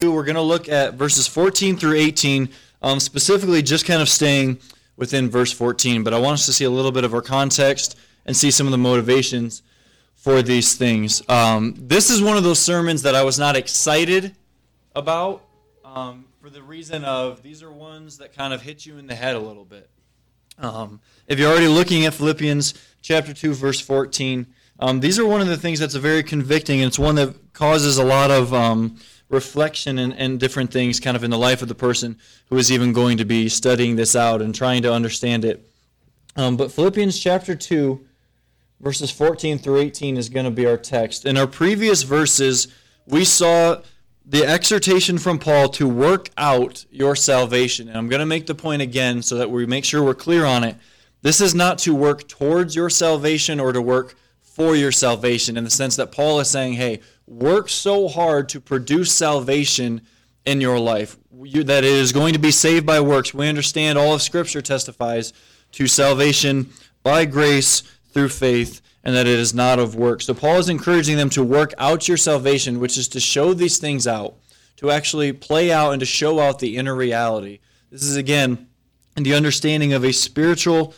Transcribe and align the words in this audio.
We're 0.00 0.22
going 0.22 0.36
to 0.36 0.42
look 0.42 0.68
at 0.68 0.94
verses 0.94 1.26
14 1.26 1.76
through 1.76 1.94
18, 1.94 2.50
um, 2.82 3.00
specifically 3.00 3.62
just 3.62 3.84
kind 3.84 4.00
of 4.00 4.08
staying 4.08 4.60
within 4.96 5.28
verse 5.28 5.50
14. 5.50 6.04
But 6.04 6.14
I 6.14 6.20
want 6.20 6.34
us 6.34 6.46
to 6.46 6.52
see 6.52 6.64
a 6.64 6.70
little 6.70 6.92
bit 6.92 7.02
of 7.02 7.12
our 7.14 7.20
context 7.20 7.98
and 8.24 8.36
see 8.36 8.52
some 8.52 8.68
of 8.68 8.70
the 8.70 8.78
motivations 8.78 9.60
for 10.14 10.40
these 10.40 10.76
things. 10.76 11.28
Um, 11.28 11.74
this 11.76 12.10
is 12.10 12.22
one 12.22 12.36
of 12.36 12.44
those 12.44 12.60
sermons 12.60 13.02
that 13.02 13.16
I 13.16 13.24
was 13.24 13.40
not 13.40 13.56
excited 13.56 14.36
about 14.94 15.42
um, 15.84 16.26
for 16.40 16.48
the 16.48 16.62
reason 16.62 17.04
of 17.04 17.42
these 17.42 17.64
are 17.64 17.72
ones 17.72 18.18
that 18.18 18.32
kind 18.32 18.54
of 18.54 18.62
hit 18.62 18.86
you 18.86 18.98
in 18.98 19.08
the 19.08 19.16
head 19.16 19.34
a 19.34 19.40
little 19.40 19.64
bit. 19.64 19.90
Um, 20.58 21.00
if 21.26 21.40
you're 21.40 21.50
already 21.50 21.66
looking 21.66 22.06
at 22.06 22.14
Philippians 22.14 22.74
chapter 23.02 23.34
2, 23.34 23.52
verse 23.52 23.80
14, 23.80 24.46
um, 24.78 25.00
these 25.00 25.18
are 25.18 25.26
one 25.26 25.40
of 25.40 25.48
the 25.48 25.56
things 25.56 25.80
that's 25.80 25.96
very 25.96 26.22
convicting, 26.22 26.78
and 26.78 26.86
it's 26.86 27.00
one 27.00 27.16
that 27.16 27.52
causes 27.52 27.98
a 27.98 28.04
lot 28.04 28.30
of 28.30 28.54
um, 28.54 28.96
reflection 29.28 29.98
and, 29.98 30.14
and 30.14 30.40
different 30.40 30.72
things 30.72 31.00
kind 31.00 31.16
of 31.16 31.24
in 31.24 31.30
the 31.30 31.38
life 31.38 31.62
of 31.62 31.68
the 31.68 31.74
person 31.74 32.18
who 32.48 32.56
is 32.56 32.72
even 32.72 32.92
going 32.92 33.18
to 33.18 33.24
be 33.24 33.48
studying 33.48 33.96
this 33.96 34.16
out 34.16 34.40
and 34.40 34.54
trying 34.54 34.82
to 34.82 34.92
understand 34.92 35.44
it. 35.44 35.68
Um, 36.36 36.56
but 36.56 36.72
Philippians 36.72 37.18
chapter 37.18 37.54
2, 37.54 38.04
verses 38.80 39.10
14 39.10 39.58
through 39.58 39.78
18 39.78 40.16
is 40.16 40.28
going 40.28 40.44
to 40.44 40.50
be 40.50 40.66
our 40.66 40.76
text. 40.76 41.26
In 41.26 41.36
our 41.36 41.46
previous 41.46 42.02
verses, 42.02 42.68
we 43.06 43.24
saw 43.24 43.82
the 44.24 44.44
exhortation 44.44 45.18
from 45.18 45.38
Paul 45.38 45.68
to 45.70 45.88
work 45.88 46.28
out 46.36 46.84
your 46.90 47.16
salvation. 47.16 47.88
And 47.88 47.96
I'm 47.96 48.08
going 48.08 48.20
to 48.20 48.26
make 48.26 48.46
the 48.46 48.54
point 48.54 48.82
again 48.82 49.22
so 49.22 49.36
that 49.36 49.50
we 49.50 49.64
make 49.66 49.84
sure 49.84 50.02
we're 50.02 50.14
clear 50.14 50.44
on 50.44 50.64
it. 50.64 50.76
This 51.22 51.40
is 51.40 51.54
not 51.54 51.78
to 51.78 51.94
work 51.94 52.28
towards 52.28 52.76
your 52.76 52.90
salvation 52.90 53.58
or 53.58 53.72
to 53.72 53.82
work 53.82 54.14
for 54.42 54.76
your 54.76 54.92
salvation 54.92 55.56
in 55.56 55.64
the 55.64 55.70
sense 55.70 55.96
that 55.96 56.12
Paul 56.12 56.40
is 56.40 56.50
saying, 56.50 56.74
hey, 56.74 57.00
work 57.28 57.68
so 57.68 58.08
hard 58.08 58.48
to 58.48 58.60
produce 58.60 59.12
salvation 59.12 60.00
in 60.44 60.60
your 60.60 60.78
life 60.78 61.18
you, 61.44 61.62
that 61.64 61.84
it 61.84 61.92
is 61.92 62.12
going 62.12 62.32
to 62.32 62.38
be 62.38 62.50
saved 62.50 62.86
by 62.86 63.00
works. 63.00 63.34
We 63.34 63.48
understand 63.48 63.98
all 63.98 64.14
of 64.14 64.22
Scripture 64.22 64.62
testifies 64.62 65.32
to 65.72 65.86
salvation 65.86 66.70
by 67.02 67.24
grace 67.24 67.82
through 68.12 68.30
faith 68.30 68.80
and 69.04 69.14
that 69.14 69.26
it 69.26 69.38
is 69.38 69.54
not 69.54 69.78
of 69.78 69.94
works. 69.94 70.26
So 70.26 70.34
Paul 70.34 70.58
is 70.58 70.68
encouraging 70.68 71.16
them 71.16 71.30
to 71.30 71.42
work 71.42 71.72
out 71.78 72.08
your 72.08 72.16
salvation, 72.16 72.80
which 72.80 72.98
is 72.98 73.08
to 73.08 73.20
show 73.20 73.54
these 73.54 73.78
things 73.78 74.06
out, 74.06 74.34
to 74.76 74.90
actually 74.90 75.32
play 75.32 75.70
out 75.70 75.92
and 75.92 76.00
to 76.00 76.06
show 76.06 76.40
out 76.40 76.58
the 76.58 76.76
inner 76.76 76.94
reality. 76.94 77.60
This 77.90 78.02
is 78.02 78.16
again 78.16 78.68
the 79.14 79.34
understanding 79.34 79.92
of 79.92 80.04
a 80.04 80.12
spiritual 80.12 80.94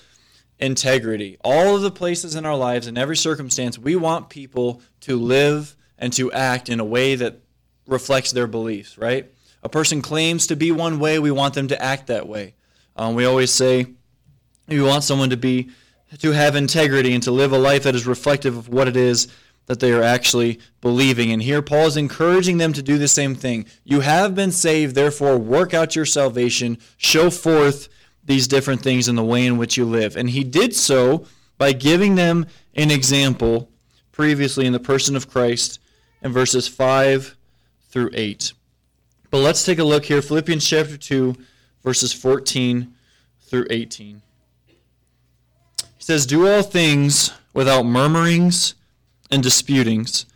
integrity. 0.59 1.39
All 1.43 1.77
of 1.77 1.83
the 1.83 1.91
places 1.91 2.35
in 2.35 2.45
our 2.45 2.57
lives, 2.57 2.87
in 2.87 2.99
every 2.99 3.17
circumstance, 3.17 3.79
we 3.79 3.97
want 3.97 4.29
people 4.29 4.83
to 5.01 5.17
live 5.17 5.77
and 6.01 6.13
to 6.15 6.33
act 6.33 6.69
in 6.69 6.81
a 6.81 6.85
way 6.85 7.15
that 7.15 7.41
reflects 7.87 8.33
their 8.33 8.47
beliefs, 8.47 8.99
right? 8.99 9.31
A 9.63 9.69
person 9.69 10.03
claims 10.03 10.47
to 10.49 10.57
be 10.57 10.73
one 10.73 10.99
way, 10.99 11.19
we 11.19 11.31
want 11.31 11.55
them 11.55 11.69
to 11.69 11.81
act 11.81 12.07
that 12.09 12.27
way. 12.27 12.55
Um, 12.97 13.15
we 13.15 13.25
always 13.25 13.53
say 13.53 13.87
we 14.67 14.83
want 14.83 15.05
someone 15.05 15.31
to 15.31 15.37
be 15.37 15.71
to 16.19 16.33
have 16.33 16.57
integrity 16.57 17.15
and 17.15 17.23
to 17.23 17.31
live 17.31 17.53
a 17.53 17.59
life 17.59 17.85
that 17.85 17.95
is 17.95 18.07
reflective 18.07 18.57
of 18.57 18.69
what 18.69 18.89
it 18.89 18.97
is 18.97 19.29
that 19.67 19.79
they 19.79 19.93
are 19.93 20.03
actually 20.03 20.59
believing. 20.81 21.31
And 21.31 21.41
here 21.41 21.63
Paul 21.63 21.87
is 21.87 21.97
encouraging 21.97 22.59
them 22.59 22.73
to 22.73 22.83
do 22.83 22.99
the 22.99 23.07
same 23.07 23.37
thing. 23.37 23.67
You 23.85 24.01
have 24.01 24.35
been 24.35 24.51
saved, 24.51 24.97
therefore 24.97 25.39
work 25.39 25.73
out 25.73 25.95
your 25.95 26.07
salvation, 26.07 26.79
show 26.97 27.31
forth 27.31 27.89
these 28.25 28.49
different 28.49 28.83
things 28.83 29.07
in 29.07 29.15
the 29.15 29.25
way 29.25 29.47
in 29.47 29.59
which 29.59 29.77
you 29.77 29.85
live. 29.85 30.17
And 30.17 30.31
he 30.31 30.43
did 30.43 30.75
so 30.75 31.27
by 31.57 31.73
giving 31.73 32.17
them 32.17 32.47
an 32.75 32.91
example 32.91 33.71
previously 34.11 34.67
in 34.67 34.73
the 34.73 34.81
person 34.81 35.15
of 35.15 35.31
Christ 35.31 35.79
in 36.23 36.33
verses 36.33 36.69
5 36.69 37.37
through 37.89 38.11
8. 38.13 38.53
But 39.31 39.39
let's 39.39 39.65
take 39.65 39.79
a 39.79 39.85
look 39.85 40.07
here 40.07 40.23
Philippians 40.23 40.67
chapter 40.67 40.97
2 40.97 41.37
verses 41.83 42.13
14 42.13 42.93
through 43.41 43.67
18. 43.71 44.23
He 44.67 44.75
says, 45.99 46.27
Do 46.27 46.49
all 46.49 46.63
things 46.63 47.33
without 47.53 47.85
murmurings 47.85 48.75
and 49.31 49.43
disputings, 49.43 50.27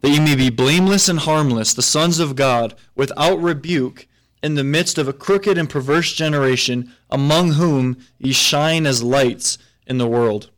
that 0.00 0.10
ye 0.10 0.20
may 0.20 0.36
be 0.36 0.50
blameless 0.50 1.08
and 1.08 1.20
harmless, 1.20 1.74
the 1.74 1.82
sons 1.82 2.18
of 2.18 2.36
God, 2.36 2.74
without 2.94 3.40
rebuke, 3.40 4.06
in 4.42 4.54
the 4.54 4.64
midst 4.64 4.98
of 4.98 5.08
a 5.08 5.12
crooked 5.12 5.58
and 5.58 5.68
perverse 5.68 6.12
generation, 6.12 6.92
among 7.10 7.52
whom 7.52 7.96
ye 8.18 8.32
shine 8.32 8.86
as 8.86 9.02
lights 9.02 9.58
in 9.86 9.98
the 9.98 10.06
world, 10.06 10.50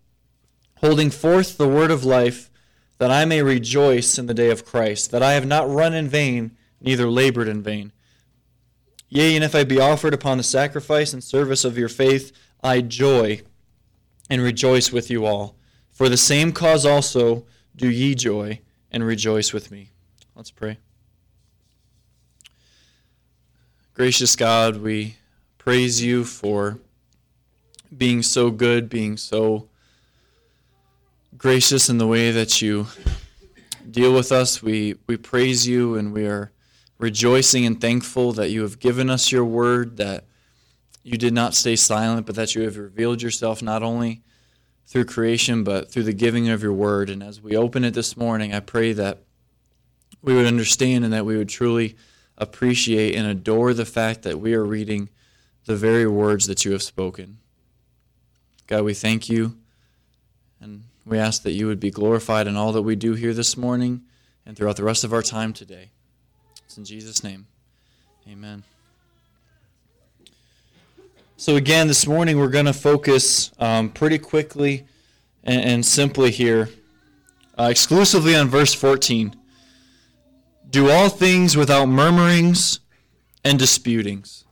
holding 0.78 1.10
forth 1.10 1.56
the 1.56 1.68
word 1.68 1.90
of 1.90 2.04
life, 2.04 2.49
that 3.00 3.10
I 3.10 3.24
may 3.24 3.42
rejoice 3.42 4.18
in 4.18 4.26
the 4.26 4.34
day 4.34 4.50
of 4.50 4.66
Christ, 4.66 5.10
that 5.10 5.22
I 5.22 5.32
have 5.32 5.46
not 5.46 5.70
run 5.70 5.94
in 5.94 6.06
vain, 6.06 6.54
neither 6.82 7.08
labored 7.08 7.48
in 7.48 7.62
vain. 7.62 7.92
Yea, 9.08 9.34
and 9.34 9.42
if 9.42 9.54
I 9.54 9.64
be 9.64 9.80
offered 9.80 10.12
upon 10.12 10.36
the 10.36 10.42
sacrifice 10.42 11.14
and 11.14 11.24
service 11.24 11.64
of 11.64 11.78
your 11.78 11.88
faith, 11.88 12.30
I 12.62 12.82
joy 12.82 13.40
and 14.28 14.42
rejoice 14.42 14.92
with 14.92 15.08
you 15.08 15.24
all. 15.24 15.56
For 15.90 16.10
the 16.10 16.18
same 16.18 16.52
cause 16.52 16.84
also 16.84 17.46
do 17.74 17.88
ye 17.88 18.14
joy 18.14 18.60
and 18.92 19.02
rejoice 19.02 19.54
with 19.54 19.70
me. 19.70 19.92
Let's 20.36 20.50
pray. 20.50 20.76
Gracious 23.94 24.36
God, 24.36 24.76
we 24.76 25.16
praise 25.56 26.02
you 26.02 26.26
for 26.26 26.78
being 27.96 28.22
so 28.22 28.50
good, 28.50 28.90
being 28.90 29.16
so 29.16 29.69
gracious 31.36 31.88
in 31.88 31.98
the 31.98 32.06
way 32.06 32.30
that 32.30 32.60
you 32.60 32.86
deal 33.90 34.14
with 34.14 34.32
us. 34.32 34.62
We, 34.62 34.96
we 35.06 35.16
praise 35.16 35.66
you 35.66 35.96
and 35.96 36.12
we 36.12 36.26
are 36.26 36.52
rejoicing 36.98 37.64
and 37.64 37.80
thankful 37.80 38.32
that 38.32 38.50
you 38.50 38.62
have 38.62 38.78
given 38.78 39.08
us 39.08 39.32
your 39.32 39.44
word, 39.44 39.96
that 39.96 40.24
you 41.02 41.16
did 41.16 41.32
not 41.32 41.54
stay 41.54 41.76
silent, 41.76 42.26
but 42.26 42.34
that 42.34 42.54
you 42.54 42.62
have 42.62 42.76
revealed 42.76 43.22
yourself 43.22 43.62
not 43.62 43.82
only 43.82 44.22
through 44.86 45.04
creation, 45.04 45.64
but 45.64 45.90
through 45.90 46.02
the 46.02 46.12
giving 46.12 46.48
of 46.48 46.62
your 46.62 46.72
word. 46.72 47.08
And 47.08 47.22
as 47.22 47.40
we 47.40 47.56
open 47.56 47.84
it 47.84 47.94
this 47.94 48.16
morning, 48.16 48.52
I 48.52 48.60
pray 48.60 48.92
that 48.92 49.22
we 50.20 50.34
would 50.34 50.46
understand 50.46 51.04
and 51.04 51.12
that 51.12 51.24
we 51.24 51.36
would 51.36 51.48
truly 51.48 51.96
appreciate 52.36 53.14
and 53.14 53.26
adore 53.26 53.72
the 53.72 53.86
fact 53.86 54.22
that 54.22 54.40
we 54.40 54.52
are 54.54 54.64
reading 54.64 55.08
the 55.64 55.76
very 55.76 56.06
words 56.06 56.46
that 56.46 56.64
you 56.64 56.72
have 56.72 56.82
spoken. 56.82 57.38
God, 58.66 58.82
we 58.82 58.94
thank 58.94 59.28
you 59.28 59.59
we 61.10 61.18
ask 61.18 61.42
that 61.42 61.52
you 61.52 61.66
would 61.66 61.80
be 61.80 61.90
glorified 61.90 62.46
in 62.46 62.56
all 62.56 62.70
that 62.72 62.82
we 62.82 62.94
do 62.94 63.14
here 63.14 63.34
this 63.34 63.56
morning 63.56 64.02
and 64.46 64.56
throughout 64.56 64.76
the 64.76 64.84
rest 64.84 65.02
of 65.02 65.12
our 65.12 65.22
time 65.22 65.52
today. 65.52 65.90
It's 66.64 66.78
in 66.78 66.84
Jesus' 66.84 67.24
name. 67.24 67.48
Amen. 68.30 68.62
So, 71.36 71.56
again, 71.56 71.88
this 71.88 72.06
morning 72.06 72.38
we're 72.38 72.48
going 72.48 72.66
to 72.66 72.72
focus 72.72 73.50
um, 73.58 73.88
pretty 73.90 74.18
quickly 74.18 74.86
and, 75.42 75.64
and 75.64 75.86
simply 75.86 76.30
here, 76.30 76.68
uh, 77.58 77.64
exclusively 77.64 78.36
on 78.36 78.48
verse 78.48 78.72
14. 78.72 79.34
Do 80.70 80.90
all 80.90 81.08
things 81.08 81.56
without 81.56 81.86
murmurings 81.86 82.78
and 83.42 83.58
disputings. 83.58 84.44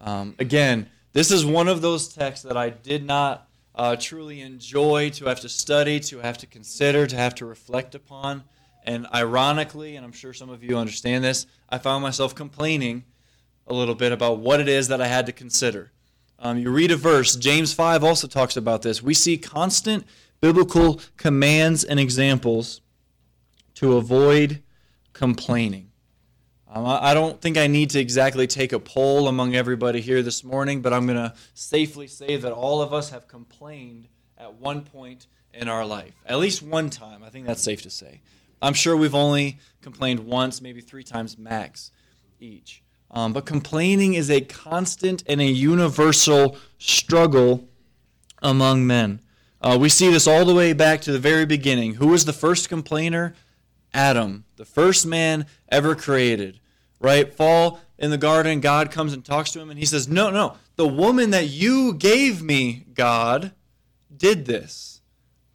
Um, 0.00 0.34
again, 0.40 0.90
this 1.12 1.30
is 1.30 1.46
one 1.46 1.68
of 1.68 1.80
those 1.80 2.08
texts 2.08 2.44
that 2.44 2.56
I 2.56 2.70
did 2.70 3.04
not 3.04 3.46
uh, 3.74 3.96
truly 3.96 4.40
enjoy 4.40 5.10
to 5.10 5.26
have 5.26 5.40
to 5.40 5.48
study, 5.48 6.00
to 6.00 6.18
have 6.18 6.38
to 6.38 6.46
consider, 6.46 7.06
to 7.06 7.16
have 7.16 7.34
to 7.36 7.46
reflect 7.46 7.94
upon. 7.94 8.44
And 8.84 9.06
ironically, 9.14 9.96
and 9.96 10.04
I'm 10.04 10.12
sure 10.12 10.32
some 10.32 10.50
of 10.50 10.62
you 10.62 10.76
understand 10.76 11.24
this, 11.24 11.46
I 11.68 11.78
found 11.78 12.02
myself 12.02 12.34
complaining 12.34 13.04
a 13.66 13.74
little 13.74 13.94
bit 13.94 14.12
about 14.12 14.38
what 14.38 14.60
it 14.60 14.68
is 14.68 14.88
that 14.88 15.00
I 15.00 15.06
had 15.06 15.26
to 15.26 15.32
consider. 15.32 15.92
Um, 16.38 16.58
you 16.58 16.70
read 16.70 16.90
a 16.90 16.96
verse, 16.96 17.36
James 17.36 17.72
5 17.72 18.02
also 18.02 18.26
talks 18.26 18.56
about 18.56 18.82
this. 18.82 19.02
We 19.02 19.14
see 19.14 19.38
constant 19.38 20.04
biblical 20.40 21.00
commands 21.16 21.84
and 21.84 22.00
examples 22.00 22.80
to 23.76 23.96
avoid 23.96 24.62
complaining. 25.12 25.91
Um, 26.74 26.86
I 26.86 27.12
don't 27.12 27.38
think 27.38 27.58
I 27.58 27.66
need 27.66 27.90
to 27.90 28.00
exactly 28.00 28.46
take 28.46 28.72
a 28.72 28.78
poll 28.78 29.28
among 29.28 29.54
everybody 29.54 30.00
here 30.00 30.22
this 30.22 30.42
morning, 30.42 30.80
but 30.80 30.94
I'm 30.94 31.04
going 31.06 31.18
to 31.18 31.34
safely 31.52 32.06
say 32.06 32.38
that 32.38 32.50
all 32.50 32.80
of 32.80 32.94
us 32.94 33.10
have 33.10 33.28
complained 33.28 34.08
at 34.38 34.54
one 34.54 34.80
point 34.80 35.26
in 35.52 35.68
our 35.68 35.84
life. 35.84 36.14
At 36.24 36.38
least 36.38 36.62
one 36.62 36.88
time. 36.88 37.22
I 37.22 37.28
think 37.28 37.46
that's 37.46 37.60
safe 37.60 37.82
to 37.82 37.90
say. 37.90 38.22
I'm 38.62 38.72
sure 38.72 38.96
we've 38.96 39.14
only 39.14 39.58
complained 39.82 40.20
once, 40.20 40.62
maybe 40.62 40.80
three 40.80 41.04
times 41.04 41.36
max 41.36 41.90
each. 42.40 42.82
Um, 43.10 43.34
but 43.34 43.44
complaining 43.44 44.14
is 44.14 44.30
a 44.30 44.40
constant 44.40 45.22
and 45.26 45.42
a 45.42 45.46
universal 45.46 46.56
struggle 46.78 47.68
among 48.40 48.86
men. 48.86 49.20
Uh, 49.60 49.76
we 49.78 49.90
see 49.90 50.10
this 50.10 50.26
all 50.26 50.46
the 50.46 50.54
way 50.54 50.72
back 50.72 51.02
to 51.02 51.12
the 51.12 51.18
very 51.18 51.44
beginning. 51.44 51.96
Who 51.96 52.08
was 52.08 52.24
the 52.24 52.32
first 52.32 52.70
complainer? 52.70 53.34
Adam, 53.92 54.44
the 54.56 54.64
first 54.64 55.04
man 55.04 55.44
ever 55.68 55.94
created. 55.94 56.60
Right? 57.02 57.32
Fall 57.32 57.80
in 57.98 58.10
the 58.10 58.18
garden, 58.18 58.60
God 58.60 58.90
comes 58.90 59.12
and 59.12 59.24
talks 59.24 59.50
to 59.52 59.60
him, 59.60 59.70
and 59.70 59.78
he 59.78 59.84
says, 59.84 60.08
No, 60.08 60.30
no, 60.30 60.56
the 60.76 60.86
woman 60.86 61.30
that 61.30 61.48
you 61.48 61.94
gave 61.94 62.42
me, 62.42 62.86
God, 62.94 63.52
did 64.16 64.46
this. 64.46 65.00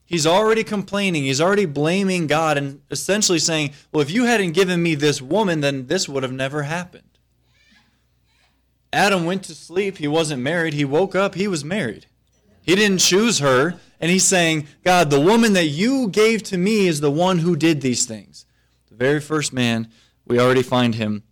He's 0.06 0.26
already 0.26 0.64
complaining. 0.64 1.24
He's 1.24 1.42
already 1.42 1.66
blaming 1.66 2.28
God 2.28 2.58
and 2.58 2.82
essentially 2.90 3.40
saying, 3.40 3.74
Well, 3.92 4.02
if 4.02 4.12
you 4.12 4.24
hadn't 4.24 4.54
given 4.54 4.82
me 4.82 4.96
this 4.96 5.22
woman, 5.22 5.62
then 5.62 5.88
this 5.88 6.08
would 6.08 6.24
have 6.24 6.32
never 6.32 6.64
happened. 6.64 7.04
Adam 8.94 9.26
went 9.26 9.44
to 9.44 9.56
sleep. 9.56 9.98
He 9.98 10.08
wasn't 10.08 10.42
married. 10.42 10.74
He 10.74 10.86
woke 10.86 11.14
up. 11.14 11.36
He 11.36 11.48
was 11.48 11.66
married. 11.66 12.06
He 12.62 12.76
didn't 12.76 13.00
choose 13.00 13.40
her. 13.40 13.76
And 14.00 14.12
he's 14.12 14.24
saying, 14.24 14.68
God, 14.84 15.10
the 15.10 15.20
woman 15.20 15.54
that 15.54 15.68
you 15.68 16.08
gave 16.08 16.44
to 16.44 16.58
me 16.58 16.88
is 16.88 17.02
the 17.02 17.12
one 17.12 17.40
who 17.40 17.56
did 17.56 17.82
these 17.82 18.06
things. 18.06 18.46
The 18.90 18.96
very 18.96 19.20
first 19.20 19.52
man, 19.52 19.90
we 20.26 20.40
already 20.40 20.64
find 20.64 20.96
him 20.96 21.24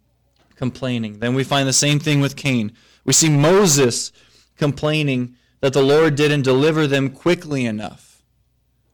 complaining. 0.55 1.19
Then 1.19 1.35
we 1.35 1.43
find 1.43 1.67
the 1.67 1.73
same 1.73 1.99
thing 1.99 2.21
with 2.21 2.35
Cain. 2.35 2.71
We 3.03 3.13
see 3.13 3.29
Moses 3.29 4.11
complaining 4.57 5.35
that 5.61 5.73
the 5.73 5.83
Lord 5.83 6.15
didn't 6.15 6.43
deliver 6.43 6.87
them 6.87 7.09
quickly 7.09 7.65
enough. 7.65 8.23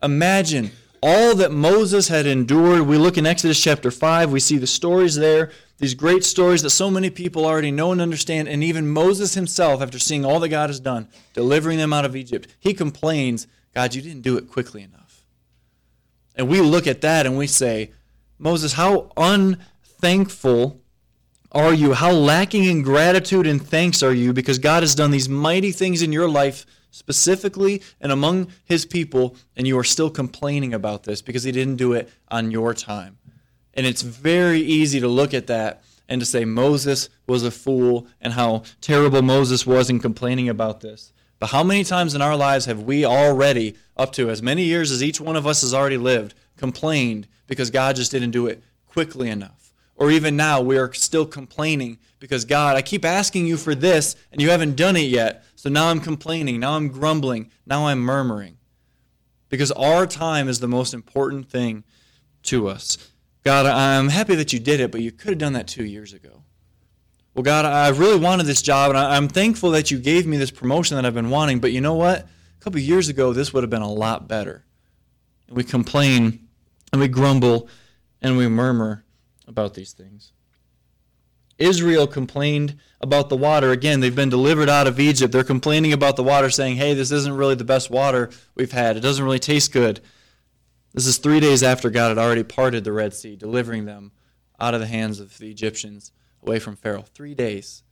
Imagine 0.01 0.71
all 1.01 1.35
that 1.35 1.51
Moses 1.51 2.07
had 2.07 2.25
endured. 2.25 2.81
We 2.81 2.97
look 2.97 3.17
in 3.17 3.25
Exodus 3.25 3.61
chapter 3.61 3.91
5, 3.91 4.31
we 4.31 4.39
see 4.39 4.57
the 4.57 4.67
stories 4.67 5.15
there, 5.15 5.51
these 5.79 5.93
great 5.95 6.23
stories 6.23 6.61
that 6.61 6.69
so 6.69 6.91
many 6.91 7.09
people 7.09 7.45
already 7.45 7.71
know 7.71 7.91
and 7.91 8.01
understand. 8.01 8.47
And 8.47 8.63
even 8.63 8.87
Moses 8.87 9.33
himself, 9.33 9.81
after 9.81 9.97
seeing 9.97 10.23
all 10.23 10.39
that 10.39 10.49
God 10.49 10.69
has 10.69 10.79
done, 10.79 11.07
delivering 11.33 11.77
them 11.79 11.93
out 11.93 12.05
of 12.05 12.15
Egypt, 12.15 12.47
he 12.59 12.73
complains, 12.73 13.47
God, 13.73 13.95
you 13.95 14.01
didn't 14.01 14.21
do 14.21 14.37
it 14.37 14.47
quickly 14.47 14.83
enough. 14.83 15.25
And 16.35 16.47
we 16.47 16.61
look 16.61 16.87
at 16.87 17.01
that 17.01 17.25
and 17.25 17.37
we 17.37 17.47
say, 17.47 17.91
Moses, 18.37 18.73
how 18.73 19.11
unthankful 19.17 20.81
are 21.51 21.74
you? 21.74 21.94
How 21.94 22.12
lacking 22.12 22.63
in 22.63 22.81
gratitude 22.81 23.45
and 23.45 23.62
thanks 23.62 24.01
are 24.01 24.13
you 24.13 24.31
because 24.31 24.57
God 24.57 24.83
has 24.83 24.95
done 24.95 25.12
these 25.12 25.27
mighty 25.27 25.71
things 25.71 26.01
in 26.01 26.13
your 26.13 26.30
life 26.30 26.65
specifically 26.92 27.81
and 28.00 28.12
among 28.12 28.51
his 28.63 28.86
people, 28.86 29.36
and 29.56 29.68
you 29.68 29.77
are 29.77 29.83
still 29.83 30.09
complaining 30.09 30.74
about 30.74 31.03
this 31.03 31.21
because 31.21 31.44
he 31.44 31.51
didn't 31.51 31.77
do 31.77 31.94
it 31.94 32.09
on 32.30 32.51
your 32.51 32.74
time. 32.74 33.18
And 33.74 33.86
it's 33.86 34.01
very 34.01 34.59
easy 34.59 35.00
to 35.00 35.07
look 35.07 35.33
at 35.33 35.48
that 35.48 35.83
and 36.07 36.21
to 36.21 36.25
say 36.25 36.44
Moses 36.45 37.09
was 37.27 37.44
a 37.44 37.51
fool 37.51 38.07
and 38.19 38.33
how 38.33 38.63
terrible 38.81 39.21
Moses 39.21 39.65
was 39.65 39.89
in 39.89 40.00
complaining 40.00 40.50
about 40.50 40.81
this. 40.81 41.13
But 41.39 41.51
how 41.51 41.63
many 41.63 41.83
times 41.83 42.13
in 42.13 42.21
our 42.21 42.36
lives 42.36 42.65
have 42.65 42.83
we 42.83 43.06
already, 43.06 43.75
up 43.97 44.12
to 44.13 44.30
as 44.30 44.42
many 44.42 44.63
years 44.63 44.92
as 44.92 45.01
each 45.01 45.19
one 45.19 45.36
of 45.36 45.47
us 45.47 45.62
has 45.62 45.74
already 45.74 45.97
lived, 45.97 46.33
complained 46.56 47.27
because 47.47 47.71
God 47.71 47.95
just 47.95 48.12
didn't 48.12 48.31
do 48.31 48.47
it 48.47 48.62
quickly 48.88 49.30
enough? 49.30 49.60
Or 49.95 50.09
even 50.09 50.35
now, 50.35 50.61
we 50.61 50.77
are 50.77 50.91
still 50.93 51.25
complaining 51.25 51.99
because 52.19 52.45
God, 52.45 52.75
I 52.75 52.81
keep 52.81 53.05
asking 53.05 53.45
you 53.45 53.57
for 53.57 53.75
this 53.75 54.15
and 54.31 54.41
you 54.41 54.49
haven't 54.49 54.75
done 54.75 54.95
it 54.95 55.01
yet. 55.01 55.43
So 55.55 55.69
now 55.69 55.89
I'm 55.89 55.99
complaining. 55.99 56.59
Now 56.59 56.73
I'm 56.73 56.88
grumbling. 56.88 57.51
Now 57.65 57.88
I'm 57.88 57.99
murmuring. 57.99 58.57
Because 59.49 59.71
our 59.73 60.07
time 60.07 60.47
is 60.47 60.59
the 60.59 60.67
most 60.67 60.93
important 60.93 61.49
thing 61.49 61.83
to 62.43 62.67
us. 62.67 63.11
God, 63.43 63.65
I'm 63.65 64.09
happy 64.09 64.35
that 64.35 64.53
you 64.53 64.59
did 64.59 64.79
it, 64.79 64.91
but 64.91 65.01
you 65.01 65.11
could 65.11 65.29
have 65.29 65.38
done 65.38 65.53
that 65.53 65.67
two 65.67 65.85
years 65.85 66.13
ago. 66.13 66.44
Well, 67.33 67.44
God, 67.44 67.65
I 67.65 67.89
really 67.89 68.19
wanted 68.19 68.45
this 68.45 68.61
job, 68.61 68.89
and 68.89 68.97
I'm 68.97 69.27
thankful 69.27 69.71
that 69.71 69.89
you 69.89 69.99
gave 69.99 70.27
me 70.27 70.37
this 70.37 70.51
promotion 70.51 70.95
that 70.95 71.05
I've 71.05 71.13
been 71.13 71.29
wanting, 71.29 71.59
but 71.59 71.71
you 71.71 71.79
know 71.79 71.95
what? 71.95 72.19
A 72.19 72.63
couple 72.63 72.79
years 72.79 73.07
ago, 73.07 73.33
this 73.33 73.53
would 73.53 73.63
have 73.63 73.69
been 73.69 73.81
a 73.81 73.91
lot 73.91 74.27
better. 74.27 74.65
And 75.47 75.55
we 75.55 75.63
complain, 75.63 76.47
and 76.91 77.01
we 77.01 77.07
grumble, 77.07 77.69
and 78.21 78.37
we 78.37 78.47
murmur 78.47 79.05
about 79.51 79.75
these 79.75 79.94
things. 79.94 80.33
Israel 81.57 82.07
complained 82.07 82.80
about 83.00 83.30
the 83.30 83.38
water. 83.38 83.71
Again, 83.71 84.00
they've 84.00 84.15
been 84.15 84.30
delivered 84.30 84.69
out 84.69 84.88
of 84.88 85.00
Egypt. 85.00 85.31
They're 85.31 85.44
complaining 85.44 85.94
about 85.94 86.15
the 86.15 86.24
water, 86.24 86.50
saying, 86.50 86.77
hey, 86.77 86.95
this 86.95 87.12
isn't 87.12 87.38
really 87.38 87.56
the 87.56 87.63
best 87.63 87.92
water 87.92 88.31
we've 88.56 88.71
had. 88.71 88.98
It 88.98 89.01
doesn't 89.01 89.24
really 89.24 89.39
taste 89.39 89.71
good. 89.71 90.00
This 90.94 91.06
is 91.06 91.18
three 91.18 91.39
days 91.39 91.62
after 91.62 91.89
God 91.89 92.09
had 92.09 92.18
already 92.18 92.44
parted 92.44 92.83
the 92.83 92.92
Red 92.92 93.13
Sea, 93.13 93.36
delivering 93.36 93.86
them 93.86 94.12
out 94.59 94.74
of 94.74 94.80
the 94.80 94.88
hands 94.88 95.19
of 95.19 95.38
the 95.38 95.51
Egyptians 95.51 96.12
away 96.42 96.59
from 96.59 96.75
Pharaoh. 96.75 97.06
Three 97.13 97.36
days. 97.36 97.83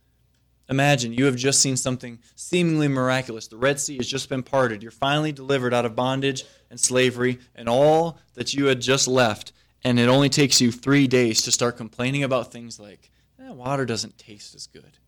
Imagine 0.68 1.12
you 1.12 1.24
have 1.24 1.36
just 1.36 1.60
seen 1.60 1.76
something 1.76 2.20
seemingly 2.36 2.88
miraculous. 2.88 3.48
The 3.48 3.56
Red 3.56 3.80
Sea 3.80 3.96
has 3.96 4.06
just 4.06 4.28
been 4.28 4.42
parted. 4.42 4.82
You're 4.82 4.92
finally 4.92 5.32
delivered 5.32 5.74
out 5.74 5.84
of 5.84 5.96
bondage 5.96 6.44
and 6.70 6.78
slavery 6.78 7.38
and 7.56 7.68
all 7.68 8.18
that 8.34 8.54
you 8.54 8.66
had 8.66 8.80
just 8.80 9.08
left. 9.08 9.52
And 9.82 9.98
it 9.98 10.08
only 10.08 10.28
takes 10.28 10.60
you 10.60 10.70
three 10.70 11.06
days 11.06 11.42
to 11.42 11.52
start 11.52 11.76
complaining 11.76 12.22
about 12.22 12.52
things 12.52 12.78
like, 12.78 13.10
eh, 13.38 13.50
water 13.50 13.86
doesn't 13.86 14.18
taste 14.18 14.54
as 14.54 14.66
good. 14.66 14.98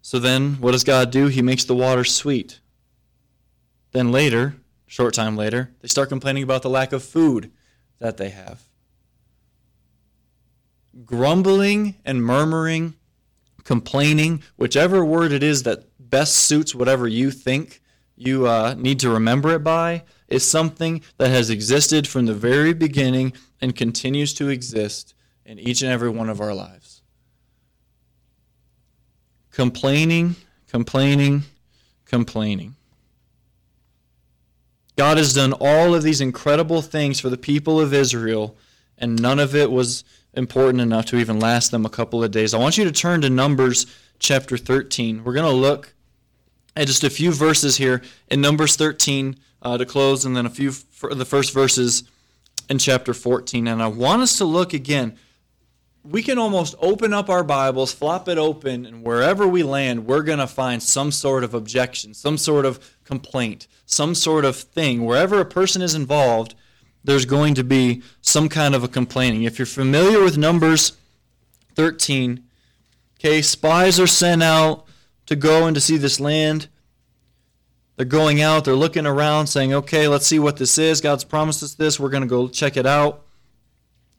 So 0.00 0.18
then, 0.18 0.54
what 0.54 0.72
does 0.72 0.84
God 0.84 1.10
do? 1.12 1.28
He 1.28 1.42
makes 1.42 1.64
the 1.64 1.76
water 1.76 2.04
sweet. 2.04 2.60
Then 3.92 4.10
later, 4.10 4.56
short 4.86 5.14
time 5.14 5.36
later, 5.36 5.70
they 5.80 5.88
start 5.88 6.08
complaining 6.08 6.42
about 6.42 6.62
the 6.62 6.68
lack 6.68 6.92
of 6.92 7.04
food 7.04 7.52
that 8.00 8.16
they 8.16 8.30
have. 8.30 8.62
Grumbling 11.04 11.96
and 12.04 12.22
murmuring, 12.22 12.94
complaining, 13.64 14.42
whichever 14.56 15.04
word 15.04 15.30
it 15.30 15.42
is 15.42 15.62
that 15.62 15.84
best 15.98 16.34
suits 16.34 16.74
whatever 16.74 17.06
you 17.06 17.30
think 17.30 17.80
you 18.16 18.46
uh, 18.46 18.74
need 18.76 19.00
to 19.00 19.08
remember 19.08 19.54
it 19.54 19.64
by, 19.64 20.02
is 20.32 20.48
something 20.48 21.02
that 21.18 21.28
has 21.28 21.50
existed 21.50 22.08
from 22.08 22.26
the 22.26 22.34
very 22.34 22.72
beginning 22.72 23.32
and 23.60 23.76
continues 23.76 24.32
to 24.34 24.48
exist 24.48 25.14
in 25.44 25.58
each 25.58 25.82
and 25.82 25.90
every 25.90 26.10
one 26.10 26.28
of 26.28 26.40
our 26.40 26.54
lives. 26.54 27.02
Complaining, 29.50 30.36
complaining, 30.66 31.42
complaining. 32.06 32.74
God 34.96 35.18
has 35.18 35.34
done 35.34 35.52
all 35.60 35.94
of 35.94 36.02
these 36.02 36.20
incredible 36.20 36.82
things 36.82 37.20
for 37.20 37.30
the 37.30 37.36
people 37.36 37.80
of 37.80 37.94
Israel, 37.94 38.56
and 38.98 39.20
none 39.20 39.38
of 39.38 39.54
it 39.54 39.70
was 39.70 40.04
important 40.34 40.80
enough 40.80 41.06
to 41.06 41.16
even 41.16 41.40
last 41.40 41.70
them 41.70 41.84
a 41.84 41.90
couple 41.90 42.22
of 42.22 42.30
days. 42.30 42.54
I 42.54 42.58
want 42.58 42.78
you 42.78 42.84
to 42.84 42.92
turn 42.92 43.20
to 43.22 43.30
Numbers 43.30 43.86
chapter 44.18 44.56
13. 44.56 45.24
We're 45.24 45.32
going 45.34 45.50
to 45.50 45.52
look 45.52 45.94
at 46.76 46.86
just 46.86 47.04
a 47.04 47.10
few 47.10 47.32
verses 47.32 47.76
here 47.76 48.02
in 48.30 48.40
Numbers 48.40 48.76
13 48.76 49.36
uh, 49.62 49.78
to 49.78 49.86
close, 49.86 50.24
and 50.24 50.36
then 50.36 50.46
a 50.46 50.50
few 50.50 50.72
for 50.72 51.14
the 51.14 51.24
first 51.24 51.52
verses 51.52 52.04
in 52.68 52.78
chapter 52.78 53.14
14. 53.14 53.66
And 53.68 53.82
I 53.82 53.86
want 53.88 54.22
us 54.22 54.38
to 54.38 54.44
look 54.44 54.72
again. 54.72 55.16
We 56.04 56.22
can 56.22 56.38
almost 56.38 56.74
open 56.80 57.12
up 57.12 57.30
our 57.30 57.44
Bibles, 57.44 57.92
flop 57.92 58.28
it 58.28 58.38
open, 58.38 58.86
and 58.86 59.04
wherever 59.04 59.46
we 59.46 59.62
land, 59.62 60.06
we're 60.06 60.22
going 60.22 60.40
to 60.40 60.48
find 60.48 60.82
some 60.82 61.12
sort 61.12 61.44
of 61.44 61.54
objection, 61.54 62.12
some 62.12 62.38
sort 62.38 62.66
of 62.66 62.96
complaint, 63.04 63.68
some 63.86 64.14
sort 64.14 64.44
of 64.44 64.56
thing. 64.56 65.04
Wherever 65.04 65.38
a 65.38 65.44
person 65.44 65.80
is 65.80 65.94
involved, 65.94 66.56
there's 67.04 67.24
going 67.24 67.54
to 67.54 67.64
be 67.64 68.02
some 68.20 68.48
kind 68.48 68.74
of 68.74 68.82
a 68.82 68.88
complaining. 68.88 69.44
If 69.44 69.58
you're 69.58 69.66
familiar 69.66 70.22
with 70.22 70.36
Numbers 70.36 70.92
13, 71.74 72.42
okay, 73.18 73.42
spies 73.42 74.00
are 74.00 74.06
sent 74.06 74.42
out 74.42 74.86
to 75.26 75.36
go 75.36 75.66
and 75.66 75.74
to 75.74 75.80
see 75.80 75.96
this 75.96 76.18
land. 76.18 76.68
They're 78.02 78.08
going 78.08 78.42
out, 78.42 78.64
they're 78.64 78.74
looking 78.74 79.06
around, 79.06 79.46
saying, 79.46 79.72
okay, 79.72 80.08
let's 80.08 80.26
see 80.26 80.40
what 80.40 80.56
this 80.56 80.76
is. 80.76 81.00
God's 81.00 81.22
promised 81.22 81.62
us 81.62 81.74
this. 81.74 82.00
We're 82.00 82.08
going 82.08 82.24
to 82.24 82.28
go 82.28 82.48
check 82.48 82.76
it 82.76 82.84
out. 82.84 83.24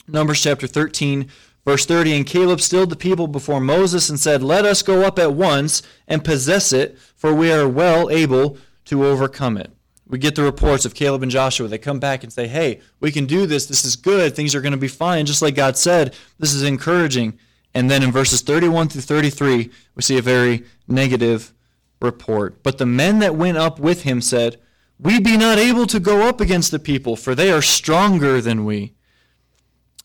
Numbers 0.08 0.42
chapter 0.42 0.68
13, 0.68 1.28
verse 1.66 1.86
30. 1.86 2.16
And 2.16 2.25
Caleb 2.25 2.62
stilled 2.62 2.92
the 2.92 2.96
people 2.96 3.28
before 3.28 3.60
Moses 3.60 4.08
and 4.08 4.18
said, 4.18 4.42
Let 4.42 4.63
us 4.63 4.84
go 4.84 5.02
up 5.02 5.20
at 5.20 5.34
once 5.34 5.82
and 6.08 6.24
possess 6.24 6.72
it, 6.72 6.98
for 7.18 7.36
we 7.36 7.52
are 7.52 7.68
well 7.68 8.10
able 8.10 8.58
to 8.86 9.06
overcome 9.06 9.58
it. 9.58 9.70
We 10.08 10.18
get 10.18 10.36
the 10.36 10.44
reports 10.44 10.86
of 10.86 10.96
Caleb 10.96 11.22
and 11.22 11.30
Joshua. 11.30 11.68
They 11.68 11.78
come 11.78 12.00
back 12.00 12.24
and 12.24 12.32
say, 12.32 12.48
Hey, 12.48 12.80
we 13.02 13.12
can 13.12 13.25
do 13.25 13.46
this. 13.46 13.66
This 13.66 13.84
is 13.84 13.98
good. 13.98 14.34
Things 14.34 14.56
are 14.56 14.62
going 14.62 14.72
to 14.72 14.78
be 14.78 14.88
fine. 14.88 15.25
Just 15.25 15.42
like 15.42 15.56
God 15.56 15.75
said, 15.75 16.16
this 16.40 16.54
is 16.54 16.63
encouraging. 16.63 17.38
And 17.74 17.92
then 17.92 18.02
in 18.02 18.13
verses 18.13 18.42
31 18.44 18.88
through 18.88 19.02
33, 19.02 19.70
we 19.96 20.02
see 20.02 20.18
a 20.18 20.22
very 20.22 20.63
negative 20.88 21.54
report. 22.03 22.62
But 22.62 22.77
the 22.77 22.86
men 22.86 23.19
that 23.19 23.36
went 23.36 23.57
up 23.57 23.79
with 23.79 24.03
him 24.03 24.22
said, 24.22 24.60
We 25.00 25.19
be 25.19 25.38
not 25.38 25.57
able 25.57 25.88
to 25.88 26.00
go 26.00 26.27
up 26.27 26.39
against 26.39 26.72
the 26.72 26.79
people, 26.79 27.15
for 27.15 27.33
they 27.33 27.51
are 27.51 27.62
stronger 27.62 28.41
than 28.41 28.65
we. 28.65 28.93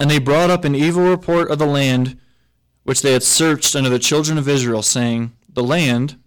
And 0.01 0.11
they 0.11 0.19
brought 0.19 0.51
up 0.51 0.65
an 0.65 0.75
evil 0.75 1.11
report 1.11 1.51
of 1.51 1.59
the 1.59 1.67
land 1.67 2.19
which 2.85 3.03
they 3.03 3.13
had 3.13 3.23
searched 3.23 3.77
unto 3.77 3.91
the 3.91 3.99
children 3.99 4.39
of 4.39 4.49
Israel, 4.49 4.83
saying, 4.83 5.33
The 5.53 5.63
land 5.63 6.19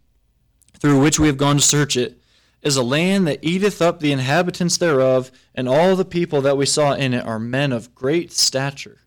through 0.78 1.02
which 1.02 1.20
we 1.20 1.28
have 1.28 1.38
gone 1.38 1.58
to 1.58 1.62
search 1.62 1.96
it 1.96 2.20
is 2.62 2.76
a 2.76 2.84
land 2.84 3.26
that 3.28 3.40
eateth 3.42 3.82
up 3.82 4.00
the 4.00 4.12
inhabitants 4.12 4.78
thereof, 4.78 5.32
and 5.56 5.68
all 5.68 5.96
the 5.96 6.06
people 6.06 6.42
that 6.42 6.58
we 6.58 6.66
saw 6.66 6.94
in 6.94 7.14
it 7.14 7.26
are 7.26 7.40
men 7.40 7.72
of 7.72 7.96
great 7.96 8.32
stature. 8.32 9.00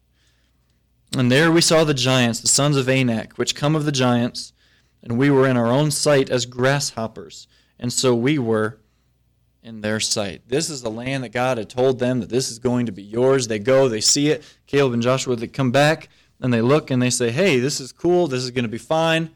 And 1.16 1.30
there 1.30 1.52
we 1.52 1.60
saw 1.60 1.84
the 1.84 1.94
giants, 1.94 2.40
the 2.40 2.48
sons 2.48 2.76
of 2.76 2.88
Anak, 2.88 3.34
which 3.34 3.54
come 3.54 3.76
of 3.76 3.84
the 3.84 3.92
giants, 3.92 4.52
and 5.04 5.16
we 5.16 5.30
were 5.30 5.46
in 5.46 5.56
our 5.56 5.70
own 5.70 5.92
sight 5.92 6.30
as 6.30 6.46
grasshoppers, 6.46 7.46
and 7.78 7.92
so 7.92 8.12
we 8.12 8.40
were 8.40 8.80
in 9.62 9.80
their 9.80 10.00
sight. 10.00 10.42
This 10.48 10.68
is 10.68 10.82
the 10.82 10.90
land 10.90 11.22
that 11.22 11.32
God 11.32 11.58
had 11.58 11.70
told 11.70 12.00
them 12.00 12.18
that 12.18 12.28
this 12.28 12.50
is 12.50 12.58
going 12.58 12.86
to 12.86 12.92
be 12.92 13.04
yours. 13.04 13.46
They 13.46 13.60
go, 13.60 13.88
they 13.88 14.00
see 14.00 14.30
it. 14.30 14.42
Caleb 14.66 14.94
and 14.94 15.02
Joshua, 15.02 15.36
they 15.36 15.46
come 15.46 15.70
back 15.70 16.08
and 16.40 16.52
they 16.52 16.60
look 16.60 16.90
and 16.90 17.00
they 17.00 17.08
say, 17.08 17.30
hey, 17.30 17.60
this 17.60 17.78
is 17.80 17.92
cool. 17.92 18.26
This 18.26 18.42
is 18.42 18.50
going 18.50 18.64
to 18.64 18.68
be 18.68 18.76
fine. 18.76 19.30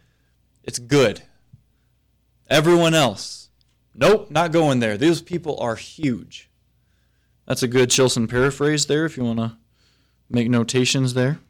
It's 0.64 0.80
good. 0.80 1.22
Everyone 2.50 2.92
else 2.92 3.38
Nope, 3.98 4.30
not 4.30 4.52
going 4.52 4.78
there. 4.78 4.96
Those 4.96 5.20
people 5.20 5.58
are 5.58 5.74
huge. 5.74 6.48
That's 7.46 7.64
a 7.64 7.68
good 7.68 7.90
Chilson 7.90 8.28
paraphrase 8.28 8.86
there 8.86 9.04
if 9.04 9.16
you 9.16 9.24
want 9.24 9.40
to 9.40 9.56
make 10.30 10.48
notations 10.48 11.14
there. 11.14 11.40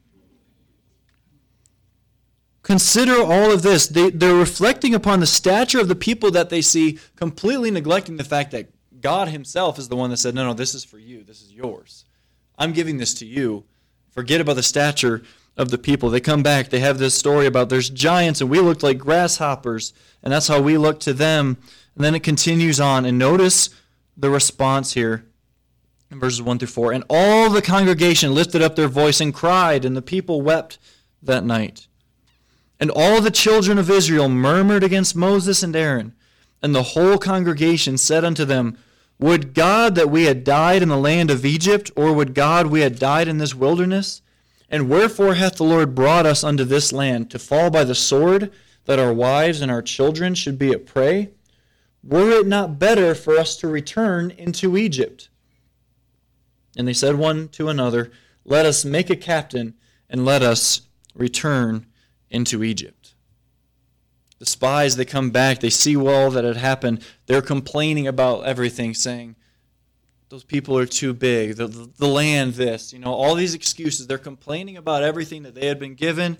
Consider 2.68 3.22
all 3.22 3.50
of 3.50 3.62
this. 3.62 3.88
They, 3.88 4.10
they're 4.10 4.34
reflecting 4.34 4.94
upon 4.94 5.20
the 5.20 5.26
stature 5.26 5.80
of 5.80 5.88
the 5.88 5.94
people 5.94 6.30
that 6.32 6.50
they 6.50 6.60
see, 6.60 6.98
completely 7.16 7.70
neglecting 7.70 8.18
the 8.18 8.24
fact 8.24 8.50
that 8.50 8.68
God 9.00 9.28
Himself 9.28 9.78
is 9.78 9.88
the 9.88 9.96
one 9.96 10.10
that 10.10 10.18
said, 10.18 10.34
No, 10.34 10.46
no, 10.46 10.52
this 10.52 10.74
is 10.74 10.84
for 10.84 10.98
you. 10.98 11.24
This 11.24 11.40
is 11.40 11.50
yours. 11.50 12.04
I'm 12.58 12.74
giving 12.74 12.98
this 12.98 13.14
to 13.14 13.24
you. 13.24 13.64
Forget 14.10 14.42
about 14.42 14.56
the 14.56 14.62
stature 14.62 15.22
of 15.56 15.70
the 15.70 15.78
people. 15.78 16.10
They 16.10 16.20
come 16.20 16.42
back. 16.42 16.68
They 16.68 16.80
have 16.80 16.98
this 16.98 17.14
story 17.14 17.46
about 17.46 17.70
there's 17.70 17.88
giants 17.88 18.42
and 18.42 18.50
we 18.50 18.60
looked 18.60 18.82
like 18.82 18.98
grasshoppers, 18.98 19.94
and 20.22 20.30
that's 20.30 20.48
how 20.48 20.60
we 20.60 20.76
look 20.76 21.00
to 21.00 21.14
them. 21.14 21.56
And 21.94 22.04
then 22.04 22.14
it 22.14 22.22
continues 22.22 22.78
on. 22.78 23.06
And 23.06 23.18
notice 23.18 23.70
the 24.14 24.28
response 24.28 24.92
here 24.92 25.24
in 26.10 26.20
verses 26.20 26.42
1 26.42 26.58
through 26.58 26.68
4. 26.68 26.92
And 26.92 27.04
all 27.08 27.48
the 27.48 27.62
congregation 27.62 28.34
lifted 28.34 28.60
up 28.60 28.76
their 28.76 28.88
voice 28.88 29.22
and 29.22 29.32
cried, 29.32 29.86
and 29.86 29.96
the 29.96 30.02
people 30.02 30.42
wept 30.42 30.78
that 31.22 31.44
night. 31.44 31.87
And 32.80 32.90
all 32.90 33.20
the 33.20 33.30
children 33.30 33.78
of 33.78 33.90
Israel 33.90 34.28
murmured 34.28 34.84
against 34.84 35.16
Moses 35.16 35.62
and 35.62 35.74
Aaron. 35.74 36.14
And 36.62 36.74
the 36.74 36.82
whole 36.82 37.18
congregation 37.18 37.98
said 37.98 38.24
unto 38.24 38.44
them, 38.44 38.78
Would 39.18 39.54
God 39.54 39.94
that 39.96 40.10
we 40.10 40.24
had 40.24 40.44
died 40.44 40.82
in 40.82 40.88
the 40.88 40.96
land 40.96 41.30
of 41.30 41.44
Egypt, 41.44 41.90
or 41.96 42.12
would 42.12 42.34
God 42.34 42.66
we 42.66 42.80
had 42.80 42.98
died 42.98 43.28
in 43.28 43.38
this 43.38 43.54
wilderness? 43.54 44.22
And 44.70 44.88
wherefore 44.88 45.34
hath 45.34 45.56
the 45.56 45.64
Lord 45.64 45.94
brought 45.94 46.26
us 46.26 46.44
unto 46.44 46.64
this 46.64 46.92
land, 46.92 47.30
to 47.30 47.38
fall 47.38 47.70
by 47.70 47.84
the 47.84 47.94
sword, 47.94 48.52
that 48.84 48.98
our 48.98 49.12
wives 49.12 49.60
and 49.60 49.70
our 49.70 49.82
children 49.82 50.34
should 50.34 50.58
be 50.58 50.72
a 50.72 50.78
prey? 50.78 51.30
Were 52.02 52.30
it 52.30 52.46
not 52.46 52.78
better 52.78 53.14
for 53.14 53.36
us 53.36 53.56
to 53.56 53.68
return 53.68 54.30
into 54.30 54.76
Egypt? 54.76 55.28
And 56.76 56.86
they 56.86 56.92
said 56.92 57.16
one 57.16 57.48
to 57.48 57.68
another, 57.68 58.12
Let 58.44 58.66
us 58.66 58.84
make 58.84 59.10
a 59.10 59.16
captain, 59.16 59.74
and 60.08 60.24
let 60.24 60.42
us 60.42 60.82
return 61.14 61.86
into 62.30 62.62
Egypt. 62.62 63.14
The 64.38 64.46
spies, 64.46 64.96
they 64.96 65.04
come 65.04 65.30
back, 65.30 65.60
they 65.60 65.70
see 65.70 65.96
all 65.96 66.30
that 66.30 66.44
had 66.44 66.56
happened. 66.56 67.04
They're 67.26 67.42
complaining 67.42 68.06
about 68.06 68.44
everything, 68.44 68.94
saying, 68.94 69.34
those 70.28 70.44
people 70.44 70.76
are 70.76 70.86
too 70.86 71.14
big, 71.14 71.56
the, 71.56 71.66
the 71.66 72.06
land, 72.06 72.54
this, 72.54 72.92
you 72.92 72.98
know, 72.98 73.14
all 73.14 73.34
these 73.34 73.54
excuses. 73.54 74.06
They're 74.06 74.18
complaining 74.18 74.76
about 74.76 75.02
everything 75.02 75.42
that 75.44 75.54
they 75.54 75.66
had 75.66 75.78
been 75.78 75.94
given. 75.94 76.36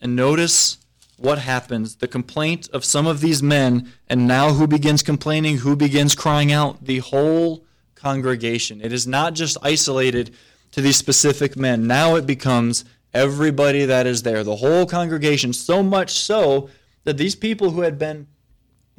And 0.00 0.16
notice 0.16 0.78
what 1.16 1.38
happens 1.38 1.96
the 1.96 2.08
complaint 2.08 2.68
of 2.72 2.84
some 2.84 3.06
of 3.06 3.20
these 3.20 3.42
men, 3.42 3.92
and 4.08 4.26
now 4.26 4.52
who 4.52 4.66
begins 4.66 5.02
complaining? 5.02 5.58
Who 5.58 5.76
begins 5.76 6.14
crying 6.14 6.52
out? 6.52 6.84
The 6.84 6.98
whole 6.98 7.64
congregation. 7.94 8.80
It 8.80 8.92
is 8.92 9.06
not 9.06 9.34
just 9.34 9.56
isolated 9.62 10.34
to 10.72 10.80
these 10.80 10.96
specific 10.96 11.56
men. 11.56 11.86
Now 11.86 12.16
it 12.16 12.26
becomes 12.26 12.84
everybody 13.14 13.84
that 13.84 14.06
is 14.06 14.22
there, 14.22 14.44
the 14.44 14.56
whole 14.56 14.86
congregation, 14.86 15.52
so 15.52 15.82
much 15.82 16.12
so 16.12 16.68
that 17.04 17.16
these 17.16 17.34
people 17.34 17.70
who 17.70 17.82
had 17.82 17.98
been 17.98 18.26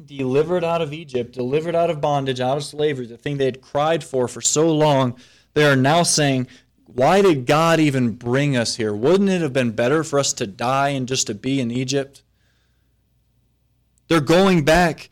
delivered 0.04 0.64
out 0.64 0.82
of 0.82 0.92
Egypt, 0.92 1.32
delivered 1.32 1.74
out 1.74 1.90
of 1.90 2.00
bondage, 2.00 2.40
out 2.40 2.56
of 2.56 2.64
slavery, 2.64 3.06
the 3.06 3.16
thing 3.16 3.36
they 3.36 3.44
had 3.44 3.60
cried 3.60 4.02
for 4.02 4.28
for 4.28 4.40
so 4.40 4.74
long, 4.74 5.16
they 5.54 5.64
are 5.64 5.76
now 5.76 6.02
saying, 6.02 6.48
Why 6.86 7.22
did 7.22 7.46
God 7.46 7.80
even 7.80 8.12
bring 8.12 8.56
us 8.56 8.76
here? 8.76 8.94
Wouldn't 8.94 9.30
it 9.30 9.42
have 9.42 9.52
been 9.52 9.72
better 9.72 10.02
for 10.02 10.18
us 10.18 10.32
to 10.34 10.46
die 10.46 10.90
and 10.90 11.06
just 11.06 11.26
to 11.26 11.34
be 11.34 11.60
in 11.60 11.70
Egypt? 11.70 12.22
They're 14.08 14.20
going 14.20 14.64
back 14.64 15.10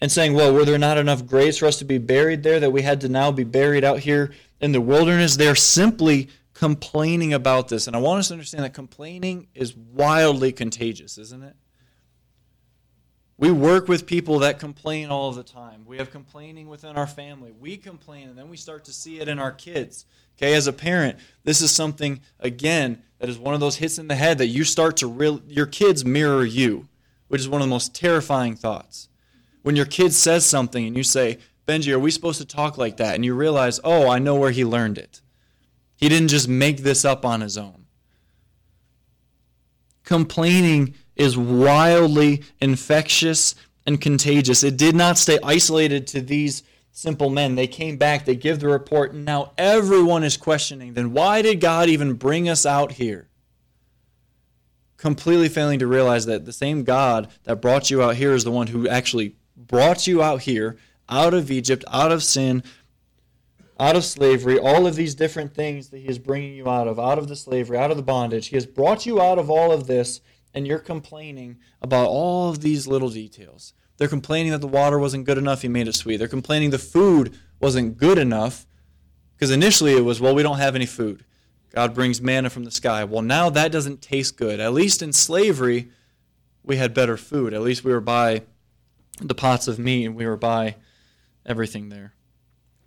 and 0.00 0.10
saying, 0.10 0.34
Well, 0.34 0.52
were 0.52 0.64
there 0.64 0.78
not 0.78 0.98
enough 0.98 1.26
graves 1.26 1.58
for 1.58 1.66
us 1.66 1.78
to 1.78 1.84
be 1.84 1.98
buried 1.98 2.42
there 2.42 2.60
that 2.60 2.72
we 2.72 2.82
had 2.82 3.00
to 3.02 3.08
now 3.08 3.30
be 3.30 3.44
buried 3.44 3.84
out 3.84 4.00
here 4.00 4.32
in 4.60 4.72
the 4.72 4.80
wilderness? 4.80 5.36
They're 5.36 5.54
simply 5.54 6.28
complaining 6.54 7.34
about 7.34 7.68
this. 7.68 7.86
And 7.86 7.94
I 7.94 7.98
want 7.98 8.20
us 8.20 8.28
to 8.28 8.34
understand 8.34 8.64
that 8.64 8.74
complaining 8.74 9.48
is 9.54 9.76
wildly 9.76 10.52
contagious, 10.52 11.18
isn't 11.18 11.42
it? 11.42 11.56
We 13.36 13.50
work 13.50 13.88
with 13.88 14.06
people 14.06 14.38
that 14.38 14.60
complain 14.60 15.10
all 15.10 15.32
the 15.32 15.42
time. 15.42 15.84
We 15.84 15.98
have 15.98 16.12
complaining 16.12 16.68
within 16.68 16.96
our 16.96 17.06
family. 17.06 17.50
We 17.50 17.76
complain, 17.76 18.28
and 18.28 18.38
then 18.38 18.48
we 18.48 18.56
start 18.56 18.84
to 18.84 18.92
see 18.92 19.18
it 19.18 19.28
in 19.28 19.40
our 19.40 19.50
kids. 19.50 20.06
Okay, 20.38 20.54
as 20.54 20.68
a 20.68 20.72
parent, 20.72 21.18
this 21.42 21.60
is 21.60 21.72
something, 21.72 22.20
again, 22.38 23.02
that 23.18 23.28
is 23.28 23.38
one 23.38 23.54
of 23.54 23.60
those 23.60 23.76
hits 23.76 23.98
in 23.98 24.06
the 24.06 24.14
head 24.14 24.38
that 24.38 24.46
you 24.46 24.62
start 24.62 24.96
to 24.98 25.08
real 25.08 25.40
your 25.48 25.66
kids 25.66 26.04
mirror 26.04 26.44
you, 26.44 26.88
which 27.26 27.40
is 27.40 27.48
one 27.48 27.60
of 27.60 27.66
the 27.66 27.70
most 27.70 27.92
terrifying 27.94 28.54
thoughts. 28.54 29.08
When 29.62 29.74
your 29.74 29.86
kid 29.86 30.12
says 30.12 30.46
something 30.46 30.86
and 30.86 30.96
you 30.96 31.02
say, 31.02 31.38
Benji, 31.66 31.92
are 31.92 31.98
we 31.98 32.12
supposed 32.12 32.40
to 32.40 32.46
talk 32.46 32.78
like 32.78 32.98
that? 32.98 33.16
And 33.16 33.24
you 33.24 33.34
realize, 33.34 33.80
oh, 33.82 34.08
I 34.08 34.20
know 34.20 34.36
where 34.36 34.50
he 34.52 34.64
learned 34.64 34.98
it. 34.98 35.22
He 35.96 36.08
didn't 36.08 36.28
just 36.28 36.48
make 36.48 36.78
this 36.78 37.04
up 37.04 37.24
on 37.24 37.40
his 37.40 37.56
own. 37.56 37.86
Complaining 40.04 40.94
is 41.16 41.36
wildly 41.36 42.42
infectious 42.60 43.54
and 43.86 44.00
contagious. 44.00 44.62
It 44.62 44.76
did 44.76 44.94
not 44.94 45.18
stay 45.18 45.38
isolated 45.42 46.06
to 46.08 46.20
these 46.20 46.62
simple 46.92 47.30
men. 47.30 47.54
They 47.54 47.66
came 47.66 47.96
back, 47.96 48.24
they 48.24 48.36
give 48.36 48.60
the 48.60 48.68
report, 48.68 49.12
and 49.12 49.24
now 49.24 49.52
everyone 49.58 50.24
is 50.24 50.36
questioning 50.36 50.94
then 50.94 51.12
why 51.12 51.42
did 51.42 51.60
God 51.60 51.88
even 51.88 52.14
bring 52.14 52.48
us 52.48 52.64
out 52.64 52.92
here? 52.92 53.28
Completely 54.96 55.48
failing 55.48 55.80
to 55.80 55.86
realize 55.86 56.26
that 56.26 56.44
the 56.44 56.52
same 56.52 56.84
God 56.84 57.28
that 57.44 57.60
brought 57.60 57.90
you 57.90 58.02
out 58.02 58.16
here 58.16 58.32
is 58.32 58.44
the 58.44 58.50
one 58.50 58.68
who 58.68 58.88
actually 58.88 59.36
brought 59.56 60.06
you 60.06 60.22
out 60.22 60.42
here, 60.42 60.76
out 61.08 61.34
of 61.34 61.50
Egypt, 61.50 61.84
out 61.90 62.12
of 62.12 62.22
sin, 62.22 62.62
out 63.78 63.96
of 63.96 64.04
slavery, 64.04 64.58
all 64.58 64.86
of 64.86 64.94
these 64.94 65.14
different 65.14 65.54
things 65.54 65.88
that 65.88 65.98
He 65.98 66.08
is 66.08 66.18
bringing 66.18 66.54
you 66.54 66.68
out 66.68 66.88
of, 66.88 66.98
out 66.98 67.18
of 67.18 67.28
the 67.28 67.36
slavery, 67.36 67.76
out 67.76 67.90
of 67.90 67.96
the 67.96 68.02
bondage. 68.02 68.48
He 68.48 68.56
has 68.56 68.66
brought 68.66 69.06
you 69.06 69.20
out 69.20 69.38
of 69.38 69.50
all 69.50 69.72
of 69.72 69.86
this 69.86 70.20
and 70.54 70.66
you're 70.66 70.78
complaining 70.78 71.58
about 71.82 72.08
all 72.08 72.48
of 72.48 72.60
these 72.60 72.86
little 72.86 73.10
details. 73.10 73.74
They're 73.96 74.08
complaining 74.08 74.52
that 74.52 74.60
the 74.60 74.68
water 74.68 74.98
wasn't 74.98 75.26
good 75.26 75.38
enough, 75.38 75.62
he 75.62 75.68
made 75.68 75.88
it 75.88 75.94
sweet. 75.94 76.16
They're 76.16 76.28
complaining 76.28 76.70
the 76.70 76.78
food 76.78 77.36
wasn't 77.60 77.96
good 77.96 78.18
enough 78.18 78.66
because 79.36 79.50
initially 79.50 79.96
it 79.96 80.04
was, 80.04 80.20
well, 80.20 80.34
we 80.34 80.42
don't 80.42 80.58
have 80.58 80.74
any 80.74 80.86
food. 80.86 81.24
God 81.74 81.94
brings 81.94 82.20
manna 82.20 82.50
from 82.50 82.64
the 82.64 82.70
sky. 82.70 83.02
Well, 83.02 83.22
now 83.22 83.50
that 83.50 83.72
doesn't 83.72 84.00
taste 84.00 84.36
good. 84.36 84.60
At 84.60 84.72
least 84.72 85.02
in 85.02 85.12
slavery, 85.12 85.90
we 86.62 86.76
had 86.76 86.94
better 86.94 87.16
food. 87.16 87.52
At 87.52 87.62
least 87.62 87.84
we 87.84 87.92
were 87.92 88.00
by 88.00 88.42
the 89.20 89.34
pots 89.34 89.66
of 89.66 89.78
meat 89.78 90.06
and 90.06 90.14
we 90.14 90.26
were 90.26 90.36
by 90.36 90.76
everything 91.44 91.88
there. 91.88 92.14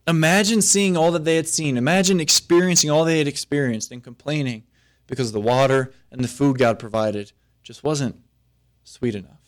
Imagine 0.07 0.61
seeing 0.61 0.95
all 0.95 1.11
that 1.11 1.25
they 1.25 1.35
had 1.35 1.47
seen. 1.47 1.75
Imagine 1.75 2.21
experiencing 2.21 2.89
all 2.89 3.03
they 3.03 3.17
had 3.17 3.27
experienced 3.27 3.91
and 3.91 4.01
complaining 4.01 4.63
because 5.05 5.33
the 5.33 5.41
water 5.41 5.93
and 6.11 6.21
the 6.21 6.29
food 6.29 6.57
God 6.57 6.79
provided 6.79 7.33
just 7.61 7.83
wasn't 7.83 8.15
sweet 8.85 9.15
enough, 9.15 9.41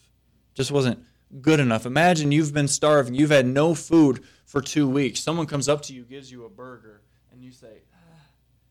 just 0.53 0.71
wasn't 0.71 0.99
good 1.41 1.61
enough. 1.61 1.85
Imagine 1.85 2.33
you've 2.33 2.53
been 2.53 2.67
starving, 2.67 3.13
you've 3.13 3.29
had 3.29 3.45
no 3.45 3.73
food 3.73 4.21
for 4.45 4.61
two 4.61 4.89
weeks. 4.89 5.21
Someone 5.21 5.45
comes 5.45 5.69
up 5.69 5.81
to 5.83 5.93
you, 5.93 6.03
gives 6.03 6.29
you 6.29 6.43
a 6.43 6.49
burger, 6.49 7.01
and 7.31 7.41
you 7.41 7.51
say, 7.51 7.83
ah, 7.93 8.19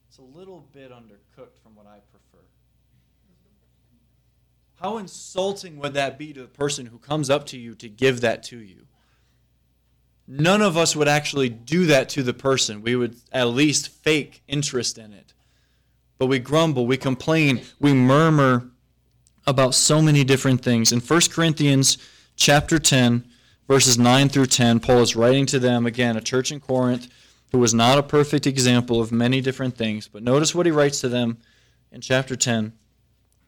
It's 0.08 0.18
a 0.18 0.22
little 0.22 0.68
bit 0.72 0.90
undercooked 0.90 1.56
from 1.62 1.74
what 1.74 1.86
I 1.86 2.00
prefer. 2.10 2.44
How 4.80 4.98
insulting 4.98 5.78
would 5.78 5.94
that 5.94 6.18
be 6.18 6.34
to 6.34 6.42
the 6.42 6.48
person 6.48 6.86
who 6.86 6.98
comes 6.98 7.30
up 7.30 7.46
to 7.46 7.58
you 7.58 7.74
to 7.76 7.88
give 7.88 8.20
that 8.20 8.42
to 8.44 8.58
you? 8.58 8.87
None 10.30 10.60
of 10.60 10.76
us 10.76 10.94
would 10.94 11.08
actually 11.08 11.48
do 11.48 11.86
that 11.86 12.10
to 12.10 12.22
the 12.22 12.34
person. 12.34 12.82
We 12.82 12.94
would 12.96 13.16
at 13.32 13.48
least 13.48 13.88
fake 13.88 14.42
interest 14.46 14.98
in 14.98 15.14
it. 15.14 15.32
But 16.18 16.26
we 16.26 16.38
grumble, 16.38 16.86
we 16.86 16.98
complain, 16.98 17.62
we 17.80 17.94
murmur 17.94 18.70
about 19.46 19.74
so 19.74 20.02
many 20.02 20.24
different 20.24 20.62
things. 20.62 20.92
In 20.92 21.00
1 21.00 21.20
Corinthians 21.30 21.96
chapter 22.36 22.78
10, 22.78 23.24
verses 23.66 23.98
9 23.98 24.28
through 24.28 24.46
10, 24.46 24.80
Paul 24.80 25.00
is 25.00 25.16
writing 25.16 25.46
to 25.46 25.58
them, 25.58 25.86
again, 25.86 26.16
a 26.16 26.20
church 26.20 26.52
in 26.52 26.60
Corinth 26.60 27.08
who 27.50 27.58
was 27.58 27.72
not 27.72 27.96
a 27.96 28.02
perfect 28.02 28.46
example 28.46 29.00
of 29.00 29.10
many 29.10 29.40
different 29.40 29.78
things. 29.78 30.08
But 30.08 30.22
notice 30.22 30.54
what 30.54 30.66
he 30.66 30.72
writes 30.72 31.00
to 31.00 31.08
them 31.08 31.38
in 31.90 32.02
chapter 32.02 32.36
10, 32.36 32.74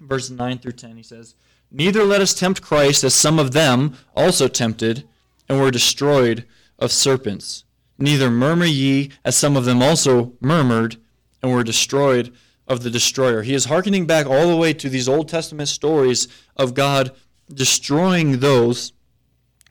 verses 0.01 0.31
9 0.31 0.59
through 0.59 0.73
10. 0.73 0.97
He 0.97 1.03
says, 1.03 1.35
Neither 1.71 2.05
let 2.05 2.23
us 2.23 2.33
tempt 2.33 2.63
Christ 2.63 3.05
as 3.05 3.15
some 3.15 3.39
of 3.39 3.53
them 3.53 3.99
also 4.17 4.49
tempted 4.49 5.07
and 5.47 5.61
were 5.61 5.71
destroyed 5.71 6.47
of 6.81 6.93
serpents. 6.93 7.65
Neither 7.99 8.31
murmur 8.31 8.65
ye 8.65 9.11
as 9.25 9.37
some 9.37 9.57
of 9.57 9.65
them 9.65 9.83
also 9.83 10.33
murmured 10.41 10.97
and 11.43 11.53
were 11.53 11.63
destroyed 11.63 12.33
of 12.67 12.83
the 12.83 12.91
destroyer. 12.91 13.43
He 13.43 13.55
is 13.55 13.67
hearkening 13.67 14.07
back 14.07 14.27
all 14.27 14.49
the 14.49 14.57
way 14.57 14.73
to 14.75 14.89
these 14.89 15.09
Old 15.09 15.29
Testament 15.29 15.69
stories 15.69 16.29
of 16.57 16.75
God 16.75 17.13
destroying 17.53 18.39
those 18.39 18.93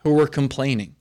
who 0.03 0.13
were 0.13 0.27
complaining. 0.27 0.95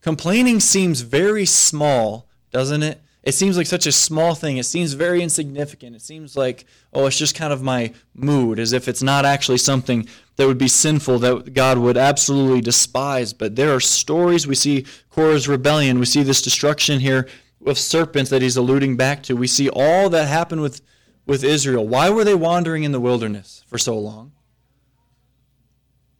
Complaining 0.00 0.58
seems 0.58 1.02
very 1.02 1.46
small, 1.46 2.28
doesn't 2.50 2.82
it? 2.82 3.00
It 3.22 3.34
seems 3.34 3.56
like 3.56 3.68
such 3.68 3.86
a 3.86 3.92
small 3.92 4.34
thing. 4.34 4.56
It 4.56 4.66
seems 4.66 4.94
very 4.94 5.22
insignificant. 5.22 5.94
It 5.94 6.02
seems 6.02 6.36
like, 6.36 6.64
oh, 6.92 7.06
it's 7.06 7.18
just 7.18 7.36
kind 7.36 7.52
of 7.52 7.62
my 7.62 7.92
mood, 8.14 8.58
as 8.58 8.72
if 8.72 8.88
it's 8.88 9.02
not 9.02 9.24
actually 9.24 9.58
something 9.58 10.08
that 10.36 10.46
would 10.48 10.58
be 10.58 10.66
sinful, 10.66 11.20
that 11.20 11.54
God 11.54 11.78
would 11.78 11.96
absolutely 11.96 12.60
despise. 12.60 13.32
But 13.32 13.54
there 13.54 13.72
are 13.72 13.80
stories. 13.80 14.46
We 14.46 14.56
see 14.56 14.86
Korah's 15.10 15.46
rebellion. 15.46 16.00
We 16.00 16.06
see 16.06 16.24
this 16.24 16.42
destruction 16.42 16.98
here 16.98 17.28
of 17.64 17.78
serpents 17.78 18.30
that 18.30 18.42
he's 18.42 18.56
alluding 18.56 18.96
back 18.96 19.22
to. 19.24 19.36
We 19.36 19.46
see 19.46 19.68
all 19.68 20.10
that 20.10 20.26
happened 20.26 20.62
with, 20.62 20.80
with 21.24 21.44
Israel. 21.44 21.86
Why 21.86 22.10
were 22.10 22.24
they 22.24 22.34
wandering 22.34 22.82
in 22.82 22.90
the 22.90 23.00
wilderness 23.00 23.62
for 23.68 23.78
so 23.78 23.96
long? 23.96 24.32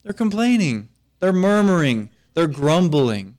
They're 0.04 0.12
complaining, 0.12 0.88
they're 1.18 1.32
murmuring, 1.32 2.10
they're 2.34 2.46
grumbling. 2.46 3.31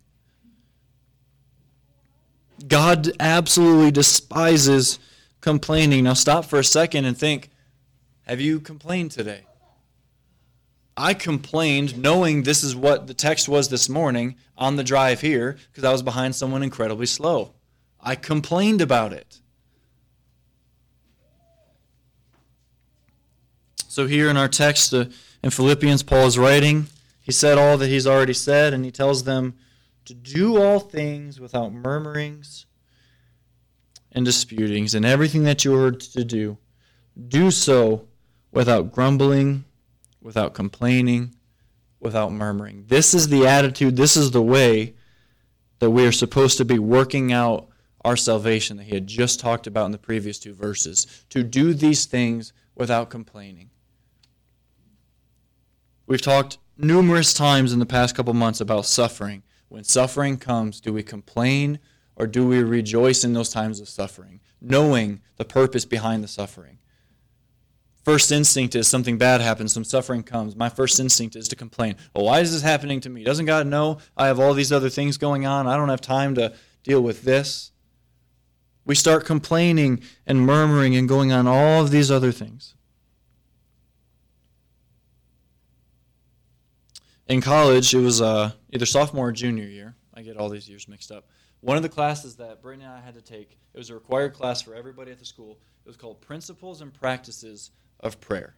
God 2.67 3.11
absolutely 3.19 3.91
despises 3.91 4.99
complaining. 5.41 6.05
Now, 6.05 6.13
stop 6.13 6.45
for 6.45 6.59
a 6.59 6.63
second 6.63 7.05
and 7.05 7.17
think 7.17 7.49
have 8.23 8.39
you 8.39 8.61
complained 8.61 9.11
today? 9.11 9.43
I 10.95 11.13
complained 11.13 11.97
knowing 11.97 12.43
this 12.43 12.63
is 12.63 12.75
what 12.75 13.07
the 13.07 13.13
text 13.13 13.49
was 13.49 13.69
this 13.69 13.89
morning 13.89 14.35
on 14.57 14.75
the 14.75 14.83
drive 14.83 15.21
here 15.21 15.57
because 15.71 15.83
I 15.83 15.91
was 15.91 16.03
behind 16.03 16.35
someone 16.35 16.63
incredibly 16.63 17.07
slow. 17.07 17.53
I 17.99 18.15
complained 18.15 18.81
about 18.81 19.11
it. 19.11 19.39
So, 23.87 24.07
here 24.07 24.29
in 24.29 24.37
our 24.37 24.47
text 24.47 24.93
uh, 24.93 25.05
in 25.43 25.49
Philippians, 25.49 26.03
Paul 26.03 26.25
is 26.25 26.37
writing. 26.37 26.87
He 27.21 27.31
said 27.31 27.57
all 27.57 27.77
that 27.77 27.87
he's 27.87 28.07
already 28.07 28.33
said, 28.33 28.73
and 28.73 28.83
he 28.83 28.91
tells 28.91 29.23
them 29.23 29.55
to 30.05 30.13
do 30.13 30.61
all 30.61 30.79
things 30.79 31.39
without 31.39 31.73
murmurings 31.73 32.65
and 34.11 34.25
disputings, 34.25 34.93
and 34.93 35.05
everything 35.05 35.43
that 35.43 35.65
you 35.65 35.75
are 35.75 35.91
to 35.91 36.23
do, 36.23 36.57
do 37.27 37.49
so 37.49 38.07
without 38.51 38.91
grumbling, 38.91 39.65
without 40.21 40.53
complaining, 40.53 41.33
without 41.99 42.31
murmuring. 42.31 42.85
This 42.87 43.13
is 43.13 43.29
the 43.29 43.47
attitude, 43.47 43.95
this 43.95 44.15
is 44.15 44.31
the 44.31 44.41
way 44.41 44.93
that 45.79 45.89
we 45.89 46.05
are 46.05 46.11
supposed 46.11 46.57
to 46.57 46.65
be 46.65 46.77
working 46.77 47.33
out 47.33 47.69
our 48.05 48.15
salvation 48.15 48.77
that 48.77 48.83
he 48.83 48.93
had 48.93 49.07
just 49.07 49.39
talked 49.39 49.65
about 49.65 49.85
in 49.85 49.91
the 49.91 49.97
previous 49.97 50.37
two 50.37 50.53
verses. 50.53 51.25
To 51.29 51.43
do 51.43 51.73
these 51.73 52.05
things 52.05 52.53
without 52.75 53.09
complaining. 53.09 53.69
We've 56.05 56.21
talked 56.21 56.57
numerous 56.77 57.33
times 57.33 57.71
in 57.71 57.79
the 57.79 57.85
past 57.85 58.15
couple 58.15 58.33
months 58.33 58.59
about 58.59 58.85
suffering 58.85 59.43
when 59.73 59.83
suffering 59.83 60.37
comes, 60.37 60.79
do 60.79 60.93
we 60.93 61.01
complain 61.01 61.79
or 62.15 62.27
do 62.27 62.47
we 62.47 62.61
rejoice 62.61 63.23
in 63.23 63.33
those 63.33 63.49
times 63.49 63.79
of 63.79 63.89
suffering, 63.89 64.39
knowing 64.61 65.19
the 65.37 65.45
purpose 65.45 65.83
behind 65.83 66.23
the 66.23 66.27
suffering? 66.27 66.77
First 68.05 68.31
instinct 68.31 68.75
is 68.75 68.87
something 68.87 69.17
bad 69.17 69.41
happens, 69.41 69.73
some 69.73 69.83
suffering 69.83 70.21
comes. 70.21 70.55
My 70.55 70.69
first 70.69 70.99
instinct 70.99 71.35
is 71.35 71.47
to 71.47 71.55
complain. 71.55 71.95
Well, 72.13 72.25
why 72.25 72.41
is 72.41 72.51
this 72.51 72.61
happening 72.61 72.99
to 72.99 73.09
me? 73.09 73.23
Doesn't 73.23 73.47
God 73.47 73.65
know 73.65 73.97
I 74.15 74.27
have 74.27 74.39
all 74.39 74.53
these 74.53 74.71
other 74.71 74.91
things 74.91 75.17
going 75.17 75.47
on? 75.47 75.65
I 75.65 75.75
don't 75.75 75.89
have 75.89 76.01
time 76.01 76.35
to 76.35 76.53
deal 76.83 77.01
with 77.01 77.23
this. 77.23 77.71
We 78.85 78.93
start 78.93 79.25
complaining 79.25 80.03
and 80.27 80.39
murmuring 80.39 80.95
and 80.95 81.09
going 81.09 81.31
on 81.31 81.47
all 81.47 81.81
of 81.81 81.89
these 81.89 82.11
other 82.11 82.31
things. 82.31 82.75
in 87.27 87.41
college, 87.41 87.93
it 87.93 87.99
was 87.99 88.21
uh, 88.21 88.51
either 88.73 88.85
sophomore 88.85 89.29
or 89.29 89.31
junior 89.31 89.65
year. 89.65 89.95
I 90.13 90.21
get 90.21 90.37
all 90.37 90.49
these 90.49 90.67
years 90.67 90.87
mixed 90.87 91.11
up. 91.11 91.27
One 91.61 91.77
of 91.77 91.83
the 91.83 91.89
classes 91.89 92.35
that 92.37 92.61
Brittany 92.61 92.85
and 92.85 92.93
I 92.93 92.99
had 92.99 93.15
to 93.15 93.21
take, 93.21 93.57
it 93.73 93.77
was 93.77 93.89
a 93.89 93.93
required 93.93 94.33
class 94.33 94.61
for 94.61 94.75
everybody 94.75 95.11
at 95.11 95.19
the 95.19 95.25
school. 95.25 95.59
It 95.85 95.87
was 95.87 95.95
called 95.95 96.19
Principles 96.21 96.81
and 96.81 96.93
Practices 96.93 97.71
of 97.99 98.19
Prayer. 98.19 98.55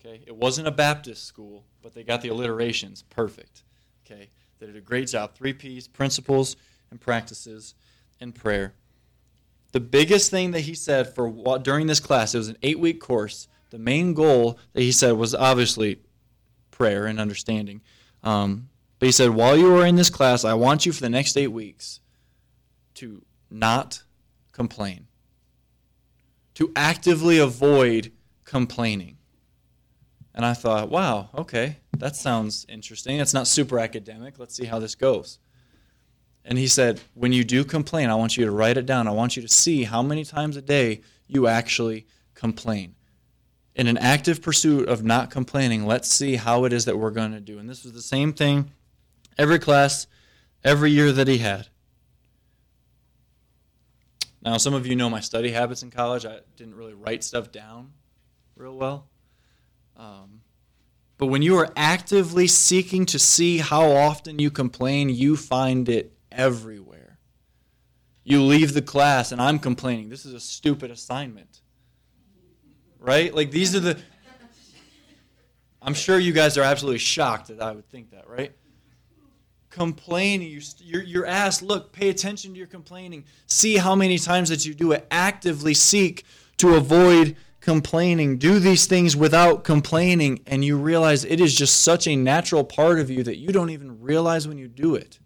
Okay, 0.00 0.22
it 0.26 0.34
wasn't 0.34 0.66
a 0.66 0.72
Baptist 0.72 1.24
school, 1.24 1.64
but 1.82 1.94
they 1.94 2.02
got 2.02 2.22
the 2.22 2.28
alliterations 2.28 3.02
perfect. 3.02 3.62
Okay, 4.04 4.30
they 4.58 4.66
did 4.66 4.76
a 4.76 4.80
great 4.80 5.08
job. 5.08 5.34
Three 5.34 5.52
P's: 5.52 5.86
principles 5.86 6.56
and 6.90 7.00
practices 7.00 7.74
and 8.20 8.34
prayer. 8.34 8.74
The 9.70 9.80
biggest 9.80 10.30
thing 10.30 10.50
that 10.50 10.60
he 10.60 10.74
said 10.74 11.14
for 11.14 11.58
during 11.60 11.86
this 11.86 12.00
class, 12.00 12.34
it 12.34 12.38
was 12.38 12.48
an 12.48 12.58
eight-week 12.62 13.00
course. 13.00 13.48
The 13.70 13.78
main 13.78 14.12
goal 14.12 14.58
that 14.72 14.82
he 14.82 14.92
said 14.92 15.12
was 15.12 15.34
obviously 15.34 16.00
prayer 16.70 17.06
and 17.06 17.18
understanding. 17.20 17.80
Um, 18.22 18.68
but 19.02 19.06
he 19.06 19.12
said, 19.12 19.30
while 19.30 19.56
you 19.56 19.74
are 19.74 19.84
in 19.84 19.96
this 19.96 20.10
class, 20.10 20.44
I 20.44 20.54
want 20.54 20.86
you 20.86 20.92
for 20.92 21.00
the 21.00 21.10
next 21.10 21.36
eight 21.36 21.48
weeks 21.48 21.98
to 22.94 23.24
not 23.50 24.04
complain, 24.52 25.08
to 26.54 26.70
actively 26.76 27.38
avoid 27.38 28.12
complaining. 28.44 29.16
And 30.36 30.46
I 30.46 30.54
thought, 30.54 30.88
wow, 30.88 31.30
okay, 31.34 31.78
that 31.98 32.14
sounds 32.14 32.64
interesting. 32.68 33.18
It's 33.18 33.34
not 33.34 33.48
super 33.48 33.80
academic. 33.80 34.38
Let's 34.38 34.54
see 34.54 34.66
how 34.66 34.78
this 34.78 34.94
goes. 34.94 35.40
And 36.44 36.56
he 36.56 36.68
said, 36.68 37.00
when 37.14 37.32
you 37.32 37.42
do 37.42 37.64
complain, 37.64 38.08
I 38.08 38.14
want 38.14 38.36
you 38.36 38.44
to 38.44 38.52
write 38.52 38.76
it 38.76 38.86
down. 38.86 39.08
I 39.08 39.10
want 39.10 39.34
you 39.34 39.42
to 39.42 39.48
see 39.48 39.82
how 39.82 40.04
many 40.04 40.24
times 40.24 40.56
a 40.56 40.62
day 40.62 41.00
you 41.26 41.48
actually 41.48 42.06
complain 42.34 42.94
in 43.74 43.88
an 43.88 43.98
active 43.98 44.40
pursuit 44.40 44.88
of 44.88 45.02
not 45.02 45.28
complaining, 45.28 45.86
let's 45.86 46.08
see 46.08 46.36
how 46.36 46.66
it 46.66 46.72
is 46.72 46.84
that 46.84 46.96
we're 46.96 47.10
going 47.10 47.32
to 47.32 47.40
do. 47.40 47.58
And 47.58 47.68
this 47.68 47.82
was 47.82 47.94
the 47.94 48.00
same 48.00 48.32
thing 48.32 48.70
every 49.38 49.58
class, 49.58 50.06
every 50.64 50.90
year 50.90 51.12
that 51.12 51.28
he 51.28 51.38
had. 51.38 51.68
Now, 54.44 54.56
some 54.56 54.74
of 54.74 54.86
you 54.86 54.96
know 54.96 55.08
my 55.08 55.20
study 55.20 55.52
habits 55.52 55.82
in 55.82 55.90
college. 55.90 56.26
I 56.26 56.40
didn't 56.56 56.74
really 56.74 56.94
write 56.94 57.22
stuff 57.22 57.52
down 57.52 57.92
real 58.56 58.76
well. 58.76 59.06
Um, 59.96 60.40
but 61.16 61.26
when 61.26 61.42
you 61.42 61.56
are 61.58 61.70
actively 61.76 62.48
seeking 62.48 63.06
to 63.06 63.18
see 63.18 63.58
how 63.58 63.92
often 63.92 64.38
you 64.38 64.50
complain, 64.50 65.10
you 65.10 65.36
find 65.36 65.88
it 65.88 66.12
everywhere. 66.32 67.18
You 68.24 68.42
leave 68.42 68.74
the 68.74 68.82
class, 68.82 69.30
and 69.30 69.40
I'm 69.40 69.58
complaining. 69.58 70.08
This 70.08 70.26
is 70.26 70.34
a 70.34 70.40
stupid 70.40 70.90
assignment 70.90 71.62
right? 73.02 73.34
Like 73.34 73.50
these 73.50 73.74
are 73.76 73.80
the. 73.80 73.98
I'm 75.82 75.94
sure 75.94 76.18
you 76.18 76.32
guys 76.32 76.56
are 76.56 76.62
absolutely 76.62 77.00
shocked 77.00 77.48
that 77.48 77.60
I 77.60 77.72
would 77.72 77.88
think 77.88 78.12
that, 78.12 78.28
right? 78.28 78.52
Complaining, 79.72 80.60
you're, 80.80 81.02
you're 81.02 81.26
asked, 81.26 81.62
look, 81.62 81.92
pay 81.92 82.10
attention 82.10 82.52
to 82.52 82.58
your 82.58 82.66
complaining. 82.66 83.24
See 83.46 83.78
how 83.78 83.94
many 83.94 84.18
times 84.18 84.50
that 84.50 84.66
you 84.66 84.74
do 84.74 84.92
it. 84.92 85.06
Actively 85.10 85.72
seek 85.72 86.26
to 86.58 86.74
avoid 86.74 87.36
complaining. 87.62 88.36
Do 88.36 88.58
these 88.58 88.84
things 88.84 89.16
without 89.16 89.64
complaining, 89.64 90.40
and 90.46 90.62
you 90.62 90.76
realize 90.76 91.24
it 91.24 91.40
is 91.40 91.54
just 91.54 91.80
such 91.80 92.06
a 92.06 92.14
natural 92.14 92.64
part 92.64 93.00
of 93.00 93.08
you 93.08 93.22
that 93.22 93.38
you 93.38 93.48
don't 93.48 93.70
even 93.70 94.02
realize 94.02 94.46
when 94.46 94.58
you 94.58 94.68
do 94.68 94.94
it. 94.94 95.18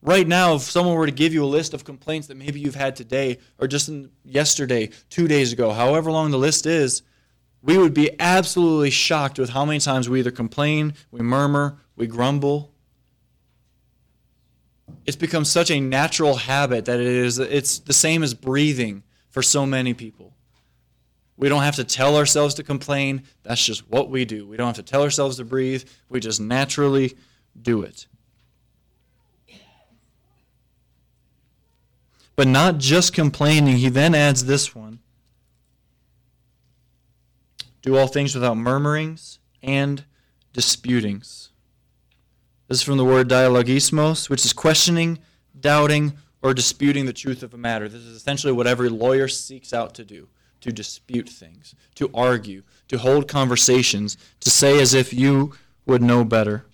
Right 0.00 0.26
now, 0.26 0.56
if 0.56 0.62
someone 0.62 0.96
were 0.96 1.06
to 1.06 1.12
give 1.12 1.32
you 1.32 1.44
a 1.44 1.46
list 1.46 1.74
of 1.74 1.84
complaints 1.84 2.26
that 2.26 2.36
maybe 2.36 2.58
you've 2.58 2.74
had 2.74 2.96
today 2.96 3.38
or 3.60 3.68
just 3.68 3.88
yesterday, 4.24 4.90
two 5.10 5.28
days 5.28 5.52
ago, 5.52 5.70
however 5.70 6.10
long 6.10 6.32
the 6.32 6.38
list 6.38 6.66
is, 6.66 7.02
we 7.62 7.78
would 7.78 7.94
be 7.94 8.18
absolutely 8.18 8.90
shocked 8.90 9.38
with 9.38 9.50
how 9.50 9.64
many 9.64 9.78
times 9.78 10.08
we 10.08 10.18
either 10.18 10.32
complain, 10.32 10.94
we 11.12 11.20
murmur, 11.20 11.78
we 11.94 12.08
grumble. 12.08 12.71
It's 15.04 15.16
become 15.16 15.44
such 15.44 15.70
a 15.70 15.80
natural 15.80 16.36
habit 16.36 16.84
that 16.84 17.00
it 17.00 17.06
is 17.06 17.38
it's 17.38 17.80
the 17.80 17.92
same 17.92 18.22
as 18.22 18.34
breathing 18.34 19.02
for 19.30 19.42
so 19.42 19.66
many 19.66 19.94
people. 19.94 20.32
We 21.36 21.48
don't 21.48 21.62
have 21.62 21.76
to 21.76 21.84
tell 21.84 22.16
ourselves 22.16 22.54
to 22.54 22.62
complain. 22.62 23.22
That's 23.42 23.64
just 23.64 23.88
what 23.90 24.10
we 24.10 24.24
do. 24.24 24.46
We 24.46 24.56
don't 24.56 24.66
have 24.66 24.76
to 24.76 24.82
tell 24.82 25.02
ourselves 25.02 25.38
to 25.38 25.44
breathe. 25.44 25.84
We 26.08 26.20
just 26.20 26.40
naturally 26.40 27.16
do 27.60 27.82
it. 27.82 28.06
But 32.36 32.48
not 32.48 32.78
just 32.78 33.12
complaining, 33.12 33.76
he 33.76 33.88
then 33.88 34.14
adds 34.14 34.44
this 34.44 34.74
one 34.74 35.00
Do 37.82 37.96
all 37.96 38.06
things 38.06 38.34
without 38.34 38.56
murmurings 38.56 39.38
and 39.62 40.04
disputings. 40.52 41.51
This 42.72 42.78
is 42.78 42.86
from 42.86 42.96
the 42.96 43.04
word 43.04 43.28
dialogismos, 43.28 44.30
which 44.30 44.46
is 44.46 44.54
questioning, 44.54 45.18
doubting, 45.60 46.14
or 46.40 46.54
disputing 46.54 47.04
the 47.04 47.12
truth 47.12 47.42
of 47.42 47.52
a 47.52 47.58
matter. 47.58 47.86
This 47.86 48.00
is 48.00 48.16
essentially 48.16 48.50
what 48.50 48.66
every 48.66 48.88
lawyer 48.88 49.28
seeks 49.28 49.74
out 49.74 49.92
to 49.96 50.06
do 50.06 50.28
to 50.62 50.72
dispute 50.72 51.28
things, 51.28 51.74
to 51.96 52.10
argue, 52.14 52.62
to 52.88 52.96
hold 52.96 53.28
conversations, 53.28 54.16
to 54.40 54.48
say 54.48 54.80
as 54.80 54.94
if 54.94 55.12
you 55.12 55.52
would 55.84 56.00
know 56.00 56.24
better. 56.24 56.64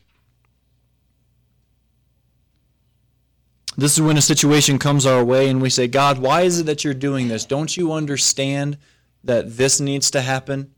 This 3.77 3.95
is 3.95 4.01
when 4.01 4.17
a 4.17 4.23
situation 4.23 4.79
comes 4.79 5.05
our 5.05 5.25
way 5.25 5.49
and 5.49 5.61
we 5.61 5.69
say, 5.69 5.89
God, 5.89 6.21
why 6.21 6.43
is 6.43 6.61
it 6.61 6.67
that 6.67 6.85
you're 6.85 6.95
doing 6.95 7.27
this? 7.27 7.45
Don't 7.45 7.77
you 7.77 7.93
understand 7.93 8.79
that 9.25 9.57
this 9.57 9.81
needs 9.81 10.13
to 10.13 10.21
happen? 10.21 10.73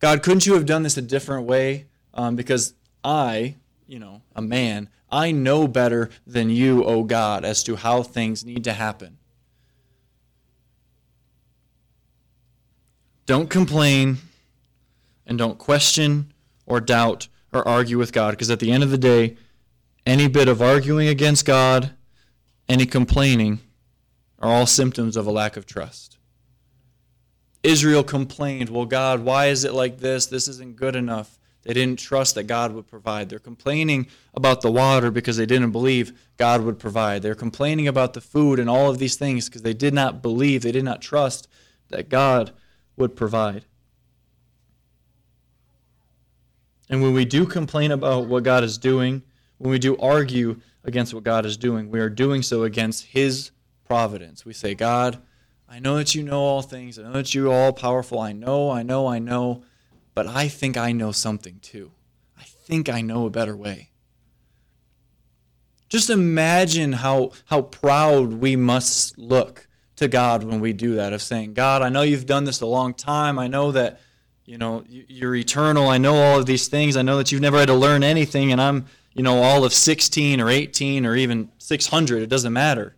God, 0.00 0.24
couldn't 0.24 0.44
you 0.44 0.54
have 0.54 0.66
done 0.66 0.82
this 0.82 0.96
a 0.96 1.02
different 1.02 1.46
way? 1.46 1.86
Um, 2.12 2.34
because 2.34 2.74
I, 3.04 3.54
you 3.86 3.98
know, 3.98 4.22
a 4.34 4.42
man. 4.42 4.88
I 5.10 5.30
know 5.30 5.68
better 5.68 6.10
than 6.26 6.50
you, 6.50 6.82
O 6.84 6.86
oh 6.86 7.02
God, 7.04 7.44
as 7.44 7.62
to 7.64 7.76
how 7.76 8.02
things 8.02 8.44
need 8.44 8.64
to 8.64 8.72
happen. 8.72 9.18
Don't 13.26 13.50
complain 13.50 14.18
and 15.26 15.36
don't 15.36 15.58
question 15.58 16.32
or 16.64 16.80
doubt 16.80 17.28
or 17.52 17.66
argue 17.66 17.98
with 17.98 18.12
God 18.12 18.32
because 18.32 18.50
at 18.50 18.60
the 18.60 18.70
end 18.70 18.82
of 18.82 18.90
the 18.90 18.98
day, 18.98 19.36
any 20.04 20.28
bit 20.28 20.48
of 20.48 20.62
arguing 20.62 21.08
against 21.08 21.44
God, 21.44 21.92
any 22.68 22.86
complaining 22.86 23.58
are 24.38 24.50
all 24.50 24.66
symptoms 24.66 25.16
of 25.16 25.26
a 25.26 25.32
lack 25.32 25.56
of 25.56 25.66
trust. 25.66 26.18
Israel 27.62 28.04
complained, 28.04 28.68
Well, 28.70 28.86
God, 28.86 29.20
why 29.20 29.46
is 29.46 29.64
it 29.64 29.74
like 29.74 29.98
this? 29.98 30.26
This 30.26 30.46
isn't 30.46 30.76
good 30.76 30.94
enough. 30.94 31.35
They 31.66 31.74
didn't 31.74 31.98
trust 31.98 32.36
that 32.36 32.44
God 32.44 32.72
would 32.74 32.86
provide. 32.86 33.28
They're 33.28 33.40
complaining 33.40 34.06
about 34.34 34.60
the 34.60 34.70
water 34.70 35.10
because 35.10 35.36
they 35.36 35.46
didn't 35.46 35.72
believe 35.72 36.16
God 36.36 36.62
would 36.62 36.78
provide. 36.78 37.22
They're 37.22 37.34
complaining 37.34 37.88
about 37.88 38.14
the 38.14 38.20
food 38.20 38.60
and 38.60 38.70
all 38.70 38.88
of 38.88 38.98
these 38.98 39.16
things 39.16 39.48
because 39.48 39.62
they 39.62 39.74
did 39.74 39.92
not 39.92 40.22
believe, 40.22 40.62
they 40.62 40.70
did 40.70 40.84
not 40.84 41.02
trust 41.02 41.48
that 41.88 42.08
God 42.08 42.52
would 42.96 43.16
provide. 43.16 43.64
And 46.88 47.02
when 47.02 47.12
we 47.12 47.24
do 47.24 47.44
complain 47.44 47.90
about 47.90 48.26
what 48.26 48.44
God 48.44 48.62
is 48.62 48.78
doing, 48.78 49.24
when 49.58 49.72
we 49.72 49.80
do 49.80 49.96
argue 49.96 50.60
against 50.84 51.14
what 51.14 51.24
God 51.24 51.44
is 51.44 51.56
doing, 51.56 51.90
we 51.90 51.98
are 51.98 52.08
doing 52.08 52.42
so 52.42 52.62
against 52.62 53.06
His 53.06 53.50
providence. 53.84 54.44
We 54.44 54.52
say, 54.52 54.76
God, 54.76 55.20
I 55.68 55.80
know 55.80 55.96
that 55.96 56.14
you 56.14 56.22
know 56.22 56.42
all 56.42 56.62
things. 56.62 56.96
I 56.96 57.02
know 57.02 57.12
that 57.14 57.34
you're 57.34 57.52
all 57.52 57.72
powerful. 57.72 58.20
I 58.20 58.30
know, 58.30 58.70
I 58.70 58.84
know, 58.84 59.08
I 59.08 59.18
know. 59.18 59.64
But 60.16 60.26
I 60.26 60.48
think 60.48 60.78
I 60.78 60.92
know 60.92 61.12
something 61.12 61.58
too. 61.60 61.92
I 62.38 62.44
think 62.44 62.88
I 62.88 63.02
know 63.02 63.26
a 63.26 63.30
better 63.30 63.54
way. 63.54 63.90
Just 65.90 66.08
imagine 66.08 66.94
how, 66.94 67.32
how 67.44 67.60
proud 67.60 68.32
we 68.32 68.56
must 68.56 69.18
look 69.18 69.68
to 69.96 70.08
God 70.08 70.42
when 70.42 70.60
we 70.60 70.72
do 70.72 70.94
that, 70.94 71.12
of 71.12 71.20
saying, 71.20 71.52
God, 71.52 71.82
I 71.82 71.90
know 71.90 72.00
you've 72.00 72.24
done 72.24 72.44
this 72.44 72.62
a 72.62 72.66
long 72.66 72.94
time. 72.94 73.38
I 73.38 73.46
know 73.46 73.72
that 73.72 74.00
you 74.46 74.56
know 74.56 74.84
you're 74.88 75.34
eternal. 75.34 75.88
I 75.88 75.98
know 75.98 76.14
all 76.14 76.38
of 76.38 76.46
these 76.46 76.66
things. 76.66 76.96
I 76.96 77.02
know 77.02 77.18
that 77.18 77.30
you've 77.30 77.42
never 77.42 77.58
had 77.58 77.68
to 77.68 77.74
learn 77.74 78.02
anything, 78.02 78.52
and 78.52 78.60
I'm 78.60 78.86
you 79.12 79.22
know 79.22 79.42
all 79.42 79.64
of 79.64 79.74
16 79.74 80.40
or 80.40 80.48
18 80.48 81.04
or 81.04 81.14
even 81.14 81.50
600. 81.58 82.22
It 82.22 82.28
doesn't 82.28 82.54
matter. 82.54 82.96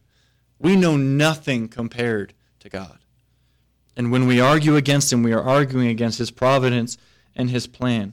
We 0.61 0.77
know 0.77 0.97
nothing 0.97 1.67
compared 1.67 2.33
to 2.61 2.69
God. 2.69 2.99
And 3.97 4.13
when 4.13 4.29
we 4.29 4.41
argue 4.41 4.77
against 4.77 5.13
Him, 5.13 5.25
we 5.25 5.33
are 5.33 5.43
arguing 5.43 5.89
against 5.89 6.19
His 6.19 6.31
providence 6.31 6.97
and 7.39 7.49
His 7.49 7.67
plan. 7.67 8.13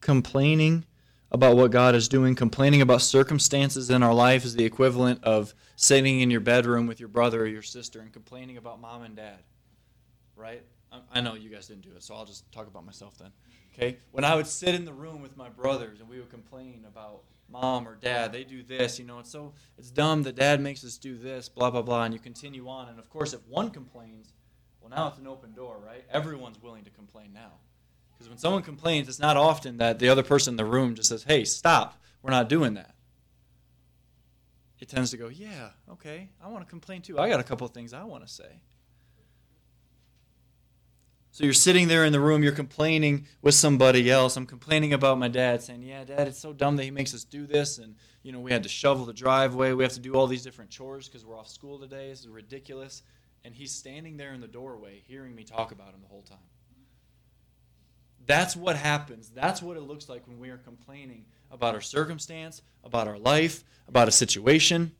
Complaining 0.00 0.84
about 1.32 1.56
what 1.56 1.72
God 1.72 1.96
is 1.96 2.06
doing, 2.06 2.36
complaining 2.36 2.80
about 2.80 3.02
circumstances 3.02 3.90
in 3.90 4.04
our 4.04 4.14
life 4.14 4.44
is 4.44 4.54
the 4.54 4.64
equivalent 4.64 5.24
of 5.24 5.52
sitting 5.74 6.20
in 6.20 6.30
your 6.30 6.40
bedroom 6.40 6.86
with 6.86 7.00
your 7.00 7.08
brother 7.08 7.42
or 7.42 7.46
your 7.46 7.62
sister 7.62 8.00
and 8.00 8.12
complaining 8.12 8.56
about 8.56 8.80
mom 8.80 9.02
and 9.02 9.16
dad. 9.16 9.42
Right? 10.36 10.62
I 11.12 11.20
know 11.20 11.34
you 11.34 11.50
guys 11.50 11.66
didn't 11.66 11.82
do 11.82 11.90
it, 11.96 12.04
so 12.04 12.14
I'll 12.14 12.24
just 12.24 12.50
talk 12.52 12.68
about 12.68 12.86
myself 12.86 13.18
then. 13.18 13.32
Okay? 13.74 13.96
When 14.12 14.24
I 14.24 14.36
would 14.36 14.46
sit 14.46 14.76
in 14.76 14.84
the 14.84 14.92
room 14.92 15.22
with 15.22 15.36
my 15.36 15.48
brothers 15.48 15.98
and 15.98 16.08
we 16.08 16.20
would 16.20 16.30
complain 16.30 16.84
about 16.86 17.22
mom 17.50 17.88
or 17.88 17.96
dad, 17.96 18.32
they 18.32 18.44
do 18.44 18.62
this, 18.62 18.98
you 19.00 19.04
know, 19.04 19.18
it's 19.18 19.30
so 19.30 19.54
it's 19.76 19.90
dumb 19.90 20.22
that 20.22 20.36
dad 20.36 20.60
makes 20.60 20.84
us 20.84 20.98
do 20.98 21.16
this, 21.16 21.48
blah 21.48 21.70
blah 21.70 21.82
blah, 21.82 22.04
and 22.04 22.14
you 22.14 22.20
continue 22.20 22.68
on. 22.68 22.88
And 22.88 23.00
of 23.00 23.10
course, 23.10 23.32
if 23.32 23.40
one 23.48 23.70
complains, 23.70 24.32
well, 24.84 24.94
now 24.94 25.08
it's 25.08 25.18
an 25.18 25.26
open 25.26 25.54
door, 25.54 25.78
right? 25.84 26.04
Everyone's 26.10 26.60
willing 26.60 26.84
to 26.84 26.90
complain 26.90 27.32
now, 27.32 27.52
because 28.12 28.28
when 28.28 28.36
someone 28.36 28.62
complains, 28.62 29.08
it's 29.08 29.18
not 29.18 29.38
often 29.38 29.78
that 29.78 29.98
the 29.98 30.10
other 30.10 30.22
person 30.22 30.52
in 30.52 30.56
the 30.56 30.64
room 30.66 30.94
just 30.94 31.08
says, 31.08 31.22
"Hey, 31.22 31.46
stop, 31.46 31.98
we're 32.20 32.30
not 32.30 32.50
doing 32.50 32.74
that." 32.74 32.94
It 34.78 34.90
tends 34.90 35.10
to 35.12 35.16
go, 35.16 35.28
"Yeah, 35.28 35.70
okay, 35.88 36.28
I 36.38 36.48
want 36.48 36.66
to 36.66 36.68
complain 36.68 37.00
too. 37.00 37.18
I 37.18 37.30
got 37.30 37.40
a 37.40 37.44
couple 37.44 37.66
of 37.66 37.72
things 37.72 37.94
I 37.94 38.04
want 38.04 38.26
to 38.26 38.32
say." 38.32 38.60
So 41.30 41.44
you're 41.44 41.54
sitting 41.54 41.88
there 41.88 42.04
in 42.04 42.12
the 42.12 42.20
room, 42.20 42.42
you're 42.42 42.52
complaining 42.52 43.26
with 43.40 43.54
somebody 43.54 44.10
else. 44.10 44.36
I'm 44.36 44.46
complaining 44.46 44.92
about 44.92 45.18
my 45.18 45.28
dad, 45.28 45.62
saying, 45.62 45.82
"Yeah, 45.82 46.04
dad, 46.04 46.28
it's 46.28 46.38
so 46.38 46.52
dumb 46.52 46.76
that 46.76 46.84
he 46.84 46.90
makes 46.90 47.14
us 47.14 47.24
do 47.24 47.46
this, 47.46 47.78
and 47.78 47.96
you 48.22 48.32
know 48.32 48.40
we 48.40 48.52
had 48.52 48.64
to 48.64 48.68
shovel 48.68 49.06
the 49.06 49.14
driveway. 49.14 49.72
We 49.72 49.82
have 49.82 49.94
to 49.94 50.00
do 50.00 50.12
all 50.12 50.26
these 50.26 50.44
different 50.44 50.70
chores 50.70 51.08
because 51.08 51.24
we're 51.24 51.38
off 51.38 51.48
school 51.48 51.78
today. 51.78 52.10
This 52.10 52.20
is 52.20 52.28
ridiculous." 52.28 53.02
And 53.44 53.54
he's 53.54 53.72
standing 53.72 54.16
there 54.16 54.32
in 54.32 54.40
the 54.40 54.48
doorway, 54.48 55.02
hearing 55.06 55.34
me 55.34 55.44
talk 55.44 55.70
about 55.70 55.94
him 55.94 56.00
the 56.00 56.08
whole 56.08 56.22
time. 56.22 56.38
That's 58.26 58.56
what 58.56 58.76
happens. 58.76 59.28
That's 59.28 59.60
what 59.60 59.76
it 59.76 59.82
looks 59.82 60.08
like 60.08 60.26
when 60.26 60.38
we 60.38 60.48
are 60.48 60.56
complaining 60.56 61.26
about 61.50 61.74
our 61.74 61.80
circumstance, 61.82 62.62
about 62.82 63.06
our 63.06 63.18
life, 63.18 63.64
about 63.86 64.08
a 64.08 64.12
situation, 64.12 64.92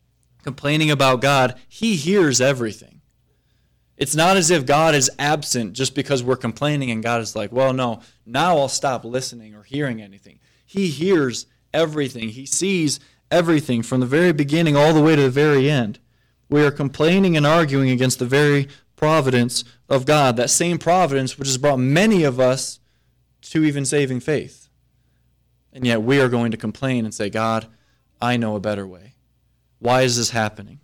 complaining 0.42 0.90
about 0.90 1.22
God. 1.22 1.58
He 1.68 1.96
hears 1.96 2.40
everything. 2.40 3.00
It's 3.96 4.14
not 4.14 4.36
as 4.36 4.50
if 4.50 4.66
God 4.66 4.94
is 4.94 5.10
absent 5.18 5.72
just 5.72 5.94
because 5.94 6.22
we're 6.22 6.36
complaining 6.36 6.90
and 6.90 7.02
God 7.02 7.20
is 7.20 7.36
like, 7.36 7.52
well, 7.52 7.72
no, 7.72 8.00
now 8.26 8.58
I'll 8.58 8.68
stop 8.68 9.04
listening 9.04 9.54
or 9.54 9.62
hearing 9.62 10.02
anything. 10.02 10.40
He 10.66 10.88
hears 10.88 11.46
everything, 11.72 12.30
He 12.30 12.46
sees 12.46 13.00
everything 13.30 13.82
from 13.82 14.00
the 14.00 14.06
very 14.06 14.32
beginning 14.32 14.76
all 14.76 14.92
the 14.92 15.00
way 15.00 15.16
to 15.16 15.22
the 15.22 15.30
very 15.30 15.70
end. 15.70 15.98
We 16.54 16.64
are 16.64 16.70
complaining 16.70 17.36
and 17.36 17.44
arguing 17.44 17.90
against 17.90 18.20
the 18.20 18.26
very 18.26 18.68
providence 18.94 19.64
of 19.88 20.06
God, 20.06 20.36
that 20.36 20.50
same 20.50 20.78
providence 20.78 21.36
which 21.36 21.48
has 21.48 21.58
brought 21.58 21.78
many 21.80 22.22
of 22.22 22.38
us 22.38 22.78
to 23.50 23.64
even 23.64 23.84
saving 23.84 24.20
faith. 24.20 24.68
And 25.72 25.84
yet 25.84 26.04
we 26.04 26.20
are 26.20 26.28
going 26.28 26.52
to 26.52 26.56
complain 26.56 27.04
and 27.04 27.12
say, 27.12 27.28
God, 27.28 27.66
I 28.22 28.36
know 28.36 28.54
a 28.54 28.60
better 28.60 28.86
way. 28.86 29.14
Why 29.80 30.02
is 30.02 30.16
this 30.16 30.30
happening? 30.30 30.78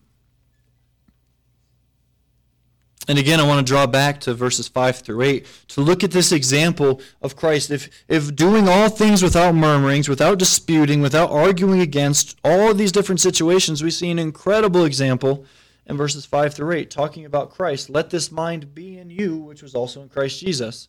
And 3.06 3.16
again, 3.16 3.38
I 3.38 3.46
want 3.46 3.64
to 3.64 3.70
draw 3.70 3.86
back 3.86 4.18
to 4.22 4.34
verses 4.34 4.66
5 4.66 4.98
through 4.98 5.22
8 5.22 5.46
to 5.68 5.82
look 5.82 6.02
at 6.02 6.10
this 6.10 6.32
example 6.32 7.00
of 7.22 7.36
Christ. 7.36 7.70
If, 7.70 7.88
if 8.08 8.34
doing 8.34 8.68
all 8.68 8.88
things 8.88 9.22
without 9.22 9.54
murmurings, 9.54 10.08
without 10.08 10.40
disputing, 10.40 11.00
without 11.00 11.30
arguing 11.30 11.80
against 11.80 12.36
all 12.42 12.72
of 12.72 12.78
these 12.78 12.90
different 12.90 13.20
situations, 13.20 13.84
we 13.84 13.92
see 13.92 14.10
an 14.10 14.18
incredible 14.18 14.84
example 14.84 15.46
in 15.90 15.96
verses 15.96 16.24
5 16.24 16.54
through 16.54 16.72
8, 16.72 16.90
talking 16.90 17.24
about 17.24 17.50
Christ. 17.50 17.90
Let 17.90 18.10
this 18.10 18.32
mind 18.32 18.74
be 18.74 18.98
in 18.98 19.10
you, 19.10 19.36
which 19.36 19.62
was 19.62 19.74
also 19.74 20.00
in 20.02 20.08
Christ 20.08 20.40
Jesus, 20.40 20.88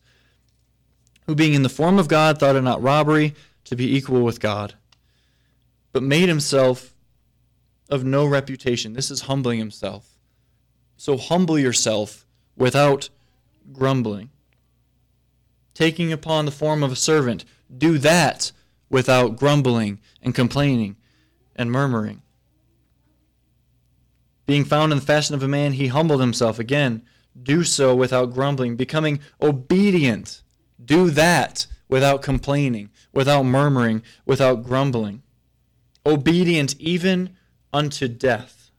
who 1.26 1.36
being 1.36 1.54
in 1.54 1.64
the 1.64 1.70
form 1.70 2.00
of 2.00 2.08
God 2.08 2.40
thought 2.40 2.56
it 2.56 2.62
not 2.62 2.82
robbery 2.82 3.36
to 3.66 3.76
be 3.76 3.96
equal 3.96 4.22
with 4.22 4.40
God, 4.40 4.76
but 5.92 6.04
made 6.04 6.30
himself 6.30 6.94
of 7.90 8.04
no 8.04 8.26
reputation. 8.26 8.94
This 8.94 9.12
is 9.12 9.22
humbling 9.22 9.60
himself 9.60 10.12
so 11.02 11.18
humble 11.18 11.58
yourself 11.58 12.28
without 12.56 13.10
grumbling. 13.74 14.30
Taking 15.74 16.12
upon 16.12 16.46
the 16.46 16.52
form 16.52 16.84
of 16.84 16.92
a 16.92 16.96
servant, 16.96 17.44
do 17.76 17.98
that 17.98 18.52
without 18.88 19.36
grumbling 19.36 20.00
and 20.22 20.36
complaining 20.36 20.96
and 21.56 21.72
murmuring. 21.72 22.22
Being 24.52 24.66
found 24.66 24.92
in 24.92 25.00
the 25.00 25.06
fashion 25.06 25.34
of 25.34 25.44
a 25.44 25.48
man, 25.48 25.72
he 25.72 25.88
humbled 25.88 26.20
himself. 26.20 26.60
Again, 26.60 27.04
do 27.42 27.64
so 27.64 27.96
without 27.96 28.34
grumbling. 28.34 28.76
Becoming 28.76 29.22
obedient, 29.42 30.42
do 30.84 31.10
that 31.12 31.68
without 31.88 32.22
complaining, 32.22 32.90
without 33.14 33.44
murmuring, 33.44 34.04
without 34.26 34.62
grumbling. 34.62 35.24
Obedient 36.06 36.78
even 36.82 37.38
unto 37.72 38.10
death. 38.10 38.72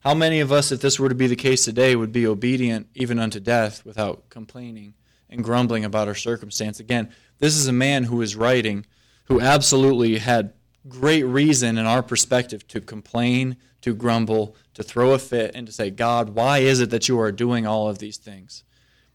How 0.00 0.12
many 0.12 0.40
of 0.40 0.52
us, 0.52 0.70
if 0.70 0.82
this 0.82 1.00
were 1.00 1.08
to 1.08 1.14
be 1.14 1.28
the 1.28 1.36
case 1.36 1.64
today, 1.64 1.96
would 1.96 2.12
be 2.12 2.26
obedient 2.26 2.88
even 2.94 3.18
unto 3.18 3.40
death 3.40 3.82
without 3.86 4.28
complaining 4.28 4.92
and 5.30 5.42
grumbling 5.42 5.86
about 5.86 6.06
our 6.06 6.14
circumstance? 6.14 6.80
Again, 6.80 7.10
this 7.38 7.56
is 7.56 7.66
a 7.66 7.72
man 7.72 8.04
who 8.04 8.20
is 8.20 8.36
writing 8.36 8.84
who 9.24 9.40
absolutely 9.40 10.18
had 10.18 10.52
great 10.88 11.24
reason 11.24 11.78
in 11.78 11.86
our 11.86 12.02
perspective 12.02 12.66
to 12.68 12.80
complain, 12.80 13.56
to 13.80 13.94
grumble, 13.94 14.56
to 14.74 14.82
throw 14.82 15.12
a 15.12 15.18
fit, 15.18 15.52
and 15.54 15.66
to 15.66 15.72
say, 15.72 15.90
God, 15.90 16.30
why 16.30 16.58
is 16.58 16.80
it 16.80 16.90
that 16.90 17.08
you 17.08 17.18
are 17.20 17.32
doing 17.32 17.66
all 17.66 17.88
of 17.88 17.98
these 17.98 18.16
things? 18.16 18.64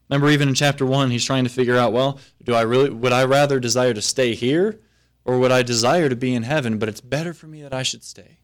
Remember, 0.08 0.28
even 0.28 0.48
in 0.48 0.54
chapter 0.54 0.84
one, 0.84 1.10
he's 1.10 1.24
trying 1.24 1.44
to 1.44 1.50
figure 1.50 1.76
out, 1.76 1.92
well, 1.92 2.18
do 2.42 2.54
I 2.54 2.62
really 2.62 2.90
would 2.90 3.12
I 3.12 3.24
rather 3.24 3.58
desire 3.58 3.94
to 3.94 4.02
stay 4.02 4.34
here 4.34 4.80
or 5.24 5.38
would 5.38 5.52
I 5.52 5.62
desire 5.62 6.08
to 6.08 6.16
be 6.16 6.34
in 6.34 6.42
heaven? 6.42 6.78
But 6.78 6.88
it's 6.88 7.00
better 7.00 7.32
for 7.32 7.46
me 7.46 7.62
that 7.62 7.72
I 7.72 7.82
should 7.82 8.04
stay. 8.04 8.38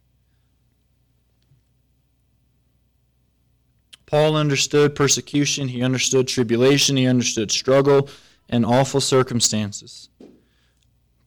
Paul 4.06 4.36
understood 4.36 4.94
persecution, 4.94 5.68
he 5.68 5.82
understood 5.82 6.28
tribulation, 6.28 6.96
he 6.96 7.06
understood 7.06 7.50
struggle 7.50 8.08
and 8.48 8.64
awful 8.64 9.02
circumstances. 9.02 10.08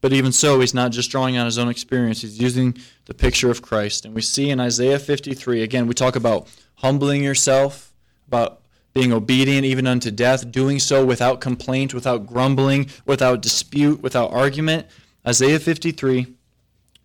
But 0.01 0.13
even 0.13 0.31
so, 0.31 0.59
he's 0.59 0.73
not 0.73 0.91
just 0.91 1.11
drawing 1.11 1.37
on 1.37 1.45
his 1.45 1.57
own 1.57 1.69
experience, 1.69 2.21
he's 2.21 2.39
using 2.39 2.77
the 3.05 3.13
picture 3.13 3.51
of 3.51 3.61
Christ. 3.61 4.05
And 4.05 4.13
we 4.15 4.21
see 4.21 4.49
in 4.49 4.59
Isaiah 4.59 4.99
53, 4.99 5.61
again, 5.61 5.87
we 5.87 5.93
talk 5.93 6.15
about 6.15 6.47
humbling 6.75 7.23
yourself, 7.23 7.93
about 8.27 8.61
being 8.93 9.13
obedient 9.13 9.65
even 9.65 9.87
unto 9.87 10.11
death, 10.11 10.51
doing 10.51 10.79
so 10.79 11.05
without 11.05 11.39
complaint, 11.39 11.93
without 11.93 12.25
grumbling, 12.25 12.89
without 13.05 13.41
dispute, 13.41 14.01
without 14.01 14.33
argument. 14.33 14.87
Isaiah 15.25 15.59
53, 15.59 16.35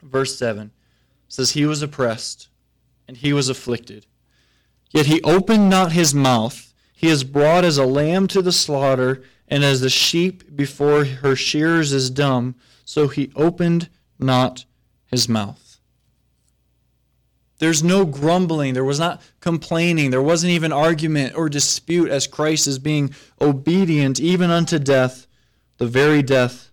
verse 0.02 0.36
7 0.38 0.72
says, 1.28 1.50
He 1.50 1.66
was 1.66 1.82
oppressed 1.82 2.48
and 3.06 3.18
he 3.18 3.32
was 3.32 3.48
afflicted 3.48 4.06
Yet 4.90 5.06
he 5.06 5.20
opened 5.22 5.68
not 5.68 5.92
his 5.92 6.14
mouth. 6.14 6.72
He 6.94 7.08
is 7.08 7.24
brought 7.24 7.64
as 7.64 7.78
a 7.78 7.84
lamb 7.84 8.28
to 8.28 8.40
the 8.40 8.52
slaughter, 8.52 9.22
and 9.48 9.62
as 9.62 9.80
the 9.80 9.90
sheep 9.90 10.56
before 10.56 11.04
her 11.04 11.36
shearers 11.36 11.92
is 11.92 12.08
dumb, 12.08 12.54
so 12.86 13.08
he 13.08 13.30
opened 13.34 13.90
not 14.18 14.64
his 15.06 15.28
mouth. 15.28 15.80
There's 17.58 17.82
no 17.82 18.04
grumbling. 18.04 18.74
There 18.74 18.84
was 18.84 19.00
not 19.00 19.20
complaining. 19.40 20.10
There 20.10 20.22
wasn't 20.22 20.52
even 20.52 20.72
argument 20.72 21.34
or 21.36 21.48
dispute 21.48 22.10
as 22.10 22.26
Christ 22.26 22.66
is 22.66 22.78
being 22.78 23.14
obedient 23.40 24.20
even 24.20 24.50
unto 24.50 24.78
death, 24.78 25.26
the 25.78 25.86
very 25.86 26.22
death 26.22 26.70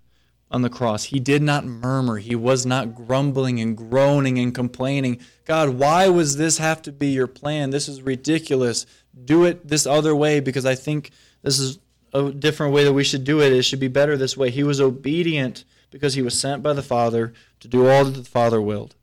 on 0.52 0.62
the 0.62 0.70
cross. 0.70 1.06
He 1.06 1.20
did 1.20 1.42
not 1.42 1.66
murmur. 1.66 2.18
He 2.18 2.36
was 2.36 2.66
not 2.66 2.94
grumbling 2.94 3.60
and 3.60 3.76
groaning 3.76 4.38
and 4.38 4.54
complaining. 4.54 5.20
God, 5.46 5.70
why 5.70 6.10
was 6.10 6.38
this 6.38 6.60
have 6.60 6.82
to 6.84 6.92
be 6.92 7.08
your 7.08 7.28
plan? 7.28 7.72
This 7.72 7.88
is 7.88 8.04
ridiculous. 8.04 8.86
Do 9.26 9.46
it 9.46 9.68
this 9.68 9.88
other 9.88 10.16
way 10.16 10.42
because 10.42 10.66
I 10.66 10.76
think 10.76 11.10
this 11.42 11.60
is 11.60 11.80
a 12.14 12.30
different 12.32 12.74
way 12.74 12.84
that 12.84 12.94
we 12.94 13.04
should 13.04 13.24
do 13.24 13.42
it. 13.42 13.52
It 13.52 13.64
should 13.64 13.80
be 13.80 13.88
better 13.88 14.16
this 14.16 14.38
way. 14.38 14.52
He 14.52 14.64
was 14.64 14.80
obedient 14.80 15.64
because 15.94 16.16
he 16.16 16.24
was 16.24 16.38
sent 16.38 16.64
by 16.64 16.74
the 16.74 16.82
Father 16.82 17.34
to 17.60 17.68
do 17.68 17.88
all 17.88 18.04
that 18.04 18.12
the 18.12 18.30
Father 18.30 18.60
willed. 18.60 18.96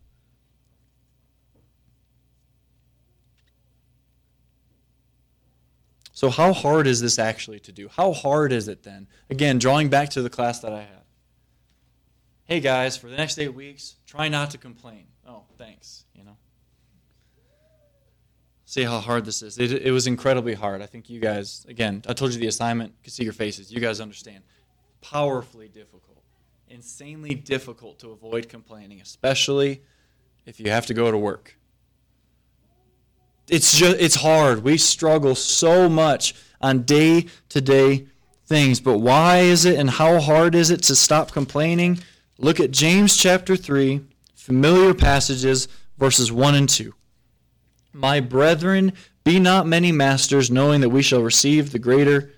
So, 6.12 6.28
how 6.28 6.52
hard 6.52 6.86
is 6.86 7.00
this 7.00 7.18
actually 7.18 7.60
to 7.60 7.72
do? 7.72 7.88
How 7.88 8.12
hard 8.12 8.52
is 8.52 8.68
it 8.68 8.82
then? 8.82 9.06
Again, 9.30 9.58
drawing 9.58 9.88
back 9.88 10.10
to 10.10 10.20
the 10.20 10.28
class 10.28 10.60
that 10.60 10.72
I 10.72 10.80
had. 10.80 11.04
Hey 12.44 12.58
guys, 12.58 12.96
for 12.96 13.08
the 13.08 13.16
next 13.16 13.38
eight 13.38 13.54
weeks, 13.54 13.94
try 14.04 14.28
not 14.28 14.50
to 14.50 14.58
complain. 14.58 15.06
Oh, 15.26 15.44
thanks. 15.56 16.04
You 16.12 16.24
know. 16.24 16.36
See 18.64 18.82
how 18.82 18.98
hard 18.98 19.24
this 19.24 19.40
is. 19.40 19.56
It, 19.58 19.72
it 19.72 19.92
was 19.92 20.08
incredibly 20.08 20.54
hard. 20.54 20.82
I 20.82 20.86
think 20.86 21.08
you 21.08 21.20
guys, 21.20 21.64
again, 21.68 22.02
I 22.08 22.12
told 22.12 22.32
you 22.32 22.40
the 22.40 22.48
assignment. 22.48 22.92
Can 23.04 23.12
see 23.12 23.22
your 23.24 23.32
faces. 23.32 23.72
You 23.72 23.80
guys 23.80 24.00
understand. 24.00 24.42
Powerfully 25.00 25.68
difficult, 25.68 26.09
insanely 26.70 27.34
difficult 27.34 27.98
to 27.98 28.10
avoid 28.12 28.48
complaining, 28.48 29.00
especially 29.00 29.82
if 30.46 30.58
you 30.58 30.70
have 30.70 30.86
to 30.86 30.94
go 30.94 31.10
to 31.10 31.18
work 31.18 31.56
it's 33.50 33.76
just 33.76 33.96
it's 33.98 34.14
hard. 34.14 34.62
We 34.62 34.78
struggle 34.78 35.34
so 35.34 35.88
much 35.88 36.34
on 36.60 36.82
day 36.82 37.26
to 37.50 37.60
day 37.60 38.06
things. 38.46 38.80
But 38.80 38.98
why 38.98 39.38
is 39.38 39.64
it 39.64 39.78
and 39.78 39.90
how 39.90 40.20
hard 40.20 40.54
is 40.54 40.70
it 40.70 40.82
to 40.84 40.96
stop 40.96 41.32
complaining? 41.32 41.98
Look 42.38 42.60
at 42.60 42.70
James 42.70 43.16
chapter 43.16 43.56
3, 43.56 44.00
familiar 44.34 44.94
passages, 44.94 45.68
verses 45.98 46.32
1 46.32 46.54
and 46.54 46.68
2. 46.68 46.94
My 47.92 48.20
brethren, 48.20 48.92
be 49.24 49.38
not 49.38 49.66
many 49.66 49.92
masters, 49.92 50.50
knowing 50.50 50.80
that 50.80 50.88
we 50.88 51.02
shall 51.02 51.22
receive 51.22 51.72
the 51.72 51.78
greater 51.78 52.32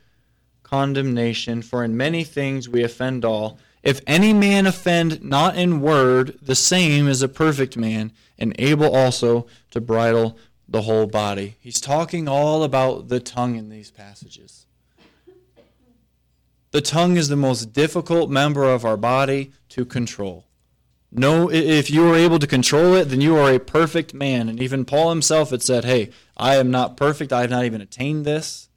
condemnation. 0.63 1.63
For 1.63 1.85
in 1.85 1.97
many 1.97 2.25
things 2.25 2.69
we 2.69 2.83
offend 2.83 3.25
all. 3.25 3.59
If 3.83 4.01
any 4.07 4.33
man 4.33 4.67
offend 4.67 5.23
not 5.23 5.57
in 5.57 5.81
word, 5.81 6.39
the 6.41 6.55
same 6.55 7.09
is 7.09 7.23
a 7.23 7.29
perfect 7.29 7.77
man, 7.77 8.13
and 8.39 8.55
able 8.59 8.95
also 8.95 9.47
to 9.71 9.81
bridle 9.81 10.39
the 10.69 10.83
whole 10.83 11.07
body. 11.07 11.57
He's 11.61 11.81
talking 11.81 12.29
all 12.29 12.63
about 12.63 13.09
the 13.09 13.21
tongue 13.21 13.57
in 13.57 13.69
these 13.69 13.91
passages. 13.91 14.67
The 16.71 16.81
tongue 16.81 17.17
is 17.17 17.29
the 17.29 17.37
most 17.37 17.73
difficult 17.73 18.31
member 18.31 18.65
of 18.65 18.85
our 18.85 18.97
body 18.97 19.53
to 19.71 19.85
control. 19.85 20.47
No, 21.11 21.51
if 21.51 21.91
you 21.91 22.09
are 22.11 22.17
able 22.17 22.39
to 22.39 22.47
control 22.47 22.95
it, 22.95 23.11
then 23.11 23.21
you 23.21 23.37
are 23.37 23.53
a 23.53 23.61
perfect 23.61 24.15
man. 24.15 24.49
And 24.49 24.63
even 24.63 24.87
Paul 24.87 25.11
himself 25.11 25.51
had 25.51 25.63
said, 25.63 25.85
Hey, 25.85 26.09
I 26.39 26.57
am 26.57 26.71
not 26.71 26.97
perfect. 26.97 27.35
I 27.35 27.43
have 27.43 27.51
not 27.51 27.67
even 27.67 27.83
attained 27.83 28.25
this. 28.25 28.71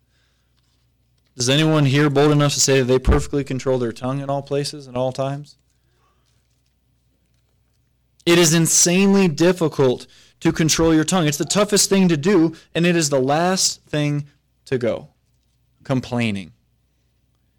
Does 1.36 1.50
anyone 1.50 1.86
here 1.86 2.10
bold 2.10 2.32
enough 2.32 2.54
to 2.54 2.62
say 2.62 2.80
that 2.80 2.86
they 2.86 3.00
perfectly 3.00 3.44
control 3.44 3.78
their 3.78 3.92
tongue 3.92 4.22
in 4.22 4.30
all 4.30 4.42
places 4.42 4.88
and 4.88 4.96
all 4.96 5.12
times? 5.12 5.58
It 8.26 8.40
is 8.40 8.54
insanely 8.54 9.28
difficult 9.28 10.08
to 10.40 10.52
control 10.52 10.94
your 10.94 11.04
tongue. 11.04 11.28
It's 11.28 11.38
the 11.38 11.46
toughest 11.46 11.90
thing 11.90 12.08
to 12.08 12.18
do, 12.18 12.56
and 12.74 12.86
it 12.86 12.96
is 12.96 13.10
the 13.10 13.20
last 13.20 13.84
thing 13.86 14.28
to 14.66 14.78
go 14.78 15.10
complaining. 15.84 16.54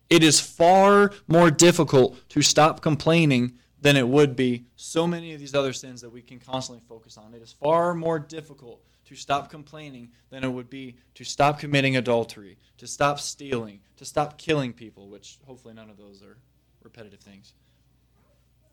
It 0.09 0.23
is 0.23 0.41
far 0.41 1.13
more 1.29 1.51
difficult 1.51 2.17
to 2.31 2.43
stop 2.43 2.81
complaining 2.81 3.59
than 3.81 3.97
it 3.97 4.09
would 4.09 4.35
be 4.35 4.65
so 4.75 5.07
many 5.07 5.35
of 5.35 5.41
these 5.41 5.55
other 5.55 5.73
sins 5.73 6.01
that 6.01 6.11
we 6.11 6.23
can 6.23 6.39
constantly 6.39 6.83
focus 6.89 7.19
on. 7.19 7.35
It 7.35 7.43
is 7.43 7.53
far 7.53 7.95
more 7.95 8.19
difficult 8.19 8.83
to 9.07 9.15
stop 9.15 9.51
complaining 9.51 10.11
than 10.31 10.45
it 10.45 10.49
would 10.49 10.69
be 10.69 10.97
to 11.15 11.25
stop 11.25 11.59
committing 11.59 11.97
adultery, 11.97 12.59
to 12.77 12.87
stop 12.87 13.19
stealing, 13.19 13.81
to 13.97 14.05
stop 14.05 14.37
killing 14.37 14.73
people, 14.73 15.09
which 15.09 15.39
hopefully 15.47 15.75
none 15.75 15.89
of 15.89 15.97
those 15.97 16.23
are 16.23 16.37
repetitive 16.83 17.21
things. 17.21 17.55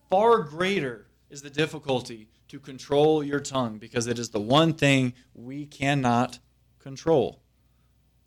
Far 0.09 0.39
greater 0.39 1.07
is 1.29 1.41
the 1.41 1.49
difficulty 1.49 2.27
to 2.47 2.59
control 2.59 3.23
your 3.23 3.39
tongue 3.39 3.77
because 3.77 4.07
it 4.07 4.19
is 4.19 4.29
the 4.29 4.39
one 4.39 4.73
thing 4.73 5.13
we 5.33 5.65
cannot 5.65 6.39
control. 6.79 7.39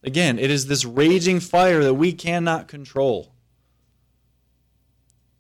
Again, 0.02 0.38
it 0.38 0.50
is 0.50 0.66
this 0.66 0.84
raging 0.84 1.40
fire 1.40 1.82
that 1.82 1.94
we 1.94 2.12
cannot 2.12 2.68
control. 2.68 3.32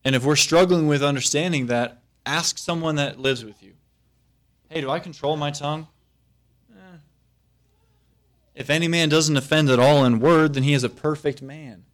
And 0.04 0.14
if 0.14 0.24
we're 0.24 0.36
struggling 0.36 0.86
with 0.86 1.02
understanding 1.02 1.66
that, 1.66 2.02
ask 2.24 2.58
someone 2.58 2.96
that 2.96 3.18
lives 3.18 3.44
with 3.44 3.62
you. 3.62 3.74
Hey, 4.68 4.80
do 4.80 4.90
I 4.90 4.98
control 5.00 5.36
my 5.36 5.50
tongue? 5.50 5.88
If 8.56 8.70
any 8.70 8.88
man 8.88 9.10
doesn't 9.10 9.36
offend 9.36 9.68
at 9.68 9.78
all 9.78 10.04
in 10.04 10.18
word, 10.18 10.54
then 10.54 10.62
he 10.62 10.72
is 10.72 10.82
a 10.82 10.88
perfect 10.88 11.42
man. 11.42 11.84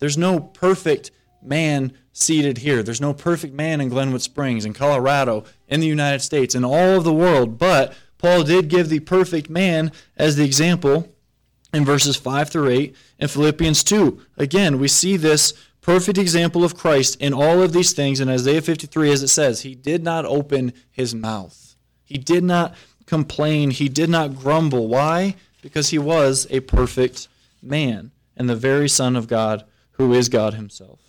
There's 0.00 0.18
no 0.18 0.40
perfect 0.40 1.12
man 1.40 1.92
seated 2.12 2.58
here. 2.58 2.82
There's 2.82 3.00
no 3.00 3.14
perfect 3.14 3.54
man 3.54 3.80
in 3.80 3.88
Glenwood 3.88 4.22
Springs, 4.22 4.64
in 4.64 4.72
Colorado, 4.72 5.44
in 5.68 5.80
the 5.80 5.86
United 5.86 6.20
States, 6.20 6.54
in 6.54 6.64
all 6.64 6.96
of 6.96 7.04
the 7.04 7.12
world. 7.12 7.58
But 7.58 7.94
Paul 8.18 8.42
did 8.42 8.68
give 8.68 8.88
the 8.88 9.00
perfect 9.00 9.48
man 9.48 9.92
as 10.16 10.36
the 10.36 10.44
example 10.44 11.14
in 11.72 11.84
verses 11.84 12.16
5 12.16 12.48
through 12.48 12.70
8 12.70 12.96
in 13.20 13.28
Philippians 13.28 13.84
2. 13.84 14.20
Again, 14.36 14.78
we 14.80 14.88
see 14.88 15.16
this 15.16 15.52
perfect 15.80 16.18
example 16.18 16.64
of 16.64 16.76
Christ 16.76 17.20
in 17.20 17.32
all 17.32 17.62
of 17.62 17.72
these 17.72 17.92
things 17.92 18.20
in 18.20 18.28
Isaiah 18.28 18.62
53, 18.62 19.12
as 19.12 19.22
it 19.22 19.28
says, 19.28 19.60
He 19.60 19.74
did 19.74 20.02
not 20.02 20.24
open 20.24 20.72
his 20.90 21.14
mouth. 21.14 21.76
He 22.02 22.18
did 22.18 22.42
not 22.42 22.74
complain. 23.06 23.70
He 23.70 23.88
did 23.88 24.08
not 24.08 24.36
grumble. 24.36 24.88
Why? 24.88 25.36
Because 25.64 25.88
he 25.88 25.98
was 25.98 26.46
a 26.50 26.60
perfect 26.60 27.26
man 27.62 28.10
and 28.36 28.50
the 28.50 28.54
very 28.54 28.86
Son 28.86 29.16
of 29.16 29.26
God, 29.26 29.64
who 29.92 30.12
is 30.12 30.28
God 30.28 30.52
Himself 30.52 31.00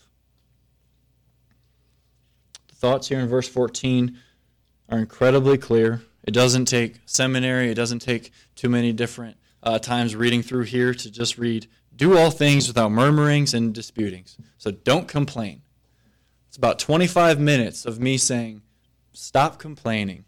The 2.70 2.76
thoughts 2.76 3.10
here 3.10 3.20
in 3.20 3.28
verse 3.28 3.50
14 3.50 4.18
are 4.88 4.98
incredibly 4.98 5.58
clear. 5.58 6.04
It 6.24 6.32
doesn't 6.32 6.66
take 6.66 7.02
seminary, 7.06 7.70
it 7.70 7.74
doesn't 7.76 8.00
take 8.00 8.32
too 8.56 8.70
many 8.70 8.94
different 8.94 9.36
uh, 9.62 9.78
times 9.78 10.16
reading 10.16 10.42
through 10.42 10.64
here 10.64 10.94
to 10.94 11.12
just 11.12 11.38
read, 11.38 11.68
do 11.94 12.18
all 12.18 12.32
things 12.32 12.70
without 12.70 12.94
murmurings 12.94 13.54
and 13.54 13.74
disputings. 13.74 14.38
So 14.58 14.72
don't 14.72 15.10
complain. 15.10 15.64
It's 16.48 16.56
about 16.56 16.80
25 16.80 17.42
minutes 17.42 17.86
of 17.86 18.00
me 18.00 18.18
saying, 18.18 18.62
stop 19.12 19.60
complaining. 19.60 20.24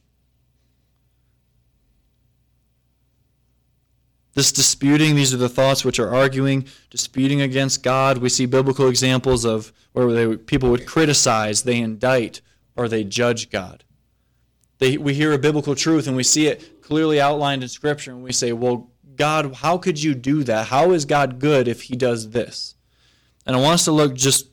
This 4.37 4.51
disputing, 4.51 5.15
these 5.15 5.33
are 5.33 5.37
the 5.37 5.49
thoughts 5.49 5.83
which 5.83 5.97
are 5.97 6.13
arguing, 6.13 6.67
disputing 6.91 7.41
against 7.41 7.81
God. 7.81 8.19
We 8.19 8.29
see 8.29 8.45
biblical 8.45 8.87
examples 8.87 9.45
of 9.45 9.73
where 9.93 10.11
they, 10.11 10.37
people 10.37 10.69
would 10.69 10.85
criticize, 10.85 11.63
they 11.63 11.79
indict, 11.79 12.41
or 12.75 12.87
they 12.87 13.03
judge 13.03 13.49
God. 13.49 13.83
They, 14.77 14.95
we 14.95 15.15
hear 15.15 15.33
a 15.33 15.39
biblical 15.39 15.73
truth 15.73 16.05
and 16.05 16.15
we 16.15 16.21
see 16.21 16.45
it 16.45 16.83
clearly 16.83 17.19
outlined 17.19 17.63
in 17.63 17.69
Scripture, 17.69 18.11
and 18.11 18.21
we 18.21 18.31
say, 18.31 18.51
Well, 18.53 18.91
God, 19.15 19.55
how 19.55 19.79
could 19.79 20.03
you 20.03 20.13
do 20.13 20.43
that? 20.43 20.67
How 20.67 20.91
is 20.91 21.05
God 21.05 21.39
good 21.39 21.67
if 21.67 21.81
He 21.81 21.95
does 21.95 22.29
this? 22.29 22.75
And 23.47 23.55
I 23.55 23.59
want 23.59 23.73
us 23.73 23.85
to 23.85 23.91
look 23.91 24.13
just 24.13 24.49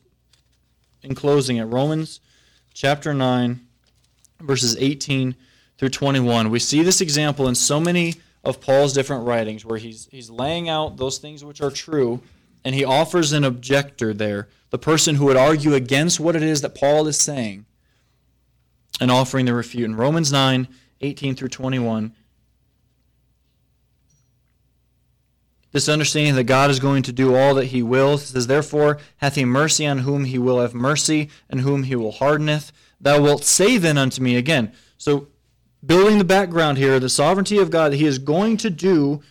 in 1.02 1.14
closing 1.14 1.58
at 1.58 1.68
Romans 1.68 2.20
chapter 2.72 3.12
9, 3.12 3.60
verses 4.40 4.78
18 4.78 5.36
through 5.76 5.90
21. 5.90 6.48
We 6.48 6.58
see 6.58 6.82
this 6.82 7.02
example 7.02 7.46
in 7.48 7.54
so 7.54 7.78
many 7.78 8.14
of 8.44 8.60
Paul's 8.60 8.92
different 8.92 9.26
writings 9.26 9.64
where 9.64 9.78
he's, 9.78 10.08
he's 10.10 10.30
laying 10.30 10.68
out 10.68 10.96
those 10.96 11.18
things 11.18 11.44
which 11.44 11.60
are 11.60 11.70
true, 11.70 12.20
and 12.64 12.74
he 12.74 12.84
offers 12.84 13.32
an 13.32 13.44
objector 13.44 14.14
there, 14.14 14.48
the 14.70 14.78
person 14.78 15.16
who 15.16 15.26
would 15.26 15.36
argue 15.36 15.74
against 15.74 16.20
what 16.20 16.36
it 16.36 16.42
is 16.42 16.60
that 16.60 16.74
Paul 16.74 17.06
is 17.06 17.18
saying, 17.18 17.66
and 19.00 19.10
offering 19.10 19.46
the 19.46 19.54
refute. 19.54 19.84
In 19.84 19.96
Romans 19.96 20.30
9, 20.32 20.68
18 21.00 21.34
through 21.34 21.48
21, 21.48 22.14
this 25.74 25.88
understanding 25.88 26.36
that 26.36 26.44
God 26.44 26.70
is 26.70 26.78
going 26.78 27.02
to 27.02 27.12
do 27.12 27.34
all 27.34 27.52
that 27.56 27.66
he 27.66 27.82
will. 27.82 28.16
Says, 28.16 28.46
Therefore 28.46 28.98
hath 29.16 29.34
he 29.34 29.44
mercy 29.44 29.84
on 29.84 29.98
whom 29.98 30.24
he 30.24 30.38
will 30.38 30.60
have 30.60 30.72
mercy, 30.72 31.28
and 31.50 31.62
whom 31.62 31.82
he 31.82 31.96
will 31.96 32.12
hardeneth. 32.12 32.70
Thou 33.00 33.20
wilt 33.20 33.44
say 33.44 33.76
then 33.76 33.98
unto 33.98 34.22
me 34.22 34.36
again. 34.36 34.72
So 34.98 35.26
building 35.86 36.18
the 36.18 36.24
background 36.24 36.78
here, 36.78 36.98
the 36.98 37.08
sovereignty 37.08 37.58
of 37.58 37.70
God, 37.70 37.92
He 37.92 38.06
is 38.06 38.18
going 38.18 38.56
to 38.58 38.70
do 38.70 39.22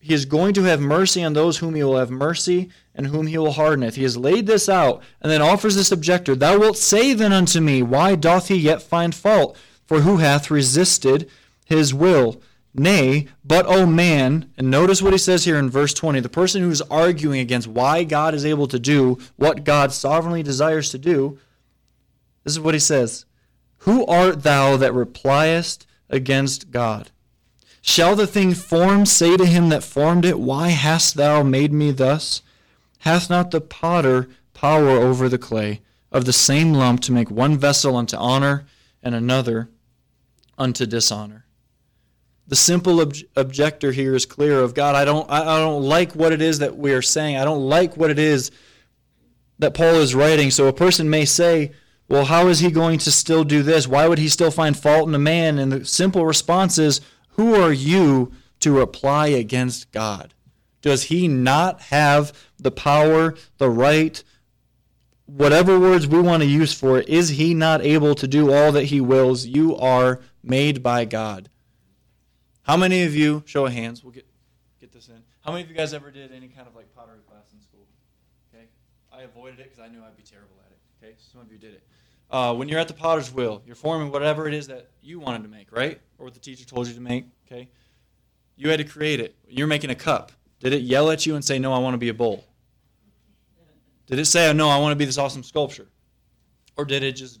he 0.00 0.14
is 0.14 0.24
going 0.24 0.54
to 0.54 0.62
have 0.62 0.80
mercy 0.80 1.24
on 1.24 1.32
those 1.32 1.58
whom 1.58 1.74
he 1.74 1.82
will 1.82 1.98
have 1.98 2.10
mercy, 2.10 2.70
and 2.94 3.08
whom 3.08 3.26
he 3.26 3.36
will 3.36 3.52
hardeneth. 3.52 3.96
He 3.96 4.04
has 4.04 4.16
laid 4.16 4.46
this 4.46 4.68
out, 4.68 5.02
and 5.20 5.30
then 5.30 5.42
offers 5.42 5.74
this 5.74 5.92
objector 5.92 6.34
Thou 6.34 6.58
wilt 6.58 6.78
say 6.78 7.14
then 7.14 7.32
unto 7.32 7.60
me, 7.60 7.82
Why 7.82 8.14
doth 8.14 8.48
he 8.48 8.56
yet 8.56 8.80
find 8.80 9.14
fault? 9.14 9.56
For 9.86 10.00
who 10.00 10.18
hath 10.18 10.50
resisted 10.50 11.28
his 11.64 11.92
will? 11.92 12.40
Nay, 12.74 13.26
but, 13.44 13.66
O 13.66 13.86
man, 13.86 14.50
and 14.56 14.70
notice 14.70 15.02
what 15.02 15.12
he 15.12 15.18
says 15.18 15.44
here 15.44 15.58
in 15.58 15.68
verse 15.68 15.92
20 15.94 16.20
the 16.20 16.28
person 16.28 16.62
who's 16.62 16.82
arguing 16.82 17.40
against 17.40 17.66
why 17.66 18.04
God 18.04 18.34
is 18.34 18.44
able 18.44 18.68
to 18.68 18.78
do 18.78 19.18
what 19.36 19.64
God 19.64 19.92
sovereignly 19.92 20.42
desires 20.42 20.90
to 20.90 20.98
do, 20.98 21.38
this 22.44 22.52
is 22.52 22.60
what 22.60 22.74
he 22.74 22.80
says 22.80 23.24
Who 23.78 24.04
art 24.06 24.42
thou 24.42 24.76
that 24.76 24.92
repliest 24.92 25.86
against 26.08 26.70
God? 26.70 27.10
Shall 27.80 28.16
the 28.16 28.26
thing 28.26 28.54
formed 28.54 29.08
say 29.08 29.36
to 29.36 29.46
him 29.46 29.68
that 29.70 29.84
formed 29.84 30.24
it, 30.24 30.38
Why 30.38 30.68
hast 30.68 31.14
thou 31.14 31.42
made 31.42 31.72
me 31.72 31.90
thus? 31.90 32.42
Hath 33.00 33.30
not 33.30 33.50
the 33.50 33.60
potter 33.60 34.28
power 34.52 34.90
over 34.90 35.28
the 35.28 35.38
clay 35.38 35.80
of 36.10 36.24
the 36.24 36.32
same 36.32 36.74
lump 36.74 37.00
to 37.00 37.12
make 37.12 37.30
one 37.30 37.56
vessel 37.56 37.96
unto 37.96 38.16
honor 38.16 38.66
and 39.02 39.14
another 39.14 39.70
unto 40.58 40.84
dishonor? 40.84 41.46
The 42.48 42.56
simple 42.56 43.00
ob- 43.00 43.14
objector 43.36 43.92
here 43.92 44.14
is 44.14 44.26
clear 44.26 44.60
of 44.60 44.74
God. 44.74 44.94
I 44.94 45.04
don't, 45.04 45.30
I, 45.30 45.40
I 45.42 45.58
don't 45.58 45.82
like 45.82 46.14
what 46.14 46.32
it 46.32 46.42
is 46.42 46.58
that 46.58 46.76
we 46.76 46.92
are 46.92 47.02
saying. 47.02 47.36
I 47.36 47.44
don't 47.44 47.68
like 47.68 47.96
what 47.96 48.10
it 48.10 48.18
is 48.18 48.50
that 49.58 49.74
Paul 49.74 49.96
is 49.96 50.14
writing. 50.14 50.50
So 50.50 50.66
a 50.66 50.72
person 50.72 51.10
may 51.10 51.24
say, 51.24 51.72
well, 52.08 52.24
how 52.24 52.48
is 52.48 52.60
he 52.60 52.70
going 52.70 52.98
to 53.00 53.12
still 53.12 53.44
do 53.44 53.62
this? 53.62 53.86
Why 53.86 54.08
would 54.08 54.18
he 54.18 54.28
still 54.28 54.50
find 54.50 54.76
fault 54.76 55.08
in 55.08 55.14
a 55.14 55.18
man? 55.18 55.58
And 55.58 55.70
the 55.70 55.84
simple 55.84 56.24
response 56.24 56.78
is, 56.78 57.00
who 57.30 57.54
are 57.54 57.72
you 57.72 58.32
to 58.60 58.76
reply 58.76 59.28
against 59.28 59.92
God? 59.92 60.34
Does 60.80 61.04
he 61.04 61.28
not 61.28 61.82
have 61.82 62.32
the 62.58 62.70
power, 62.70 63.34
the 63.58 63.68
right, 63.68 64.22
whatever 65.26 65.78
words 65.78 66.06
we 66.06 66.20
want 66.20 66.42
to 66.42 66.48
use 66.48 66.72
for 66.72 66.98
it? 66.98 67.08
Is 67.08 67.30
he 67.30 67.52
not 67.52 67.82
able 67.82 68.14
to 68.14 68.26
do 68.26 68.52
all 68.52 68.72
that 68.72 68.84
he 68.84 69.00
wills? 69.00 69.44
You 69.44 69.76
are 69.76 70.20
made 70.42 70.82
by 70.82 71.04
God. 71.04 71.50
How 72.62 72.76
many 72.76 73.02
of 73.02 73.14
you, 73.14 73.42
show 73.44 73.66
of 73.66 73.72
hands, 73.72 74.02
we'll 74.02 74.12
get, 74.12 74.26
get 74.80 74.92
this 74.92 75.08
in. 75.08 75.22
How 75.40 75.52
many 75.52 75.64
of 75.64 75.70
you 75.70 75.76
guys 75.76 75.92
ever 75.92 76.10
did 76.10 76.32
any 76.32 76.48
kind 76.48 76.66
of 76.66 76.74
like 76.74 76.94
pottery 76.94 77.20
class 77.28 77.52
in 77.52 77.60
school? 77.60 77.86
Okay. 78.54 78.64
I 79.12 79.22
avoided 79.22 79.60
it 79.60 79.70
because 79.70 79.78
I 79.78 79.88
knew 79.88 80.02
I'd 80.02 80.16
be 80.16 80.22
terrible 80.22 80.56
at 80.64 80.72
it. 80.72 80.78
Okay. 81.02 81.16
Some 81.18 81.40
of 81.40 81.52
you 81.52 81.58
did 81.58 81.74
it. 81.74 81.82
Uh, 82.30 82.54
when 82.54 82.68
you're 82.68 82.78
at 82.78 82.88
the 82.88 82.94
potter's 82.94 83.32
wheel, 83.32 83.62
you're 83.66 83.76
forming 83.76 84.10
whatever 84.12 84.46
it 84.46 84.54
is 84.54 84.66
that 84.66 84.90
you 85.00 85.18
wanted 85.18 85.42
to 85.42 85.48
make, 85.48 85.72
right? 85.72 85.98
Or 86.18 86.26
what 86.26 86.34
the 86.34 86.40
teacher 86.40 86.64
told 86.64 86.86
you 86.86 86.94
to 86.94 87.00
make, 87.00 87.24
okay? 87.46 87.68
You 88.56 88.68
had 88.68 88.78
to 88.78 88.84
create 88.84 89.20
it. 89.20 89.34
You're 89.48 89.66
making 89.66 89.90
a 89.90 89.94
cup. 89.94 90.32
Did 90.60 90.72
it 90.72 90.82
yell 90.82 91.10
at 91.10 91.24
you 91.24 91.36
and 91.36 91.44
say, 91.44 91.58
No, 91.58 91.72
I 91.72 91.78
want 91.78 91.94
to 91.94 91.98
be 91.98 92.08
a 92.08 92.14
bowl? 92.14 92.44
Did 94.06 94.18
it 94.18 94.24
say, 94.26 94.48
oh, 94.48 94.52
No, 94.52 94.68
I 94.68 94.78
want 94.78 94.92
to 94.92 94.96
be 94.96 95.04
this 95.04 95.18
awesome 95.18 95.42
sculpture? 95.42 95.86
Or 96.76 96.84
did 96.84 97.02
it 97.02 97.12
just 97.12 97.40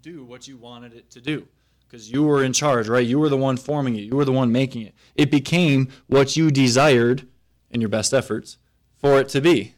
do 0.00 0.24
what 0.24 0.46
you 0.48 0.56
wanted 0.56 0.94
it 0.94 1.10
to 1.10 1.20
do? 1.20 1.46
Because 1.86 2.10
you 2.10 2.22
were 2.22 2.42
in 2.42 2.52
charge, 2.52 2.88
right? 2.88 3.06
You 3.06 3.18
were 3.18 3.28
the 3.28 3.36
one 3.36 3.56
forming 3.56 3.96
it, 3.96 4.00
you 4.02 4.16
were 4.16 4.24
the 4.24 4.32
one 4.32 4.50
making 4.50 4.82
it. 4.82 4.94
It 5.14 5.30
became 5.30 5.88
what 6.06 6.36
you 6.36 6.50
desired 6.50 7.26
in 7.70 7.80
your 7.80 7.90
best 7.90 8.14
efforts 8.14 8.56
for 8.96 9.18
it 9.20 9.28
to 9.30 9.40
be. 9.40 9.74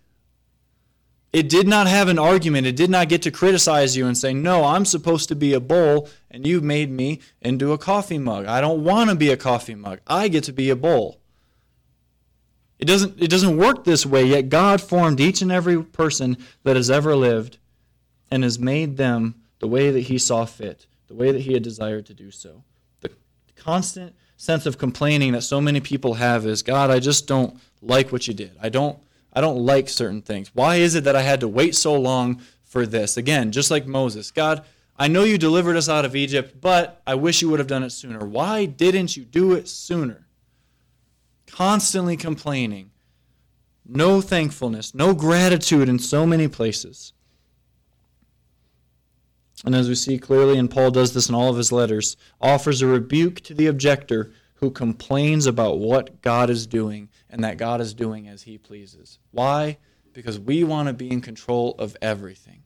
It 1.34 1.48
did 1.48 1.66
not 1.66 1.88
have 1.88 2.06
an 2.06 2.16
argument. 2.16 2.64
It 2.64 2.76
did 2.76 2.90
not 2.90 3.08
get 3.08 3.22
to 3.22 3.32
criticize 3.32 3.96
you 3.96 4.06
and 4.06 4.16
say, 4.16 4.32
No, 4.32 4.62
I'm 4.62 4.84
supposed 4.84 5.28
to 5.30 5.34
be 5.34 5.52
a 5.52 5.58
bowl, 5.58 6.08
and 6.30 6.46
you've 6.46 6.62
made 6.62 6.92
me 6.92 7.18
into 7.40 7.72
a 7.72 7.78
coffee 7.78 8.18
mug. 8.18 8.46
I 8.46 8.60
don't 8.60 8.84
want 8.84 9.10
to 9.10 9.16
be 9.16 9.30
a 9.30 9.36
coffee 9.36 9.74
mug. 9.74 9.98
I 10.06 10.28
get 10.28 10.44
to 10.44 10.52
be 10.52 10.70
a 10.70 10.76
bowl. 10.76 11.18
It 12.78 12.84
doesn't, 12.84 13.20
it 13.20 13.30
doesn't 13.30 13.56
work 13.56 13.82
this 13.82 14.06
way, 14.06 14.24
yet 14.24 14.48
God 14.48 14.80
formed 14.80 15.18
each 15.18 15.42
and 15.42 15.50
every 15.50 15.82
person 15.82 16.36
that 16.62 16.76
has 16.76 16.88
ever 16.88 17.16
lived 17.16 17.58
and 18.30 18.44
has 18.44 18.60
made 18.60 18.96
them 18.96 19.34
the 19.58 19.66
way 19.66 19.90
that 19.90 20.02
He 20.02 20.18
saw 20.18 20.44
fit, 20.44 20.86
the 21.08 21.14
way 21.14 21.32
that 21.32 21.42
He 21.42 21.54
had 21.54 21.64
desired 21.64 22.06
to 22.06 22.14
do 22.14 22.30
so. 22.30 22.62
The 23.00 23.10
constant 23.56 24.14
sense 24.36 24.66
of 24.66 24.78
complaining 24.78 25.32
that 25.32 25.42
so 25.42 25.60
many 25.60 25.80
people 25.80 26.14
have 26.14 26.46
is 26.46 26.62
God, 26.62 26.90
I 26.90 27.00
just 27.00 27.26
don't 27.26 27.58
like 27.82 28.12
what 28.12 28.28
you 28.28 28.34
did. 28.34 28.52
I 28.62 28.68
don't 28.68 29.00
I 29.34 29.40
don't 29.40 29.64
like 29.64 29.88
certain 29.88 30.22
things. 30.22 30.54
Why 30.54 30.76
is 30.76 30.94
it 30.94 31.04
that 31.04 31.16
I 31.16 31.22
had 31.22 31.40
to 31.40 31.48
wait 31.48 31.74
so 31.74 31.94
long 31.94 32.40
for 32.62 32.86
this? 32.86 33.16
Again, 33.16 33.50
just 33.50 33.70
like 33.70 33.86
Moses, 33.86 34.30
God, 34.30 34.64
I 34.96 35.08
know 35.08 35.24
you 35.24 35.38
delivered 35.38 35.76
us 35.76 35.88
out 35.88 36.04
of 36.04 36.14
Egypt, 36.14 36.60
but 36.60 37.02
I 37.06 37.16
wish 37.16 37.42
you 37.42 37.48
would 37.48 37.58
have 37.58 37.66
done 37.66 37.82
it 37.82 37.90
sooner. 37.90 38.24
Why 38.24 38.64
didn't 38.64 39.16
you 39.16 39.24
do 39.24 39.52
it 39.52 39.68
sooner? 39.68 40.26
Constantly 41.46 42.16
complaining. 42.16 42.90
No 43.86 44.20
thankfulness, 44.20 44.94
no 44.94 45.14
gratitude 45.14 45.88
in 45.88 45.98
so 45.98 46.24
many 46.26 46.48
places. 46.48 47.12
And 49.64 49.74
as 49.74 49.88
we 49.88 49.94
see 49.94 50.18
clearly, 50.18 50.58
and 50.58 50.70
Paul 50.70 50.90
does 50.90 51.12
this 51.12 51.28
in 51.28 51.34
all 51.34 51.50
of 51.50 51.56
his 51.56 51.72
letters, 51.72 52.16
offers 52.40 52.82
a 52.82 52.86
rebuke 52.86 53.40
to 53.42 53.54
the 53.54 53.66
objector 53.66 54.32
who 54.56 54.70
complains 54.70 55.46
about 55.46 55.78
what 55.78 56.22
God 56.22 56.50
is 56.50 56.66
doing 56.66 57.08
and 57.34 57.42
that 57.42 57.56
God 57.56 57.80
is 57.80 57.94
doing 57.94 58.28
as 58.28 58.44
he 58.44 58.58
pleases. 58.58 59.18
Why? 59.32 59.78
Because 60.12 60.38
we 60.38 60.62
want 60.62 60.86
to 60.86 60.94
be 60.94 61.10
in 61.10 61.20
control 61.20 61.74
of 61.80 61.96
everything. 62.00 62.62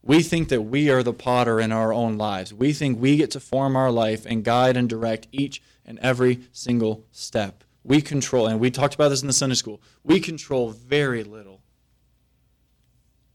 We 0.00 0.22
think 0.22 0.48
that 0.50 0.62
we 0.62 0.90
are 0.90 1.02
the 1.02 1.12
potter 1.12 1.58
in 1.58 1.72
our 1.72 1.92
own 1.92 2.16
lives. 2.16 2.54
We 2.54 2.72
think 2.72 3.00
we 3.00 3.16
get 3.16 3.32
to 3.32 3.40
form 3.40 3.74
our 3.74 3.90
life 3.90 4.24
and 4.26 4.44
guide 4.44 4.76
and 4.76 4.88
direct 4.88 5.26
each 5.32 5.60
and 5.84 5.98
every 5.98 6.42
single 6.52 7.04
step. 7.10 7.64
We 7.82 8.00
control, 8.00 8.46
and 8.46 8.60
we 8.60 8.70
talked 8.70 8.94
about 8.94 9.08
this 9.08 9.22
in 9.22 9.26
the 9.26 9.32
Sunday 9.32 9.56
school, 9.56 9.82
we 10.04 10.20
control 10.20 10.70
very 10.70 11.24
little. 11.24 11.62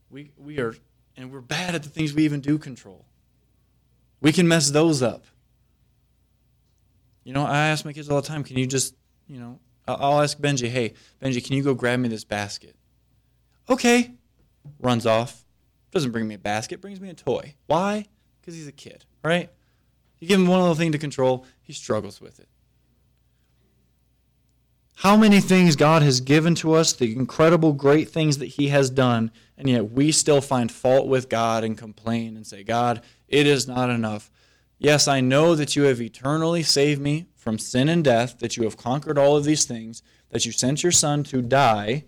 We, 0.08 0.30
we 0.38 0.58
are, 0.58 0.74
and 1.18 1.30
we're 1.30 1.42
bad 1.42 1.74
at 1.74 1.82
the 1.82 1.90
things 1.90 2.14
we 2.14 2.24
even 2.24 2.40
do 2.40 2.56
control. 2.56 3.04
We 4.22 4.32
can 4.32 4.48
mess 4.48 4.70
those 4.70 5.02
up. 5.02 5.26
You 7.24 7.34
know, 7.34 7.44
I 7.44 7.66
ask 7.66 7.84
my 7.84 7.92
kids 7.92 8.08
all 8.08 8.22
the 8.22 8.26
time, 8.26 8.42
can 8.42 8.56
you 8.56 8.66
just, 8.66 8.94
you 9.26 9.38
know, 9.38 9.60
I'll 9.88 10.22
ask 10.22 10.38
Benji, 10.38 10.68
hey, 10.68 10.94
Benji, 11.22 11.44
can 11.44 11.56
you 11.56 11.62
go 11.62 11.74
grab 11.74 12.00
me 12.00 12.08
this 12.08 12.24
basket? 12.24 12.76
Okay. 13.68 14.14
Runs 14.78 15.06
off. 15.06 15.44
Doesn't 15.90 16.10
bring 16.10 16.28
me 16.28 16.34
a 16.34 16.38
basket, 16.38 16.80
brings 16.80 17.00
me 17.00 17.08
a 17.08 17.14
toy. 17.14 17.54
Why? 17.66 18.06
Because 18.40 18.54
he's 18.54 18.68
a 18.68 18.72
kid, 18.72 19.04
right? 19.24 19.50
You 20.20 20.28
give 20.28 20.40
him 20.40 20.46
one 20.46 20.60
little 20.60 20.74
thing 20.74 20.92
to 20.92 20.98
control, 20.98 21.46
he 21.62 21.72
struggles 21.72 22.20
with 22.20 22.38
it. 22.40 22.48
How 25.02 25.16
many 25.16 25.40
things 25.40 25.76
God 25.76 26.02
has 26.02 26.20
given 26.20 26.56
to 26.56 26.72
us, 26.72 26.92
the 26.92 27.12
incredible, 27.14 27.72
great 27.72 28.08
things 28.08 28.38
that 28.38 28.46
He 28.46 28.66
has 28.70 28.90
done, 28.90 29.30
and 29.56 29.68
yet 29.68 29.92
we 29.92 30.10
still 30.10 30.40
find 30.40 30.72
fault 30.72 31.06
with 31.06 31.28
God 31.28 31.62
and 31.62 31.78
complain 31.78 32.36
and 32.36 32.44
say, 32.44 32.64
God, 32.64 33.02
it 33.28 33.46
is 33.46 33.68
not 33.68 33.90
enough. 33.90 34.28
Yes, 34.76 35.06
I 35.06 35.20
know 35.20 35.54
that 35.54 35.76
you 35.76 35.84
have 35.84 36.00
eternally 36.00 36.64
saved 36.64 37.00
me 37.00 37.26
from 37.48 37.58
sin 37.58 37.88
and 37.88 38.04
death, 38.04 38.40
that 38.40 38.58
you 38.58 38.64
have 38.64 38.76
conquered 38.76 39.16
all 39.16 39.34
of 39.34 39.44
these 39.44 39.64
things, 39.64 40.02
that 40.28 40.44
you 40.44 40.52
sent 40.52 40.82
your 40.82 40.92
son 40.92 41.24
to 41.24 41.40
die, 41.40 42.04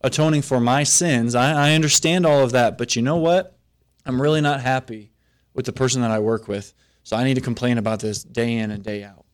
atoning 0.00 0.40
for 0.40 0.58
my 0.58 0.84
sins. 0.84 1.34
I, 1.34 1.68
I 1.68 1.74
understand 1.74 2.24
all 2.24 2.40
of 2.40 2.52
that, 2.52 2.78
but 2.78 2.96
you 2.96 3.02
know 3.02 3.18
what? 3.18 3.58
I'm 4.06 4.22
really 4.22 4.40
not 4.40 4.62
happy 4.62 5.12
with 5.52 5.66
the 5.66 5.72
person 5.74 6.00
that 6.00 6.10
I 6.10 6.18
work 6.18 6.48
with, 6.48 6.72
so 7.02 7.14
I 7.14 7.24
need 7.24 7.34
to 7.34 7.42
complain 7.42 7.76
about 7.76 8.00
this 8.00 8.24
day 8.24 8.56
in 8.56 8.70
and 8.70 8.82
day 8.82 9.04
out. 9.04 9.26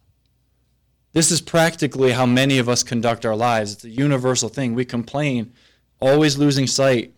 This 1.13 1.31
is 1.31 1.41
practically 1.41 2.11
how 2.11 2.27
many 2.27 2.59
of 2.59 2.69
us 2.69 2.83
conduct 2.83 3.25
our 3.25 3.37
lives. 3.37 3.73
It's 3.73 3.85
a 3.85 3.89
universal 3.89 4.49
thing. 4.49 4.75
We 4.75 4.85
complain, 4.85 5.53
always 6.01 6.37
losing 6.37 6.67
sight 6.67 7.15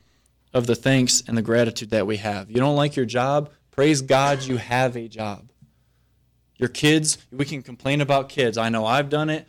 of 0.52 0.66
the 0.66 0.74
thanks 0.74 1.22
and 1.26 1.34
the 1.34 1.40
gratitude 1.40 1.88
that 1.92 2.06
we 2.06 2.18
have. 2.18 2.50
You 2.50 2.58
don't 2.58 2.76
like 2.76 2.94
your 2.94 3.06
job? 3.06 3.52
Praise 3.70 4.02
God 4.02 4.42
you 4.42 4.58
have 4.58 4.98
a 4.98 5.08
job. 5.08 5.48
Your 6.58 6.68
kids, 6.68 7.18
we 7.30 7.44
can 7.44 7.62
complain 7.62 8.00
about 8.00 8.28
kids. 8.28 8.58
I 8.58 8.68
know 8.68 8.84
I've 8.84 9.08
done 9.08 9.30
it. 9.30 9.46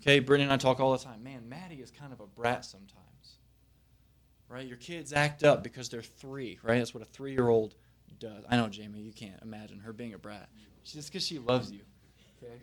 Okay, 0.00 0.20
Brittany 0.20 0.44
and 0.44 0.52
I 0.52 0.56
talk 0.56 0.80
all 0.80 0.92
the 0.92 1.04
time. 1.04 1.22
Man, 1.22 1.48
Maddie 1.48 1.80
is 1.80 1.90
kind 1.90 2.12
of 2.12 2.20
a 2.20 2.26
brat 2.26 2.64
sometimes. 2.64 2.98
Right? 4.48 4.66
Your 4.66 4.76
kids 4.76 5.12
act 5.12 5.44
up 5.44 5.62
because 5.62 5.88
they're 5.88 6.02
three, 6.02 6.58
right? 6.62 6.78
That's 6.78 6.94
what 6.94 7.02
a 7.02 7.06
three 7.06 7.32
year 7.32 7.48
old 7.48 7.74
does. 8.18 8.44
I 8.48 8.56
know, 8.56 8.68
Jamie, 8.68 9.00
you 9.00 9.12
can't 9.12 9.40
imagine 9.42 9.80
her 9.80 9.92
being 9.92 10.14
a 10.14 10.18
brat. 10.18 10.48
It's 10.82 10.92
just 10.92 11.10
because 11.10 11.26
she 11.26 11.38
loves 11.38 11.72
you. 11.72 11.80
Okay? 12.42 12.54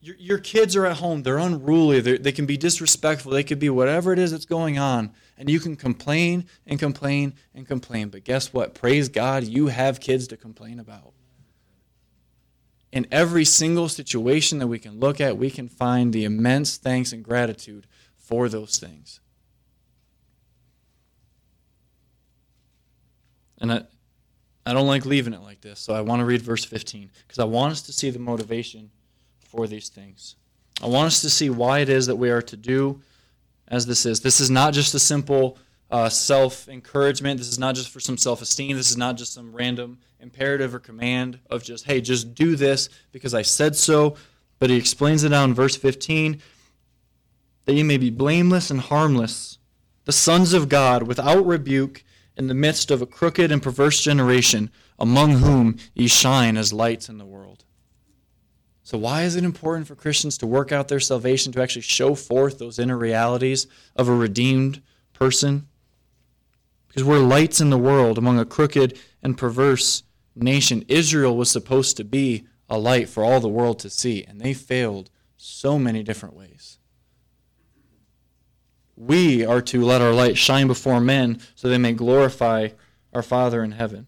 Your, 0.00 0.16
your 0.18 0.38
kids 0.38 0.76
are 0.76 0.86
at 0.86 0.98
home. 0.98 1.22
They're 1.22 1.38
unruly. 1.38 2.00
They're, 2.00 2.18
they 2.18 2.32
can 2.32 2.46
be 2.46 2.56
disrespectful. 2.56 3.32
They 3.32 3.44
could 3.44 3.58
be 3.58 3.70
whatever 3.70 4.12
it 4.12 4.18
is 4.18 4.32
that's 4.32 4.44
going 4.44 4.78
on. 4.78 5.12
And 5.38 5.48
you 5.48 5.60
can 5.60 5.76
complain 5.76 6.46
and 6.66 6.78
complain 6.78 7.34
and 7.54 7.66
complain. 7.66 8.08
But 8.08 8.24
guess 8.24 8.52
what? 8.52 8.74
Praise 8.74 9.08
God, 9.08 9.44
you 9.44 9.68
have 9.68 10.00
kids 10.00 10.26
to 10.28 10.36
complain 10.36 10.78
about 10.78 11.12
in 12.96 13.06
every 13.12 13.44
single 13.44 13.90
situation 13.90 14.58
that 14.58 14.68
we 14.68 14.78
can 14.78 14.98
look 14.98 15.20
at, 15.20 15.36
we 15.36 15.50
can 15.50 15.68
find 15.68 16.14
the 16.14 16.24
immense 16.24 16.78
thanks 16.78 17.12
and 17.12 17.22
gratitude 17.22 17.86
for 18.16 18.48
those 18.48 18.78
things. 18.78 19.20
And 23.58 23.70
I, 23.70 23.82
I 24.64 24.72
don't 24.72 24.86
like 24.86 25.04
leaving 25.04 25.34
it 25.34 25.42
like 25.42 25.60
this, 25.60 25.78
so 25.78 25.92
I 25.92 26.00
want 26.00 26.20
to 26.20 26.24
read 26.24 26.40
verse 26.40 26.64
15 26.64 27.10
because 27.26 27.38
I 27.38 27.44
want 27.44 27.72
us 27.72 27.82
to 27.82 27.92
see 27.92 28.08
the 28.08 28.18
motivation 28.18 28.90
for 29.40 29.66
these 29.66 29.90
things. 29.90 30.36
I 30.82 30.86
want 30.86 31.08
us 31.08 31.20
to 31.20 31.28
see 31.28 31.50
why 31.50 31.80
it 31.80 31.90
is 31.90 32.06
that 32.06 32.16
we 32.16 32.30
are 32.30 32.40
to 32.40 32.56
do 32.56 33.02
as 33.68 33.84
this 33.84 34.06
is. 34.06 34.20
This 34.22 34.40
is 34.40 34.48
not 34.48 34.72
just 34.72 34.94
a 34.94 34.98
simple 34.98 35.58
uh, 35.90 36.08
self 36.08 36.66
encouragement. 36.66 37.36
This 37.36 37.48
is 37.48 37.58
not 37.58 37.74
just 37.74 37.90
for 37.90 38.00
some 38.00 38.16
self 38.16 38.40
esteem. 38.40 38.74
This 38.74 38.90
is 38.90 38.96
not 38.96 39.18
just 39.18 39.34
some 39.34 39.52
random 39.52 39.98
imperative 40.20 40.74
or 40.74 40.78
command 40.78 41.38
of 41.50 41.62
just, 41.62 41.84
hey, 41.84 42.00
just 42.00 42.34
do 42.34 42.56
this 42.56 42.88
because 43.12 43.34
I 43.34 43.42
said 43.42 43.76
so. 43.76 44.16
But 44.58 44.70
he 44.70 44.76
explains 44.76 45.24
it 45.24 45.32
out 45.32 45.44
in 45.44 45.54
verse 45.54 45.76
15 45.76 46.40
that 47.66 47.74
you 47.74 47.84
may 47.84 47.98
be 47.98 48.10
blameless 48.10 48.70
and 48.70 48.80
harmless, 48.80 49.58
the 50.04 50.12
sons 50.12 50.54
of 50.54 50.68
God, 50.68 51.02
without 51.02 51.44
rebuke, 51.44 52.04
in 52.36 52.48
the 52.48 52.54
midst 52.54 52.90
of 52.90 53.02
a 53.02 53.06
crooked 53.06 53.50
and 53.50 53.62
perverse 53.62 54.00
generation, 54.00 54.70
among 54.98 55.32
whom 55.32 55.76
ye 55.94 56.06
shine 56.06 56.56
as 56.56 56.72
lights 56.72 57.08
in 57.08 57.18
the 57.18 57.24
world. 57.24 57.64
So, 58.82 58.98
why 58.98 59.22
is 59.22 59.34
it 59.34 59.42
important 59.42 59.88
for 59.88 59.96
Christians 59.96 60.38
to 60.38 60.46
work 60.46 60.70
out 60.70 60.88
their 60.88 61.00
salvation, 61.00 61.50
to 61.52 61.62
actually 61.62 61.82
show 61.82 62.14
forth 62.14 62.58
those 62.58 62.78
inner 62.78 62.96
realities 62.96 63.66
of 63.96 64.08
a 64.08 64.14
redeemed 64.14 64.80
person? 65.12 65.66
Because 66.86 67.02
we're 67.02 67.18
lights 67.18 67.60
in 67.60 67.70
the 67.70 67.78
world 67.78 68.16
among 68.16 68.38
a 68.38 68.44
crooked 68.44 68.98
and 69.22 69.36
perverse 69.36 70.04
nation. 70.36 70.84
Israel 70.88 71.36
was 71.36 71.50
supposed 71.50 71.96
to 71.96 72.04
be 72.04 72.46
a 72.68 72.78
light 72.78 73.08
for 73.08 73.24
all 73.24 73.40
the 73.40 73.48
world 73.48 73.78
to 73.80 73.90
see, 73.90 74.24
and 74.24 74.40
they 74.40 74.52
failed 74.52 75.10
so 75.36 75.78
many 75.78 76.02
different 76.02 76.34
ways. 76.34 76.78
We 78.96 79.44
are 79.44 79.60
to 79.62 79.84
let 79.84 80.00
our 80.00 80.12
light 80.12 80.38
shine 80.38 80.66
before 80.66 81.00
men 81.00 81.40
so 81.54 81.68
they 81.68 81.78
may 81.78 81.92
glorify 81.92 82.68
our 83.12 83.22
Father 83.22 83.62
in 83.62 83.72
heaven. 83.72 84.06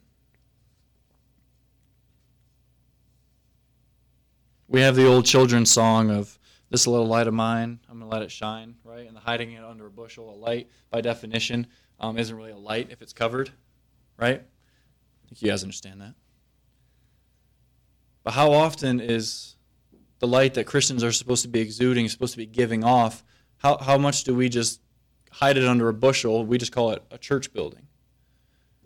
We 4.66 4.80
have 4.80 4.96
the 4.96 5.06
old 5.06 5.24
children's 5.24 5.70
song 5.70 6.10
of 6.10 6.38
this 6.70 6.86
little 6.86 7.06
light 7.06 7.26
of 7.26 7.34
mine, 7.34 7.80
I'm 7.88 7.98
going 7.98 8.10
to 8.10 8.14
let 8.14 8.22
it 8.22 8.30
shine, 8.30 8.74
right? 8.84 9.06
And 9.06 9.16
the 9.16 9.20
hiding 9.20 9.52
it 9.52 9.64
under 9.64 9.86
a 9.86 9.90
bushel, 9.90 10.30
a 10.30 10.36
light, 10.36 10.68
by 10.90 11.00
definition, 11.00 11.66
um, 11.98 12.18
isn't 12.18 12.36
really 12.36 12.50
a 12.50 12.58
light 12.58 12.88
if 12.90 13.00
it's 13.00 13.12
covered, 13.12 13.50
right? 14.18 14.42
Think 15.28 15.42
you 15.42 15.48
guys 15.48 15.62
understand 15.62 16.00
that. 16.00 16.14
But 18.24 18.32
how 18.34 18.52
often 18.52 19.00
is 19.00 19.56
the 20.18 20.26
light 20.26 20.54
that 20.54 20.64
Christians 20.64 21.04
are 21.04 21.12
supposed 21.12 21.42
to 21.42 21.48
be 21.48 21.60
exuding, 21.60 22.08
supposed 22.08 22.32
to 22.32 22.38
be 22.38 22.46
giving 22.46 22.84
off, 22.84 23.24
how, 23.58 23.78
how 23.78 23.98
much 23.98 24.24
do 24.24 24.34
we 24.34 24.48
just 24.48 24.80
hide 25.30 25.56
it 25.56 25.64
under 25.64 25.88
a 25.88 25.94
bushel? 25.94 26.44
We 26.44 26.58
just 26.58 26.72
call 26.72 26.90
it 26.92 27.02
a 27.10 27.18
church 27.18 27.52
building. 27.52 27.86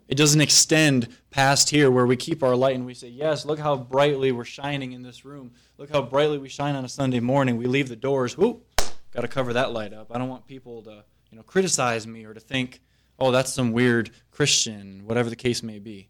It 0.07 0.15
doesn't 0.15 0.41
extend 0.41 1.07
past 1.31 1.69
here 1.69 1.89
where 1.89 2.05
we 2.05 2.17
keep 2.17 2.43
our 2.43 2.55
light 2.55 2.75
and 2.75 2.85
we 2.85 2.93
say, 2.93 3.07
Yes, 3.07 3.45
look 3.45 3.57
how 3.57 3.77
brightly 3.77 4.31
we're 4.31 4.43
shining 4.43 4.91
in 4.91 5.01
this 5.01 5.23
room. 5.23 5.51
Look 5.77 5.91
how 5.91 6.01
brightly 6.01 6.37
we 6.37 6.49
shine 6.49 6.75
on 6.75 6.83
a 6.83 6.89
Sunday 6.89 7.19
morning. 7.19 7.57
We 7.57 7.65
leave 7.65 7.89
the 7.89 7.95
doors, 7.95 8.37
whoop, 8.37 8.65
got 9.11 9.21
to 9.21 9.27
cover 9.27 9.53
that 9.53 9.71
light 9.71 9.93
up. 9.93 10.11
I 10.13 10.17
don't 10.17 10.29
want 10.29 10.45
people 10.45 10.81
to 10.83 11.03
you 11.31 11.37
know, 11.37 11.43
criticize 11.43 12.05
me 12.05 12.25
or 12.25 12.33
to 12.33 12.39
think, 12.39 12.81
oh, 13.17 13.31
that's 13.31 13.53
some 13.53 13.71
weird 13.71 14.11
Christian, 14.29 15.03
whatever 15.05 15.29
the 15.29 15.35
case 15.35 15.63
may 15.63 15.79
be. 15.79 16.09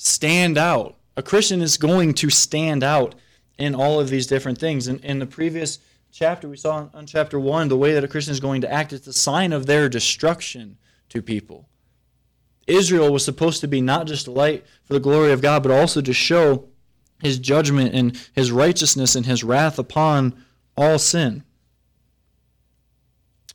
Stand 0.00 0.56
out. 0.56 0.94
A 1.16 1.24
Christian 1.24 1.60
is 1.60 1.76
going 1.76 2.14
to 2.14 2.30
stand 2.30 2.84
out 2.84 3.16
in 3.58 3.74
all 3.74 3.98
of 3.98 4.08
these 4.08 4.28
different 4.28 4.56
things. 4.56 4.86
In, 4.86 5.00
in 5.00 5.18
the 5.18 5.26
previous 5.26 5.80
chapter, 6.12 6.48
we 6.48 6.56
saw 6.56 6.76
on, 6.76 6.90
on 6.94 7.04
chapter 7.04 7.40
1, 7.40 7.66
the 7.66 7.76
way 7.76 7.92
that 7.94 8.04
a 8.04 8.08
Christian 8.08 8.30
is 8.30 8.38
going 8.38 8.60
to 8.60 8.72
act 8.72 8.92
is 8.92 9.00
the 9.00 9.12
sign 9.12 9.52
of 9.52 9.66
their 9.66 9.88
destruction 9.88 10.78
to 11.08 11.20
people. 11.20 11.68
Israel 12.68 13.12
was 13.12 13.24
supposed 13.24 13.60
to 13.62 13.66
be 13.66 13.80
not 13.80 14.06
just 14.06 14.28
a 14.28 14.30
light 14.30 14.64
for 14.84 14.92
the 14.92 15.00
glory 15.00 15.32
of 15.32 15.42
God, 15.42 15.64
but 15.64 15.72
also 15.72 16.00
to 16.00 16.12
show 16.12 16.68
his 17.20 17.40
judgment 17.40 17.92
and 17.92 18.16
his 18.34 18.52
righteousness 18.52 19.16
and 19.16 19.26
his 19.26 19.42
wrath 19.42 19.80
upon 19.80 20.44
all 20.76 21.00
sin. 21.00 21.42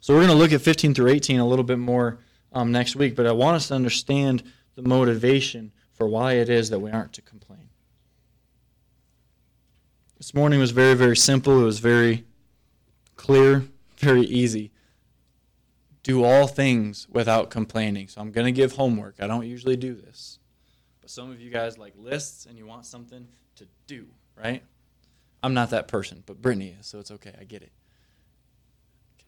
So 0.01 0.13
we're 0.13 0.25
going 0.25 0.37
to 0.37 0.43
look 0.43 0.51
at 0.51 0.59
15 0.59 0.93
through 0.93 1.07
18 1.07 1.39
a 1.39 1.47
little 1.47 1.63
bit 1.63 1.79
more 1.79 2.19
um, 2.51 2.73
next 2.73 2.97
week, 2.97 3.15
but 3.15 3.27
I 3.27 3.31
want 3.31 3.55
us 3.55 3.69
to 3.69 3.75
understand 3.75 4.43
the 4.75 4.81
motivation 4.81 5.71
for 5.93 6.07
why 6.07 6.33
it 6.33 6.49
is 6.49 6.69
that 6.69 6.79
we 6.79 6.91
aren't 6.91 7.13
to 7.13 7.21
complain. 7.21 7.69
This 10.17 10.33
morning 10.33 10.59
was 10.59 10.71
very, 10.71 10.93
very 10.93 11.17
simple. 11.17 11.61
It 11.61 11.65
was 11.65 11.79
very 11.79 12.25
clear, 13.15 13.65
very 13.97 14.21
easy 14.21 14.71
do 16.03 16.23
all 16.23 16.47
things 16.47 17.07
without 17.09 17.49
complaining. 17.49 18.09
So 18.09 18.21
I'm 18.21 18.31
going 18.31 18.45
to 18.45 18.51
give 18.51 18.73
homework. 18.73 19.15
I 19.19 19.27
don't 19.27 19.47
usually 19.47 19.77
do 19.77 19.95
this. 19.95 20.37
But 21.01 21.09
some 21.09 21.31
of 21.31 21.41
you 21.41 21.49
guys 21.49 21.77
like 21.77 21.93
lists 21.97 22.45
and 22.45 22.57
you 22.57 22.67
want 22.67 22.85
something 22.85 23.27
to 23.55 23.67
do, 23.87 24.05
right? 24.37 24.61
I'm 25.41 25.53
not 25.53 25.69
that 25.71 25.87
person, 25.87 26.23
but 26.25 26.41
Brittany 26.41 26.75
is, 26.79 26.85
so 26.85 26.99
it's 26.99 27.11
okay. 27.11 27.33
I 27.39 27.45
get 27.45 27.63
it. 27.63 27.71
Okay. 29.17 29.27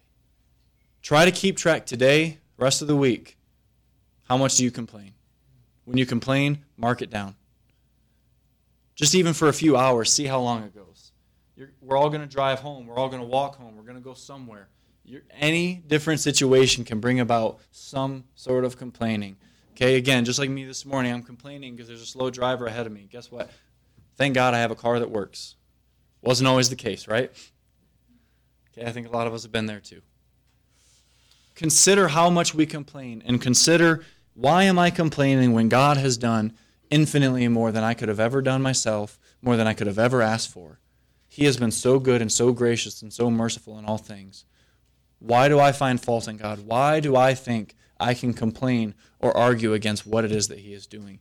Try 1.01 1.25
to 1.25 1.31
keep 1.31 1.57
track 1.57 1.85
today, 1.85 2.39
rest 2.57 2.81
of 2.81 2.87
the 2.87 2.95
week. 2.95 3.37
How 4.27 4.37
much 4.37 4.57
do 4.57 4.63
you 4.63 4.71
complain? 4.71 5.13
When 5.85 5.97
you 5.97 6.05
complain, 6.05 6.65
mark 6.77 7.01
it 7.01 7.09
down. 7.09 7.35
Just 8.95 9.15
even 9.15 9.33
for 9.33 9.47
a 9.47 9.53
few 9.53 9.77
hours, 9.77 10.11
see 10.11 10.25
how 10.25 10.39
long 10.39 10.63
it 10.63 10.73
goes. 10.73 11.11
You're, 11.55 11.71
we're 11.81 11.97
all 11.97 12.09
going 12.09 12.21
to 12.21 12.27
drive 12.27 12.59
home. 12.59 12.85
We're 12.87 12.97
all 12.97 13.09
going 13.09 13.21
to 13.21 13.27
walk 13.27 13.55
home. 13.55 13.75
We're 13.75 13.83
going 13.83 13.97
to 13.97 14.03
go 14.03 14.13
somewhere 14.13 14.69
any 15.39 15.75
different 15.75 16.19
situation 16.19 16.83
can 16.83 16.99
bring 16.99 17.19
about 17.19 17.59
some 17.71 18.25
sort 18.35 18.65
of 18.65 18.77
complaining. 18.77 19.37
Okay, 19.73 19.95
again, 19.95 20.25
just 20.25 20.39
like 20.39 20.49
me 20.49 20.63
this 20.63 20.85
morning, 20.85 21.13
I'm 21.13 21.23
complaining 21.23 21.75
because 21.75 21.87
there's 21.87 22.01
a 22.01 22.05
slow 22.05 22.29
driver 22.29 22.65
ahead 22.65 22.85
of 22.85 22.93
me. 22.93 23.07
Guess 23.11 23.31
what? 23.31 23.49
Thank 24.15 24.33
God 24.35 24.53
I 24.53 24.59
have 24.59 24.71
a 24.71 24.75
car 24.75 24.99
that 24.99 25.11
works. 25.11 25.55
Wasn't 26.21 26.47
always 26.47 26.69
the 26.69 26.75
case, 26.75 27.07
right? 27.07 27.31
Okay, 28.71 28.87
I 28.87 28.91
think 28.91 29.07
a 29.07 29.11
lot 29.11 29.27
of 29.27 29.33
us 29.33 29.43
have 29.43 29.51
been 29.51 29.65
there 29.65 29.81
too. 29.81 30.01
Consider 31.55 32.07
how 32.09 32.29
much 32.29 32.53
we 32.53 32.65
complain 32.65 33.21
and 33.25 33.41
consider 33.41 34.03
why 34.35 34.63
am 34.63 34.77
I 34.77 34.91
complaining 34.91 35.53
when 35.53 35.69
God 35.69 35.97
has 35.97 36.17
done 36.17 36.53
infinitely 36.89 37.47
more 37.47 37.71
than 37.71 37.83
I 37.83 37.93
could 37.93 38.09
have 38.09 38.19
ever 38.19 38.41
done 38.41 38.61
myself, 38.61 39.19
more 39.41 39.57
than 39.57 39.67
I 39.67 39.73
could 39.73 39.87
have 39.87 39.99
ever 39.99 40.21
asked 40.21 40.49
for. 40.49 40.79
He 41.27 41.45
has 41.45 41.57
been 41.57 41.71
so 41.71 41.99
good 41.99 42.21
and 42.21 42.31
so 42.31 42.51
gracious 42.51 43.01
and 43.01 43.11
so 43.11 43.29
merciful 43.29 43.77
in 43.77 43.85
all 43.85 43.97
things. 43.97 44.45
Why 45.19 45.47
do 45.47 45.59
I 45.59 45.71
find 45.71 46.01
fault 46.01 46.27
in 46.27 46.37
God? 46.37 46.59
Why 46.59 46.99
do 46.99 47.15
I 47.15 47.33
think 47.33 47.75
I 47.99 48.13
can 48.13 48.33
complain 48.33 48.93
or 49.19 49.35
argue 49.35 49.73
against 49.73 50.05
what 50.05 50.25
it 50.25 50.31
is 50.31 50.47
that 50.49 50.59
He 50.59 50.73
is 50.73 50.85
doing? 50.85 51.19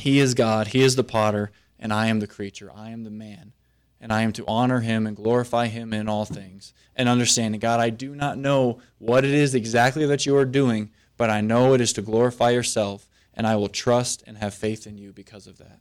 He 0.00 0.18
is 0.18 0.34
God, 0.34 0.68
He 0.68 0.82
is 0.82 0.96
the 0.96 1.04
potter, 1.04 1.50
and 1.78 1.92
I 1.92 2.08
am 2.08 2.20
the 2.20 2.26
creature. 2.26 2.70
I 2.74 2.90
am 2.90 3.04
the 3.04 3.10
man. 3.10 3.52
And 4.00 4.12
I 4.12 4.22
am 4.22 4.32
to 4.34 4.44
honor 4.46 4.80
Him 4.80 5.06
and 5.06 5.16
glorify 5.16 5.68
Him 5.68 5.92
in 5.92 6.08
all 6.08 6.24
things. 6.24 6.74
And 6.94 7.08
understanding, 7.08 7.60
God, 7.60 7.80
I 7.80 7.90
do 7.90 8.14
not 8.14 8.38
know 8.38 8.80
what 8.98 9.24
it 9.24 9.32
is 9.32 9.54
exactly 9.54 10.06
that 10.06 10.26
you 10.26 10.36
are 10.36 10.44
doing, 10.44 10.90
but 11.16 11.30
I 11.30 11.40
know 11.40 11.74
it 11.74 11.80
is 11.80 11.92
to 11.94 12.02
glorify 12.02 12.50
yourself, 12.50 13.08
and 13.34 13.46
I 13.46 13.56
will 13.56 13.68
trust 13.68 14.22
and 14.26 14.38
have 14.38 14.54
faith 14.54 14.86
in 14.86 14.98
you 14.98 15.12
because 15.12 15.46
of 15.46 15.58
that. 15.58 15.80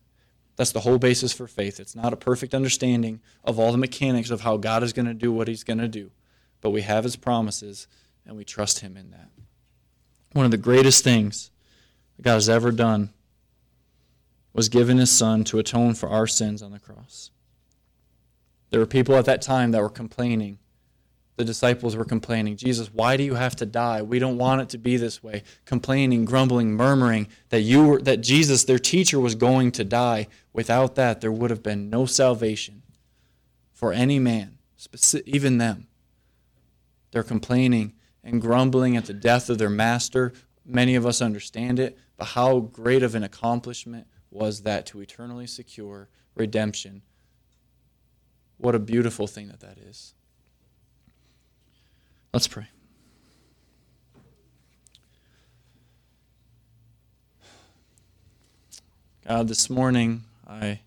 That's 0.55 0.71
the 0.71 0.81
whole 0.81 0.97
basis 0.97 1.33
for 1.33 1.47
faith. 1.47 1.79
It's 1.79 1.95
not 1.95 2.13
a 2.13 2.17
perfect 2.17 2.53
understanding 2.53 3.19
of 3.43 3.59
all 3.59 3.71
the 3.71 3.77
mechanics 3.77 4.29
of 4.29 4.41
how 4.41 4.57
God 4.57 4.83
is 4.83 4.93
going 4.93 5.05
to 5.05 5.13
do 5.13 5.31
what 5.31 5.47
He's 5.47 5.63
going 5.63 5.79
to 5.79 5.88
do 5.88 6.11
but 6.65 6.71
we 6.71 6.81
have 6.81 7.03
his 7.03 7.15
promises 7.15 7.88
and 8.25 8.36
we 8.36 8.43
trust 8.43 8.79
him 8.79 8.97
in 8.97 9.11
that. 9.11 9.29
One 10.33 10.45
of 10.45 10.51
the 10.51 10.57
greatest 10.57 11.03
things 11.03 11.51
that 12.15 12.23
God 12.23 12.33
has 12.33 12.49
ever 12.49 12.71
done 12.71 13.11
was 14.51 14.67
given 14.67 14.97
his 14.97 15.11
son 15.11 15.43
to 15.43 15.59
atone 15.59 15.93
for 15.93 16.09
our 16.09 16.25
sins 16.25 16.63
on 16.63 16.71
the 16.71 16.79
cross. 16.79 17.29
There 18.71 18.79
were 18.79 18.88
people 18.88 19.15
at 19.15 19.25
that 19.25 19.43
time 19.43 19.73
that 19.73 19.81
were 19.83 19.89
complaining. 19.89 20.57
The 21.38 21.43
disciples 21.43 21.97
were 21.97 22.05
complaining, 22.05 22.55
Jesus, 22.55 22.93
why 22.93 23.17
do 23.17 23.23
you 23.23 23.36
have 23.36 23.57
to 23.57 23.65
die? 23.65 24.01
We 24.01 24.19
don't 24.19 24.38
want 24.38 24.61
it 24.61 24.69
to 24.69 24.77
be 24.77 24.95
this 24.95 25.21
way. 25.21 25.43
Complaining, 25.65 26.23
grumbling, 26.23 26.73
murmuring 26.73 27.27
that 27.49 27.61
you 27.61 27.86
were 27.86 28.01
that 28.03 28.21
Jesus, 28.21 28.63
their 28.63 28.79
teacher, 28.79 29.19
was 29.19 29.36
going 29.36 29.73
to 29.73 29.83
die. 29.83 30.27
Without 30.53 30.95
that, 30.95 31.19
there 31.19 31.33
would 31.33 31.49
have 31.49 31.61
been 31.61 31.89
no 31.89 32.05
salvation 32.05 32.83
for 33.73 33.91
any 33.91 34.17
man, 34.17 34.57
even 35.25 35.57
them. 35.57 35.88
They're 37.11 37.23
complaining 37.23 37.93
and 38.23 38.41
grumbling 38.41 38.95
at 38.95 39.05
the 39.05 39.13
death 39.13 39.49
of 39.49 39.57
their 39.57 39.69
master. 39.69 40.31
Many 40.65 40.95
of 40.95 41.05
us 41.05 41.21
understand 41.21 41.79
it, 41.79 41.97
but 42.17 42.29
how 42.29 42.59
great 42.59 43.03
of 43.03 43.13
an 43.13 43.23
accomplishment 43.23 44.07
was 44.31 44.61
that 44.61 44.86
to 44.88 45.01
eternally 45.01 45.47
secure 45.47 46.07
redemption? 46.33 47.01
What 48.57 48.73
a 48.73 48.79
beautiful 48.79 49.27
thing 49.27 49.49
that 49.49 49.59
that 49.59 49.77
is. 49.77 50.13
Let's 52.36 52.49
pray. 52.49 52.67
God, 59.25 59.47
this 59.47 59.69
morning 59.69 60.25
I 60.45 60.81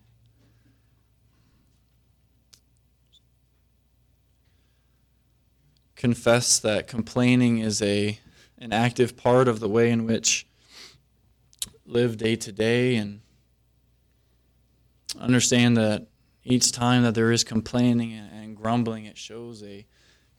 confess 5.95 6.59
that 6.59 6.87
complaining 6.87 7.57
is 7.57 7.81
a 7.81 8.19
an 8.59 8.71
active 8.71 9.17
part 9.17 9.47
of 9.47 9.59
the 9.59 9.67
way 9.67 9.89
in 9.89 10.05
which 10.05 10.45
live 11.83 12.17
day 12.17 12.35
to 12.35 12.51
day 12.51 12.95
and 12.95 13.21
understand 15.17 15.75
that 15.77 16.05
each 16.43 16.71
time 16.71 17.01
that 17.01 17.15
there 17.15 17.31
is 17.31 17.43
complaining 17.43 18.13
and 18.13 18.55
grumbling, 18.55 19.05
it 19.05 19.17
shows 19.17 19.63
a 19.63 19.87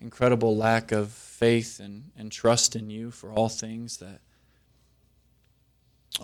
incredible 0.01 0.57
lack 0.57 0.93
of 0.93 1.11
faith 1.11 1.81
and, 1.81 2.11
and 2.17 2.33
trust 2.33 2.75
in 2.77 2.91
you 2.91 3.11
for 3.11 3.31
all 3.31 3.49
things 3.49 3.99
that 3.99 4.21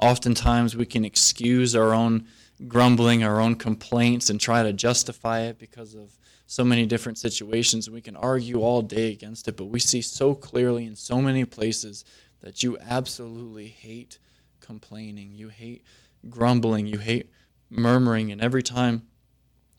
oftentimes 0.02 0.76
we 0.76 0.86
can 0.86 1.04
excuse 1.04 1.74
our 1.74 1.92
own 1.94 2.26
grumbling, 2.66 3.22
our 3.22 3.40
own 3.40 3.54
complaints, 3.54 4.30
and 4.30 4.40
try 4.40 4.62
to 4.62 4.72
justify 4.72 5.40
it 5.40 5.58
because 5.58 5.94
of 5.94 6.16
so 6.46 6.64
many 6.64 6.86
different 6.86 7.18
situations. 7.18 7.90
We 7.90 8.00
can 8.00 8.16
argue 8.16 8.60
all 8.60 8.82
day 8.82 9.12
against 9.12 9.48
it, 9.48 9.56
but 9.56 9.66
we 9.66 9.80
see 9.80 10.00
so 10.00 10.34
clearly 10.34 10.86
in 10.86 10.96
so 10.96 11.20
many 11.20 11.44
places 11.44 12.04
that 12.40 12.62
you 12.62 12.78
absolutely 12.78 13.66
hate 13.68 14.18
complaining. 14.60 15.32
You 15.34 15.48
hate 15.48 15.84
grumbling. 16.30 16.86
You 16.86 16.98
hate 16.98 17.30
murmuring. 17.70 18.32
And 18.32 18.40
every 18.40 18.62
time 18.62 19.02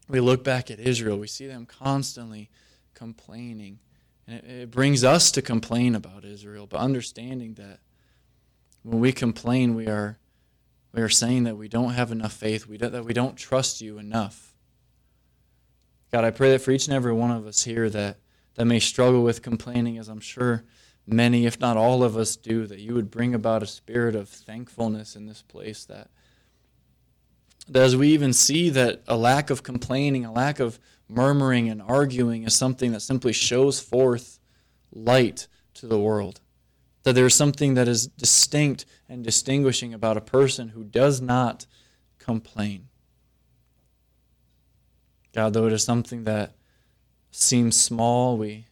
we 0.07 0.19
look 0.19 0.43
back 0.43 0.69
at 0.71 0.79
Israel, 0.79 1.17
we 1.17 1.27
see 1.27 1.47
them 1.47 1.65
constantly 1.65 2.49
complaining. 2.93 3.79
And 4.28 4.38
it, 4.39 4.45
it 4.45 4.71
brings 4.71 5.03
us 5.03 5.32
to 5.32 5.41
complain 5.41 5.95
about 5.95 6.25
Israel, 6.25 6.67
but 6.67 6.80
understanding 6.80 7.53
that 7.55 7.80
when 8.84 8.99
we 8.99 9.11
complain, 9.11 9.75
we 9.75 9.88
are, 9.88 10.17
we 10.93 11.01
are 11.01 11.09
saying 11.09 11.43
that 11.45 11.57
we 11.57 11.67
don't 11.67 11.93
have 11.93 12.11
enough 12.11 12.34
faith, 12.34 12.67
we 12.67 12.78
that 12.78 13.05
we 13.05 13.13
don't 13.13 13.36
trust 13.36 13.82
you 13.82 13.97
enough. 13.97 14.55
God, 16.11 16.23
I 16.23 16.32
pray 16.32 16.51
that 16.51 16.61
for 16.61 16.71
each 16.71 16.88
and 16.88 16.95
every 16.95 17.13
one 17.13 17.32
of 17.32 17.45
us 17.45 17.63
here 17.63 17.89
that, 17.89 18.17
that 18.55 18.65
may 18.65 18.80
struggle 18.80 19.23
with 19.23 19.41
complaining, 19.41 19.97
as 19.97 20.07
I'm 20.07 20.21
sure 20.21 20.63
many, 21.05 21.45
if 21.45 21.59
not 21.59 21.75
all 21.75 22.03
of 22.03 22.15
us, 22.15 22.36
do, 22.36 22.65
that 22.67 22.80
you 22.80 22.93
would 22.93 23.11
bring 23.11 23.34
about 23.34 23.61
a 23.61 23.67
spirit 23.67 24.15
of 24.15 24.30
thankfulness 24.30 25.15
in 25.15 25.25
this 25.25 25.41
place. 25.41 25.84
That, 25.86 26.09
that 27.67 27.84
as 27.84 27.95
we 27.95 28.09
even 28.09 28.32
see 28.32 28.69
that 28.69 29.03
a 29.07 29.17
lack 29.17 29.49
of 29.49 29.63
complaining, 29.63 30.23
a 30.23 30.32
lack 30.32 30.59
of 30.59 30.80
murmuring 31.09 31.69
and 31.69 31.81
arguing 31.81 32.43
is 32.43 32.55
something 32.55 32.91
that 32.91 33.01
simply 33.01 33.33
shows 33.33 33.79
forth 33.79 34.39
light 34.91 35.47
to 35.75 35.87
the 35.87 35.99
world. 35.99 36.41
That 37.03 37.13
there 37.13 37.25
is 37.25 37.35
something 37.35 37.75
that 37.75 37.87
is 37.87 38.07
distinct 38.07 38.85
and 39.07 39.23
distinguishing 39.23 39.93
about 39.93 40.17
a 40.17 40.21
person 40.21 40.69
who 40.69 40.83
does 40.83 41.21
not 41.21 41.65
complain. 42.19 42.89
God, 45.33 45.53
though 45.53 45.67
it 45.67 45.73
is 45.73 45.83
something 45.83 46.23
that 46.25 46.55
seems 47.31 47.79
small, 47.79 48.37
we, 48.37 48.65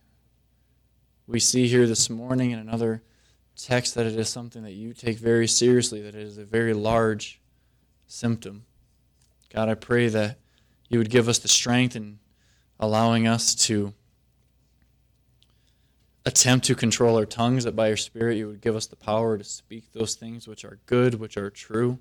we 1.28 1.40
see 1.40 1.68
here 1.68 1.88
this 1.88 2.10
morning 2.10 2.52
in 2.52 2.60
another 2.60 3.04
text 3.56 3.96
that 3.96 4.06
it 4.06 4.18
is 4.18 4.28
something 4.30 4.64
that 4.64 4.74
you 4.74 4.94
take 4.94 5.18
very 5.18 5.48
seriously, 5.48 6.02
that 6.02 6.16
it 6.16 6.22
is 6.22 6.38
a 6.38 6.46
very 6.46 6.74
large 6.74 7.40
symptom. 8.08 8.66
God, 9.54 9.70
I 9.70 9.76
pray 9.76 10.10
that 10.10 10.40
you 10.90 10.98
would 10.98 11.10
give 11.10 11.30
us 11.30 11.40
the 11.40 11.48
strength 11.48 11.96
in 11.96 12.20
allowing 12.80 13.28
us 13.28 13.56
to 13.56 13.94
attempt 16.26 16.66
to 16.66 16.76
control 16.76 17.18
our 17.18 17.26
tongues, 17.26 17.64
that 17.64 17.76
by 17.76 17.88
your 17.88 17.98
Spirit 17.98 18.38
you 18.38 18.48
would 18.48 18.62
give 18.62 18.76
us 18.76 18.88
the 18.88 18.96
power 18.96 19.38
to 19.38 19.44
speak 19.44 19.92
those 19.94 20.16
things 20.16 20.48
which 20.48 20.66
are 20.66 20.80
good, 20.86 21.16
which 21.16 21.38
are 21.38 21.50
true, 21.50 22.00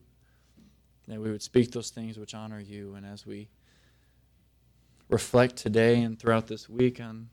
that 1.07 1.21
we 1.21 1.31
would 1.31 1.43
speak 1.43 1.73
those 1.73 1.91
things 1.91 2.19
which 2.19 2.35
honor 2.35 2.61
you. 2.61 2.95
And 2.95 3.05
as 3.05 3.27
we 3.27 3.49
reflect 5.09 5.57
today 5.57 6.01
and 6.01 6.19
throughout 6.19 6.47
this 6.47 6.69
week 6.69 7.01
on 7.01 7.29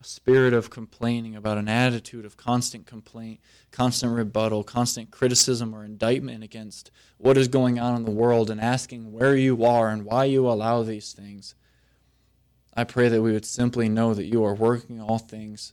a 0.00 0.04
spirit 0.04 0.54
of 0.54 0.70
complaining, 0.70 1.36
about 1.36 1.58
an 1.58 1.68
attitude 1.68 2.24
of 2.24 2.36
constant 2.36 2.86
complaint, 2.86 3.40
constant 3.70 4.12
rebuttal, 4.12 4.62
constant 4.64 5.10
criticism 5.10 5.74
or 5.74 5.84
indictment 5.84 6.42
against 6.42 6.90
what 7.18 7.36
is 7.36 7.48
going 7.48 7.78
on 7.78 7.96
in 7.96 8.04
the 8.04 8.10
world 8.10 8.50
and 8.50 8.60
asking 8.60 9.12
where 9.12 9.36
you 9.36 9.64
are 9.64 9.88
and 9.90 10.04
why 10.04 10.24
you 10.24 10.48
allow 10.48 10.82
these 10.82 11.12
things. 11.12 11.54
I 12.76 12.84
pray 12.84 13.08
that 13.08 13.22
we 13.22 13.32
would 13.32 13.46
simply 13.46 13.88
know 13.88 14.12
that 14.12 14.26
you 14.26 14.44
are 14.44 14.54
working 14.54 15.00
all 15.00 15.18
things 15.18 15.72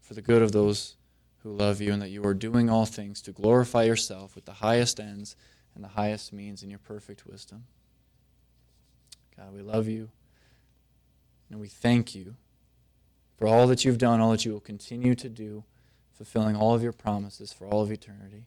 for 0.00 0.14
the 0.14 0.22
good 0.22 0.42
of 0.42 0.52
those 0.52 0.96
who 1.42 1.52
love 1.52 1.80
you 1.80 1.92
and 1.92 2.02
that 2.02 2.10
you 2.10 2.24
are 2.26 2.34
doing 2.34 2.68
all 2.68 2.86
things 2.86 3.22
to 3.22 3.32
glorify 3.32 3.84
yourself 3.84 4.34
with 4.34 4.44
the 4.44 4.54
highest 4.54 4.98
ends 4.98 5.36
and 5.74 5.84
the 5.84 5.88
highest 5.88 6.32
means 6.32 6.62
in 6.62 6.70
your 6.70 6.78
perfect 6.80 7.26
wisdom. 7.26 7.64
God, 9.36 9.52
we 9.52 9.62
love 9.62 9.86
you. 9.86 10.10
And 11.50 11.60
we 11.60 11.68
thank 11.68 12.14
you 12.14 12.34
for 13.36 13.46
all 13.46 13.66
that 13.68 13.84
you've 13.84 13.98
done, 13.98 14.20
all 14.20 14.32
that 14.32 14.44
you 14.44 14.52
will 14.52 14.60
continue 14.60 15.14
to 15.14 15.28
do, 15.28 15.64
fulfilling 16.12 16.56
all 16.56 16.74
of 16.74 16.82
your 16.82 16.92
promises 16.92 17.52
for 17.52 17.66
all 17.66 17.82
of 17.82 17.92
eternity. 17.92 18.46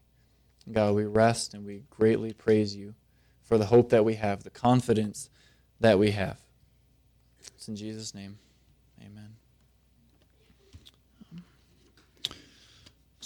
God, 0.70 0.96
we 0.96 1.06
rest 1.06 1.54
and 1.54 1.66
we 1.66 1.84
greatly 1.90 2.34
praise 2.34 2.76
you 2.76 2.96
for 3.44 3.58
the 3.58 3.68
hope 3.68 3.90
that 3.90 4.04
we 4.04 4.16
have, 4.16 4.44
the 4.44 4.50
confidence 4.50 5.30
that 5.80 6.00
we 6.00 6.12
have. 6.12 6.47
It's 7.56 7.68
in 7.68 7.76
Jesus' 7.76 8.14
name. 8.14 8.38
Amen. 9.02 9.37